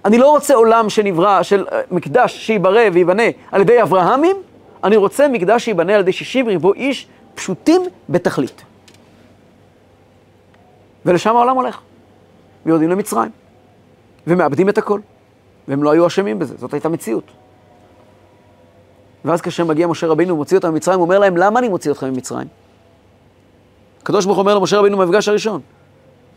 אני 0.04 0.18
לא 0.18 0.30
רוצה 0.30 0.54
עולם 0.54 0.90
שנברא, 0.90 1.42
של 1.42 1.64
אה, 1.72 1.80
מקדש 1.90 2.46
שייברא 2.46 2.82
וייבנה 2.92 3.22
על 3.52 3.60
ידי 3.60 3.82
אברהמים, 3.82 4.36
אני 4.84 4.96
רוצה 4.96 5.28
מקדש 5.28 5.64
שייבנה 5.64 5.94
על 5.94 6.00
ידי 6.00 6.12
60 6.12 6.46
ריבו 6.46 6.74
איש 6.74 7.06
פשוטים 7.34 7.82
בתכלית. 8.08 8.62
ולשם 11.06 11.36
העולם 11.36 11.56
הולך. 11.56 11.80
ויורדים 12.66 12.90
למצרים, 12.90 13.30
ומאבדים 14.26 14.68
את 14.68 14.78
הכל. 14.78 15.00
והם 15.68 15.82
לא 15.82 15.90
היו 15.90 16.06
אשמים 16.06 16.38
בזה, 16.38 16.54
זאת 16.58 16.72
הייתה 16.74 16.88
מציאות. 16.88 17.24
ואז 19.24 19.40
כאשר 19.40 19.64
מגיע 19.64 19.86
משה 19.86 20.06
רבינו 20.06 20.34
ומוציא 20.34 20.56
אותם 20.56 20.70
ממצרים, 20.70 20.98
הוא 20.98 21.04
אומר 21.04 21.18
להם, 21.18 21.36
למה 21.36 21.58
אני 21.58 21.68
מוציא 21.68 21.90
אתכם 21.90 22.06
ממצרים? 22.06 22.48
הקדוש 24.02 24.24
ברוך 24.24 24.36
הוא 24.36 24.42
אומר 24.42 24.58
למשה 24.58 24.78
רבינו 24.78 24.98
במפגש 24.98 25.28
הראשון, 25.28 25.60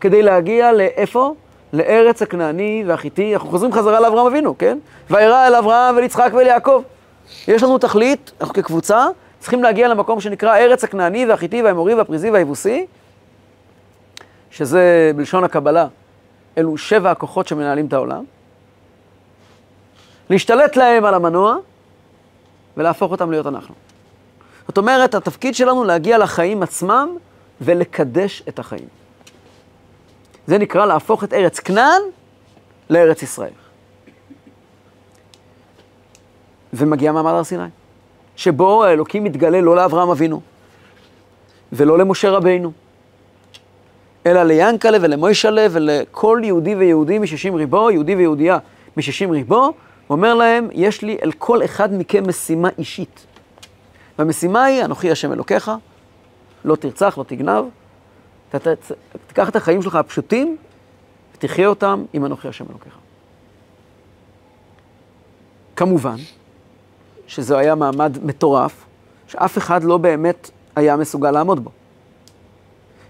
כדי 0.00 0.22
להגיע 0.22 0.72
לאיפה? 0.72 1.34
לארץ 1.72 2.22
הכנעני 2.22 2.84
והחיטי, 2.86 3.34
אנחנו 3.34 3.50
חוזרים 3.50 3.72
חזרה 3.72 4.00
לאברהם 4.00 4.26
אבינו, 4.26 4.58
כן? 4.58 4.78
וירא 5.10 5.46
אל 5.46 5.54
אברהם 5.54 5.96
וליצחק 5.96 6.30
וליעקב. 6.34 6.82
יש 7.48 7.62
לנו 7.62 7.78
תכלית, 7.78 8.32
אנחנו 8.40 8.54
כקבוצה, 8.54 9.06
צריכים 9.40 9.62
להגיע 9.62 9.88
למקום 9.88 10.20
שנקרא 10.20 10.56
ארץ 10.56 10.84
הכנעני 10.84 11.26
והחיטי 11.26 11.62
והאמורי 11.62 11.94
והפריזי 11.94 12.30
והיבוסי, 12.30 12.86
שזה 14.50 15.12
בלשון 15.16 15.44
הקבלה, 15.44 15.86
אלו 16.58 16.78
שבע 16.78 17.10
הכוחות 17.10 17.48
שמנהלים 17.48 17.86
את 17.86 17.92
העולם. 17.92 18.24
להשתלט 20.30 20.76
להם 20.76 21.04
על 21.04 21.14
המנוע 21.14 21.56
ולהפוך 22.76 23.12
אותם 23.12 23.30
להיות 23.30 23.46
אנחנו. 23.46 23.74
זאת 24.68 24.78
אומרת, 24.78 25.14
התפקיד 25.14 25.54
שלנו 25.54 25.84
להגיע 25.84 26.18
לחיים 26.18 26.62
עצמם 26.62 27.16
ולקדש 27.60 28.42
את 28.48 28.58
החיים. 28.58 28.97
זה 30.48 30.58
נקרא 30.58 30.86
להפוך 30.86 31.24
את 31.24 31.32
ארץ 31.32 31.58
כנען 31.58 32.02
לארץ 32.90 33.22
ישראל. 33.22 33.52
ומגיע 36.72 37.12
מעמד 37.12 37.30
הר 37.30 37.44
סיני, 37.44 37.68
שבו 38.36 38.84
האלוקים 38.84 39.24
מתגלה 39.24 39.60
לא 39.60 39.76
לאברהם 39.76 40.10
אבינו, 40.10 40.40
ולא 41.72 41.98
למשה 41.98 42.30
רבינו, 42.30 42.72
אלא 44.26 44.42
ליענקלה 44.42 44.98
ולמוישלה 45.00 45.66
ולכל 45.70 46.40
יהודי 46.44 46.74
ויהודי 46.74 47.18
משישים 47.18 47.54
ריבו, 47.54 47.90
יהודי 47.90 48.14
ויהודייה 48.14 48.58
משישים 48.96 49.30
ריבו, 49.30 49.72
אומר 50.10 50.34
להם, 50.34 50.68
יש 50.72 51.02
לי 51.02 51.18
אל 51.22 51.32
כל 51.32 51.64
אחד 51.64 51.94
מכם 51.94 52.28
משימה 52.28 52.68
אישית. 52.78 53.26
והמשימה 54.18 54.64
היא, 54.64 54.84
אנוכי 54.84 55.10
השם 55.10 55.32
אלוקיך, 55.32 55.70
לא 56.64 56.76
תרצח, 56.76 57.18
לא 57.18 57.24
תגנב, 57.24 57.64
אתה 58.54 58.70
תיקח 59.26 59.48
את 59.48 59.56
החיים 59.56 59.82
שלך 59.82 59.94
הפשוטים 59.94 60.56
ותחיה 61.34 61.68
אותם 61.68 62.04
עם 62.12 62.24
אנוכי 62.24 62.48
השם 62.48 62.64
אלוקיך. 62.70 62.92
כמובן 65.76 66.16
שזה 67.26 67.58
היה 67.58 67.74
מעמד 67.74 68.18
מטורף, 68.22 68.84
שאף 69.26 69.58
אחד 69.58 69.84
לא 69.84 69.96
באמת 69.96 70.50
היה 70.76 70.96
מסוגל 70.96 71.30
לעמוד 71.30 71.64
בו. 71.64 71.70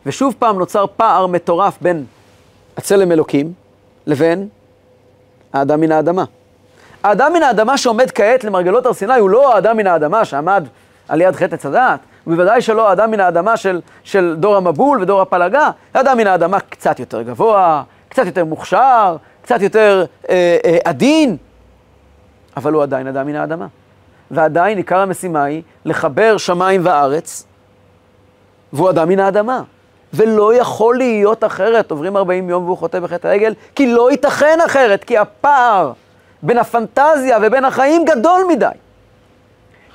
ושוב 0.06 0.34
פעם 0.38 0.58
נוצר 0.58 0.86
פער 0.96 1.26
מטורף 1.26 1.78
בין 1.80 2.04
הצלם 2.76 3.12
אלוקים 3.12 3.52
לבין 4.06 4.48
האדם 5.52 5.80
מן 5.80 5.92
האדמה. 5.92 6.24
האדם 7.02 7.32
מן 7.32 7.42
האדמה 7.42 7.78
שעומד 7.78 8.10
כעת 8.10 8.44
למרגלות 8.44 8.86
הר 8.86 8.92
סיני 8.92 9.14
הוא 9.14 9.30
לא 9.30 9.54
האדם 9.54 9.76
מן 9.76 9.86
האדמה 9.86 10.24
שעמד 10.24 10.68
על 11.08 11.20
יד 11.20 11.36
חטא 11.36 11.54
עץ 11.54 11.66
ובוודאי 12.28 12.60
שלא 12.60 12.88
האדם 12.88 13.10
מן 13.10 13.20
האדמה 13.20 13.56
של, 13.56 13.80
של 14.04 14.36
דור 14.38 14.56
המבול 14.56 15.02
ודור 15.02 15.20
הפלגה, 15.20 15.70
האדם 15.94 16.16
מן 16.16 16.26
האדמה 16.26 16.60
קצת 16.60 17.00
יותר 17.00 17.22
גבוה, 17.22 17.82
קצת 18.08 18.26
יותר 18.26 18.44
מוכשר, 18.44 19.16
קצת 19.42 19.62
יותר 19.62 20.04
אה, 20.28 20.56
אה, 20.64 20.78
עדין, 20.84 21.36
אבל 22.56 22.72
הוא 22.72 22.82
עדיין 22.82 23.06
אדם 23.06 23.26
מן 23.26 23.34
האדמה. 23.34 23.66
ועדיין 24.30 24.78
עיקר 24.78 24.98
המשימה 24.98 25.44
היא 25.44 25.62
לחבר 25.84 26.36
שמיים 26.36 26.80
וארץ, 26.84 27.46
והוא 28.72 28.90
אדם 28.90 29.08
מן 29.08 29.20
האדמה. 29.20 29.62
ולא 30.14 30.54
יכול 30.54 30.96
להיות 30.96 31.44
אחרת, 31.44 31.90
עוברים 31.90 32.16
40 32.16 32.50
יום 32.50 32.64
והוא 32.64 32.76
חוטא 32.76 33.00
בחטא 33.00 33.28
העגל, 33.28 33.54
כי 33.74 33.92
לא 33.92 34.10
ייתכן 34.10 34.58
אחרת, 34.66 35.04
כי 35.04 35.18
הפער 35.18 35.92
בין 36.42 36.58
הפנטזיה 36.58 37.38
ובין 37.42 37.64
החיים 37.64 38.04
גדול 38.04 38.42
מדי. 38.48 38.68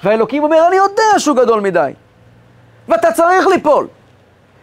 והאלוקים 0.04 0.44
אומר, 0.44 0.68
אני 0.68 0.76
יודע 0.76 1.20
שהוא 1.20 1.38
גדול 1.38 1.62
מדי, 1.62 1.94
ואתה 2.88 3.12
צריך 3.12 3.48
ליפול. 3.48 3.88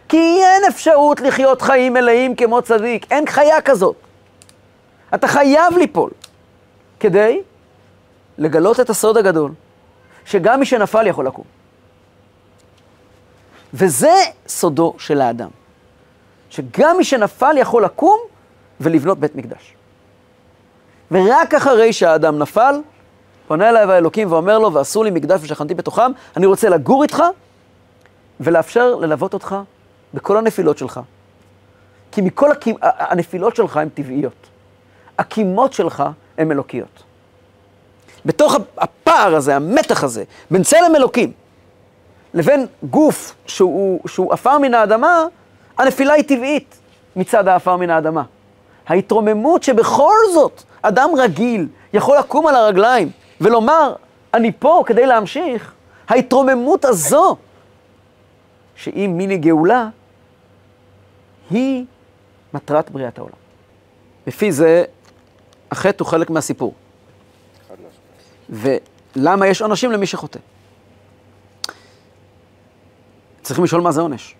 כי 0.09 0.41
אין 0.43 0.63
אפשרות 0.69 1.21
לחיות 1.21 1.61
חיים 1.61 1.93
מלאים 1.93 2.35
כמו 2.35 2.61
צדיק, 2.61 3.11
אין 3.11 3.25
חיה 3.27 3.61
כזאת. 3.61 3.95
אתה 5.13 5.27
חייב 5.27 5.77
ליפול, 5.77 6.11
כדי 6.99 7.41
לגלות 8.37 8.79
את 8.79 8.89
הסוד 8.89 9.17
הגדול, 9.17 9.51
שגם 10.25 10.59
מי 10.59 10.65
שנפל 10.65 11.07
יכול 11.07 11.27
לקום. 11.27 11.45
וזה 13.73 14.13
סודו 14.47 14.93
של 14.97 15.21
האדם, 15.21 15.49
שגם 16.49 16.97
מי 16.97 17.03
שנפל 17.03 17.57
יכול 17.57 17.83
לקום 17.83 18.19
ולבנות 18.79 19.19
בית 19.19 19.35
מקדש. 19.35 19.73
ורק 21.11 21.53
אחרי 21.53 21.93
שהאדם 21.93 22.39
נפל, 22.39 22.75
פונה 23.47 23.69
אליו 23.69 23.91
האלוקים 23.91 24.31
ואומר 24.31 24.59
לו, 24.59 24.73
ועשו 24.73 25.03
לי 25.03 25.11
מקדש 25.11 25.39
ושכנתי 25.43 25.73
בתוכם, 25.73 26.11
אני 26.37 26.45
רוצה 26.45 26.69
לגור 26.69 27.03
איתך 27.03 27.23
ולאפשר 28.41 28.95
ללוות 28.95 29.33
אותך 29.33 29.55
בכל 30.13 30.37
הנפילות 30.37 30.77
שלך. 30.77 30.99
כי 32.11 32.21
מכל 32.21 32.51
הקימ... 32.51 32.75
הנפילות 32.81 33.55
שלך 33.55 33.77
הן 33.77 33.89
טבעיות. 33.89 34.47
הקימות 35.17 35.73
שלך 35.73 36.03
הן 36.37 36.51
אלוקיות. 36.51 37.03
בתוך 38.25 38.55
הפער 38.77 39.35
הזה, 39.35 39.55
המתח 39.55 40.03
הזה, 40.03 40.23
בין 40.51 40.63
צלם 40.63 40.95
אלוקים 40.95 41.31
לבין 42.33 42.67
גוף 42.83 43.35
שהוא, 43.45 43.99
שהוא 44.07 44.33
עפר 44.33 44.57
מן 44.57 44.73
האדמה, 44.73 45.25
הנפילה 45.77 46.13
היא 46.13 46.23
טבעית 46.23 46.79
מצד 47.15 47.47
העפר 47.47 47.77
מן 47.77 47.89
האדמה. 47.89 48.23
ההתרוממות 48.87 49.63
שבכל 49.63 50.15
זאת 50.33 50.63
אדם 50.81 51.09
רגיל 51.17 51.67
יכול 51.93 52.17
לקום 52.17 52.47
על 52.47 52.55
הרגליים 52.55 53.09
ולומר, 53.41 53.93
אני 54.33 54.51
פה 54.59 54.83
כדי 54.85 55.05
להמשיך, 55.05 55.71
ההתרוממות 56.09 56.85
הזו, 56.85 57.35
שהיא 58.81 59.07
מיני 59.07 59.37
גאולה, 59.37 59.89
היא 61.49 61.85
מטרת 62.53 62.91
בריאת 62.91 63.17
העולם. 63.17 63.35
לפי 64.27 64.51
זה, 64.51 64.83
החטא 65.71 66.03
הוא 66.03 66.07
חלק 66.07 66.29
מהסיפור. 66.29 66.73
ולמה 68.49 69.47
יש 69.47 69.61
עונשים 69.61 69.91
למי 69.91 70.07
שחוטא? 70.07 70.39
צריכים 73.41 73.63
לשאול 73.63 73.81
מה 73.81 73.91
זה 73.91 74.01
עונש. 74.01 74.35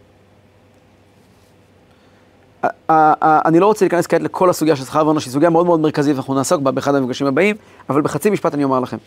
אני 2.89 3.59
לא 3.59 3.65
רוצה 3.65 3.85
להיכנס 3.85 4.07
כעת 4.07 4.21
לכל 4.21 4.49
הסוגיה 4.49 4.75
של 4.75 4.83
שכר 4.83 5.05
ועונש, 5.05 5.25
היא 5.25 5.33
סוגיה 5.33 5.49
מאוד 5.49 5.65
מאוד 5.65 5.79
מרכזית 5.79 6.15
ואנחנו 6.15 6.33
נעסוק 6.33 6.61
בה 6.61 6.71
באחד 6.71 6.95
המפגשים 6.95 7.27
הבאים, 7.27 7.55
אבל 7.89 8.01
בחצי 8.01 8.29
משפט 8.29 8.53
אני 8.53 8.63
אומר 8.63 8.79
לכם. 8.79 8.97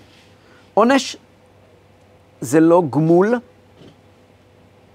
עונש 0.75 1.17
זה 2.41 2.61
לא 2.61 2.83
גמול, 2.91 3.35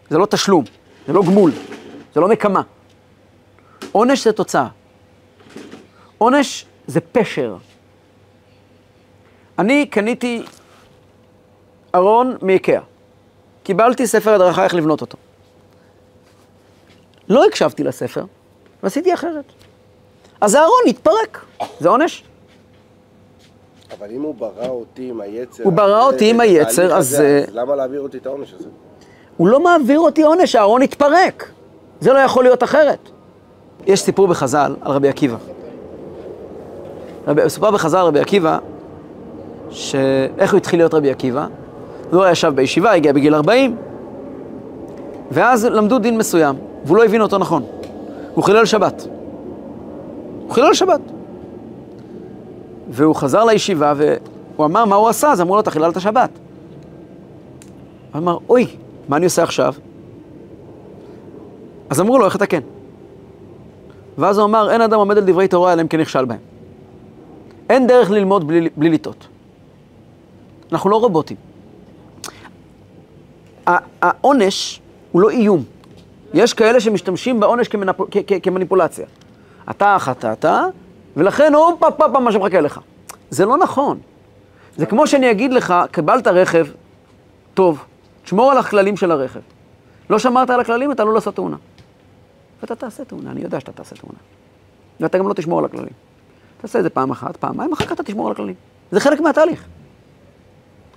זה 0.10 0.18
לא 0.18 0.26
תשלום, 0.26 0.64
זה 1.08 1.14
לא 1.14 1.24
גמול, 1.24 1.52
זה 2.14 2.20
לא 2.20 2.30
נקמה. 2.30 2.62
עונש 3.92 4.24
זה 4.24 4.34
תוצאה. 4.34 4.68
עונש 6.18 6.66
זה 6.88 7.00
פשר. 7.02 7.58
אני 9.60 9.86
קניתי 9.86 10.44
ארון 11.96 12.38
מאיקאה. 12.42 12.82
קיבלתי 13.64 14.08
ספר 14.08 14.34
הדרכה 14.34 14.64
איך 14.64 14.74
לבנות 14.74 15.02
אותו. 15.02 15.18
לא 17.30 17.46
הקשבתי 17.46 17.84
לספר, 17.84 18.26
ועשיתי 18.84 19.14
אחרת. 19.14 19.46
אז 20.42 20.56
הארון 20.56 20.82
התפרק, 20.88 21.46
זה 21.80 21.90
עונש. 21.90 22.24
אבל 23.98 24.12
אם 24.12 24.22
הוא 24.22 24.36
ברא 24.36 24.68
אותי 24.68 25.10
עם 25.10 25.22
היצר... 25.22 25.64
הוא 25.64 25.74
ברא 25.74 26.04
אותי 26.04 26.30
עם 26.30 26.40
היצר, 26.40 26.98
אז, 26.98 27.22
אה, 27.22 27.38
אז 27.38 27.50
למה 27.52 27.76
להעביר 27.76 28.02
אותי 28.02 28.18
את 28.18 28.26
העונש 28.26 28.54
הזה? 28.54 28.70
הוא 29.40 29.48
לא 29.48 29.60
מעביר 29.60 30.00
אותי 30.00 30.22
עונש, 30.22 30.56
הארון 30.56 30.82
התפרק. 30.82 31.50
זה 32.00 32.14
לא 32.14 32.20
יכול 32.20 32.44
להיות 32.44 32.64
אחרת. 32.64 33.10
יש 33.88 34.02
סיפור 34.02 34.28
בחז"ל 34.28 34.76
על 34.82 34.92
רבי 34.92 35.10
עקיבא. 35.10 35.36
רבי, 37.28 37.46
מסופר 37.46 37.72
בחז"ל 37.72 37.98
על 37.98 38.06
רבי 38.06 38.20
עקיבא, 38.20 38.58
שאיך 39.70 40.52
הוא 40.52 40.58
התחיל 40.58 40.80
להיות 40.80 40.94
רבי 40.94 41.12
עקיבא? 41.12 41.48
הוא 42.12 42.26
ישב 42.26 42.52
בישיבה, 42.56 42.92
הגיע 42.92 43.14
בגיל 43.14 43.36
40, 43.36 43.76
ואז 45.32 45.66
למדו 45.66 46.00
דין 46.00 46.18
מסוים, 46.18 46.56
והוא 46.86 46.98
לא 46.98 47.06
הבין 47.06 47.22
אותו 47.22 47.38
נכון. 47.38 47.64
הוא 48.36 48.44
חילל 48.44 48.66
שבת. 48.66 49.08
הוא 50.44 50.52
חילל 50.52 50.74
שבת. 50.74 51.02
והוא 52.90 53.16
חזר 53.16 53.44
לישיבה 53.44 53.94
הוא 54.56 54.66
אמר 54.66 54.86
מה 54.86 54.96
הוא 54.96 55.10
עשה, 55.10 55.32
אז 55.32 55.42
אמרו 55.42 55.56
לו, 55.56 55.62
אתה 55.62 55.72
חיללת 55.72 56.02
שבת. 56.02 56.30
הוא 58.12 58.20
אמר, 58.22 58.38
אוי, 58.50 58.68
מה 59.10 59.18
אני 59.18 59.26
עושה 59.26 59.44
עכשיו? 59.44 59.74
אז 61.90 62.02
אמרו 62.02 62.18
לו, 62.20 62.26
איך 62.26 62.36
לתקן? 62.36 62.60
ואז 64.18 64.38
הוא 64.38 64.46
אמר, 64.46 64.72
אין 64.72 64.82
אדם 64.82 65.00
עומד 65.00 65.18
על 65.18 65.24
דברי 65.26 65.48
תורה 65.48 65.74
אלא 65.74 65.82
אם 65.82 65.88
כן 65.88 66.00
נכשל 66.00 66.26
בהם. 66.26 66.40
אין 67.70 67.88
דרך 67.88 68.12
ללמוד 68.12 68.48
בלי, 68.48 68.70
בלי 68.78 68.90
לטעות. 68.90 69.28
אנחנו 70.72 70.90
לא 70.90 70.96
רובוטים. 70.96 71.38
העונש 74.02 74.82
הוא 75.12 75.22
לא 75.22 75.30
איום. 75.30 75.64
יש 76.34 76.54
כאלה 76.54 76.80
שמשתמשים 76.80 77.40
בעונש 77.40 77.68
כמנפ... 77.68 78.02
כ- 78.12 78.18
כ- 78.28 78.34
כמניפולציה. 78.44 79.06
אתה 79.70 79.96
חטאת, 80.00 80.46
ולכן 81.18 81.54
הופה 81.54 81.92
פה 81.92 82.06
פה 82.14 82.20
מה 82.20 82.32
שמחכה 82.32 82.62
לך. 82.62 82.80
זה 83.30 83.46
לא 83.46 83.58
נכון. 83.58 83.98
זה 84.78 84.86
כמו 84.86 85.08
שאני 85.08 85.32
אגיד 85.32 85.54
לך, 85.54 85.74
קיבלת 85.92 86.28
רכב, 86.28 86.68
טוב, 87.54 87.84
תשמור 88.30 88.52
על 88.52 88.58
הכללים 88.58 88.98
של 88.98 89.12
הרכב. 89.12 89.40
לא 90.10 90.20
שמרת 90.20 90.50
על 90.50 90.60
הכללים, 90.60 90.92
אתה 90.92 91.02
עלול 91.02 91.16
לעשות 91.16 91.36
תאונה. 91.36 91.56
ואתה 92.62 92.76
תעשה 92.76 93.06
תאונה, 93.06 93.32
אני 93.32 93.42
יודע 93.42 93.60
שאתה 93.60 93.72
תעשה 93.72 93.96
תאונה. 93.96 94.18
ואתה 95.00 95.18
גם 95.18 95.28
לא 95.28 95.34
תשמור 95.34 95.60
על 95.60 95.66
הכללים. 95.66 95.94
תעשה 96.62 96.80
את 96.80 96.84
זה 96.84 96.90
פעם 96.90 97.12
אחת, 97.12 97.38
פעמיים, 97.38 97.74
אחר 97.74 97.86
כך 97.86 97.92
אתה 97.92 98.04
תשמור 98.04 98.28
על 98.28 98.32
הכללים. 98.32 98.56
זה 98.92 99.00
חלק 99.00 99.20
מהתהליך. 99.20 99.66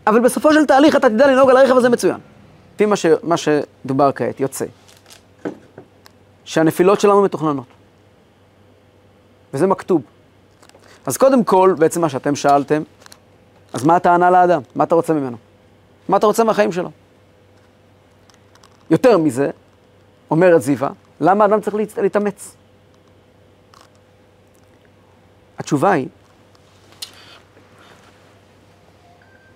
אבל 0.06 0.20
בסופו 0.20 0.52
של 0.52 0.66
תהליך 0.66 0.96
אתה 0.96 1.08
תדע 1.08 1.26
לנהוג 1.26 1.50
על 1.50 1.56
הרכב 1.56 1.76
הזה 1.76 1.88
מצוין. 1.88 2.16
לפי 2.74 2.86
מה, 2.86 2.96
ש... 2.96 3.06
מה 3.22 3.36
שדובר 3.36 4.10
כעת, 4.12 4.40
יוצא. 4.40 4.66
שהנפילות 6.44 7.00
שלנו 7.00 7.22
מתוכננות. 7.22 7.66
וזה 9.54 9.66
מכתוב. 9.66 10.02
אז 11.06 11.16
קודם 11.16 11.44
כל, 11.44 11.74
בעצם 11.78 12.00
מה 12.00 12.08
שאתם 12.08 12.34
שאלתם, 12.34 12.82
אז 13.72 13.84
מה 13.84 13.96
הטענה 13.96 14.30
לאדם? 14.30 14.62
מה 14.74 14.84
אתה 14.84 14.94
רוצה 14.94 15.12
ממנו? 15.12 15.36
מה 16.08 16.16
אתה 16.16 16.26
רוצה 16.26 16.44
מהחיים 16.44 16.72
שלו? 16.72 16.90
יותר 18.92 19.18
מזה, 19.18 19.50
אומרת 20.30 20.62
זיווה, 20.62 20.90
למה 21.20 21.44
אדם 21.44 21.60
צריך 21.60 21.76
להתאמץ? 21.98 22.56
התשובה 25.58 25.92
היא, 25.92 26.08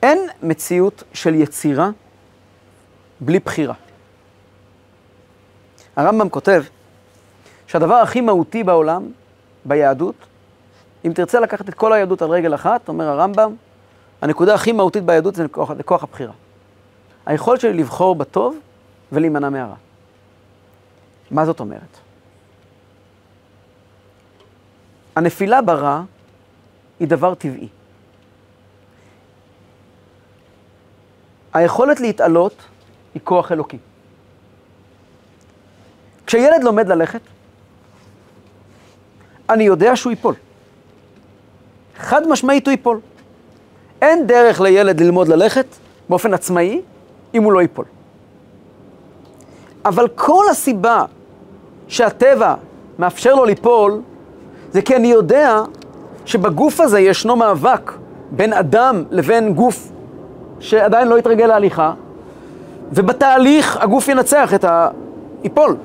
אין 0.02 0.18
מציאות 0.42 1.02
של 1.12 1.34
יצירה 1.34 1.90
בלי 3.20 3.38
בחירה. 3.38 3.74
הרמב"ם 5.96 6.28
כותב 6.28 6.62
שהדבר 7.66 7.94
הכי 7.94 8.20
מהותי 8.20 8.64
בעולם, 8.64 9.10
ביהדות, 9.64 10.14
אם 11.04 11.12
תרצה 11.12 11.40
לקחת 11.40 11.68
את 11.68 11.74
כל 11.74 11.92
היהדות 11.92 12.22
על 12.22 12.30
רגל 12.30 12.54
אחת, 12.54 12.88
אומר 12.88 13.08
הרמב"ם, 13.08 13.54
הנקודה 14.22 14.54
הכי 14.54 14.72
מהותית 14.72 15.04
ביהדות 15.04 15.34
זה 15.34 15.46
כוח 15.84 16.02
הבחירה. 16.02 16.32
היכולת 17.26 17.60
שלי 17.60 17.72
לבחור 17.72 18.14
בטוב 18.14 18.58
ולהימנע 19.12 19.48
מהרע. 19.48 19.74
מה 21.30 21.46
זאת 21.46 21.60
אומרת? 21.60 21.98
הנפילה 25.16 25.62
ברע 25.62 26.02
היא 27.00 27.08
דבר 27.08 27.34
טבעי. 27.34 27.68
היכולת 31.54 32.00
להתעלות 32.00 32.62
היא 33.14 33.22
כוח 33.24 33.52
אלוקי. 33.52 33.78
כשילד 36.26 36.64
לומד 36.64 36.88
ללכת, 36.88 37.20
אני 39.50 39.64
יודע 39.64 39.96
שהוא 39.96 40.10
ייפול. 40.10 40.34
חד 41.96 42.28
משמעית 42.28 42.66
הוא 42.66 42.70
ייפול. 42.70 43.00
אין 44.02 44.26
דרך 44.26 44.60
לילד 44.60 45.00
ללמוד 45.00 45.28
ללכת 45.28 45.66
באופן 46.08 46.34
עצמאי 46.34 46.80
אם 47.34 47.42
הוא 47.42 47.52
לא 47.52 47.62
ייפול. 47.62 47.84
אבל 49.86 50.08
כל 50.08 50.44
הסיבה 50.50 51.04
שהטבע 51.88 52.54
מאפשר 52.98 53.34
לו 53.34 53.44
ליפול, 53.44 54.00
זה 54.72 54.82
כי 54.82 54.96
אני 54.96 55.08
יודע 55.08 55.60
שבגוף 56.24 56.80
הזה 56.80 57.00
ישנו 57.00 57.36
מאבק 57.36 57.92
בין 58.30 58.52
אדם 58.52 59.04
לבין 59.10 59.54
גוף 59.54 59.88
שעדיין 60.60 61.08
לא 61.08 61.16
התרגל 61.16 61.46
להליכה, 61.46 61.92
ובתהליך 62.92 63.76
הגוף 63.80 64.08
ינצח 64.08 64.54
את 64.54 64.64
ה... 64.64 64.88
ייפול. 65.44 65.76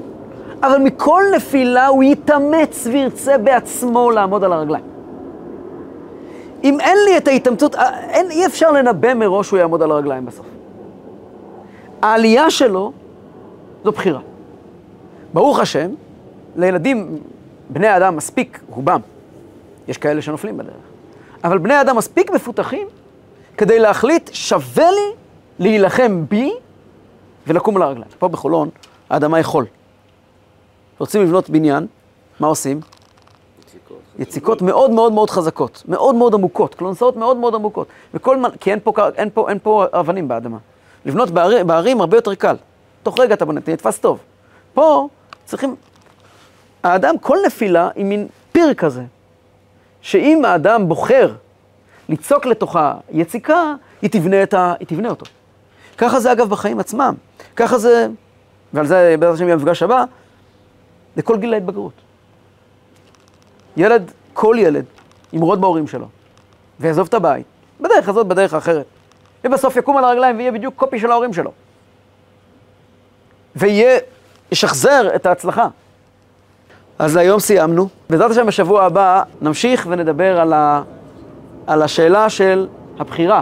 אבל 0.63 0.77
מכל 0.77 1.23
נפילה 1.35 1.87
הוא 1.87 2.03
יתאמץ 2.03 2.87
וירצה 2.91 3.37
בעצמו 3.37 4.11
לעמוד 4.11 4.43
על 4.43 4.53
הרגליים. 4.53 4.83
אם 6.63 6.79
אין 6.79 6.97
לי 7.05 7.17
את 7.17 7.27
ההתאמצות, 7.27 7.75
אין, 8.09 8.31
אי 8.31 8.45
אפשר 8.45 8.71
לנבא 8.71 9.13
מראש 9.13 9.47
שהוא 9.47 9.59
יעמוד 9.59 9.81
על 9.81 9.91
הרגליים 9.91 10.25
בסוף. 10.25 10.45
העלייה 12.01 12.49
שלו 12.49 12.91
זו 13.83 13.91
בחירה. 13.91 14.19
ברוך 15.33 15.59
השם, 15.59 15.91
לילדים, 16.55 17.19
בני 17.69 17.97
אדם 17.97 18.15
מספיק, 18.15 18.61
רובם, 18.69 18.99
יש 19.87 19.97
כאלה 19.97 20.21
שנופלים 20.21 20.57
בדרך, 20.57 20.73
אבל 21.43 21.57
בני 21.57 21.81
אדם 21.81 21.97
מספיק 21.97 22.31
מפותחים 22.31 22.87
כדי 23.57 23.79
להחליט, 23.79 24.29
שווה 24.33 24.91
לי 24.91 25.11
להילחם 25.59 26.23
בי 26.29 26.51
ולקום 27.47 27.75
על 27.75 27.81
הרגליים. 27.81 28.11
פה 28.19 28.27
בחולון, 28.27 28.69
האדמה 29.09 29.37
היא 29.37 29.45
חול. 29.45 29.65
רוצים 30.99 31.21
לבנות 31.21 31.49
בניין, 31.49 31.87
מה 32.39 32.47
עושים? 32.47 32.79
יציקות 34.19 34.61
מאוד 34.61 34.91
מאוד 34.91 35.13
מאוד 35.13 35.29
חזקות, 35.29 35.83
מאוד 35.87 36.15
מאוד 36.15 36.33
עמוקות, 36.33 36.75
קלונסאות 36.75 37.15
מאוד 37.15 37.37
מאוד 37.37 37.55
עמוקות. 37.55 37.87
וכל 38.13 38.37
מנ... 38.37 38.49
כי 38.59 38.71
אין 38.71 38.79
פה, 38.83 38.93
אין, 39.15 39.29
פה, 39.33 39.49
אין 39.49 39.59
פה 39.63 39.85
אבנים 39.91 40.27
באדמה. 40.27 40.57
לבנות 41.05 41.31
בערים, 41.31 41.67
בערים 41.67 42.01
הרבה 42.01 42.17
יותר 42.17 42.35
קל. 42.35 42.55
תוך 43.03 43.19
רגע 43.19 43.33
אתה 43.33 43.45
בונה, 43.45 43.59
נתפס 43.67 43.99
טוב. 43.99 44.19
פה 44.73 45.07
צריכים... 45.45 45.75
האדם, 46.83 47.19
כל 47.19 47.37
נפילה 47.45 47.89
היא 47.95 48.05
מין 48.05 48.27
פיר 48.51 48.73
כזה, 48.73 49.03
שאם 50.01 50.45
האדם 50.45 50.87
בוחר 50.87 51.33
ליצוק 52.09 52.45
לתוכה 52.45 52.93
יציקה, 53.11 53.73
היא 54.01 54.09
תבנה, 54.09 54.43
את 54.43 54.53
ה... 54.53 54.73
היא 54.79 54.87
תבנה 54.87 55.09
אותו. 55.09 55.25
ככה 55.97 56.19
זה 56.19 56.31
אגב 56.31 56.49
בחיים 56.49 56.79
עצמם. 56.79 57.15
ככה 57.55 57.77
זה, 57.77 58.07
ועל 58.73 58.85
זה 58.85 59.15
בעזרת 59.19 59.35
השם 59.35 59.43
יהיה 59.43 59.53
המפגש 59.53 59.83
הבא, 59.83 60.03
לכל 61.17 61.37
גיל 61.37 61.53
ההתבגרות. 61.53 61.93
ילד, 63.77 64.11
כל 64.33 64.55
ילד, 64.59 64.85
ימרוד 65.33 65.61
בהורים 65.61 65.87
שלו, 65.87 66.07
ויעזוב 66.79 67.07
את 67.07 67.13
הבית, 67.13 67.45
בדרך 67.81 68.09
הזאת, 68.09 68.27
בדרך 68.27 68.53
האחרת, 68.53 68.85
ובסוף 69.43 69.75
יקום 69.75 69.97
על 69.97 70.03
הרגליים 70.03 70.37
ויהיה 70.37 70.51
בדיוק 70.51 70.75
קופי 70.75 70.99
של 70.99 71.11
ההורים 71.11 71.33
שלו. 71.33 71.51
ויהיה, 73.55 73.99
ישחזר 74.51 75.15
את 75.15 75.25
ההצלחה. 75.25 75.67
אז 76.99 77.15
להיום 77.15 77.39
סיימנו. 77.39 77.87
בעזרת 78.09 78.31
השם 78.31 78.45
בשבוע 78.45 78.83
הבא 78.83 79.23
נמשיך 79.41 79.87
ונדבר 79.89 80.39
על, 80.39 80.53
ה, 80.53 80.81
על 81.67 81.81
השאלה 81.81 82.29
של 82.29 82.67
הבחירה, 82.99 83.41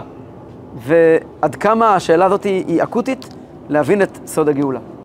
ועד 0.78 1.54
כמה 1.54 1.94
השאלה 1.94 2.26
הזאת 2.26 2.44
היא 2.44 2.82
אקוטית 2.82 3.28
להבין 3.68 4.02
את 4.02 4.18
סוד 4.26 4.48
הגאולה. 4.48 4.80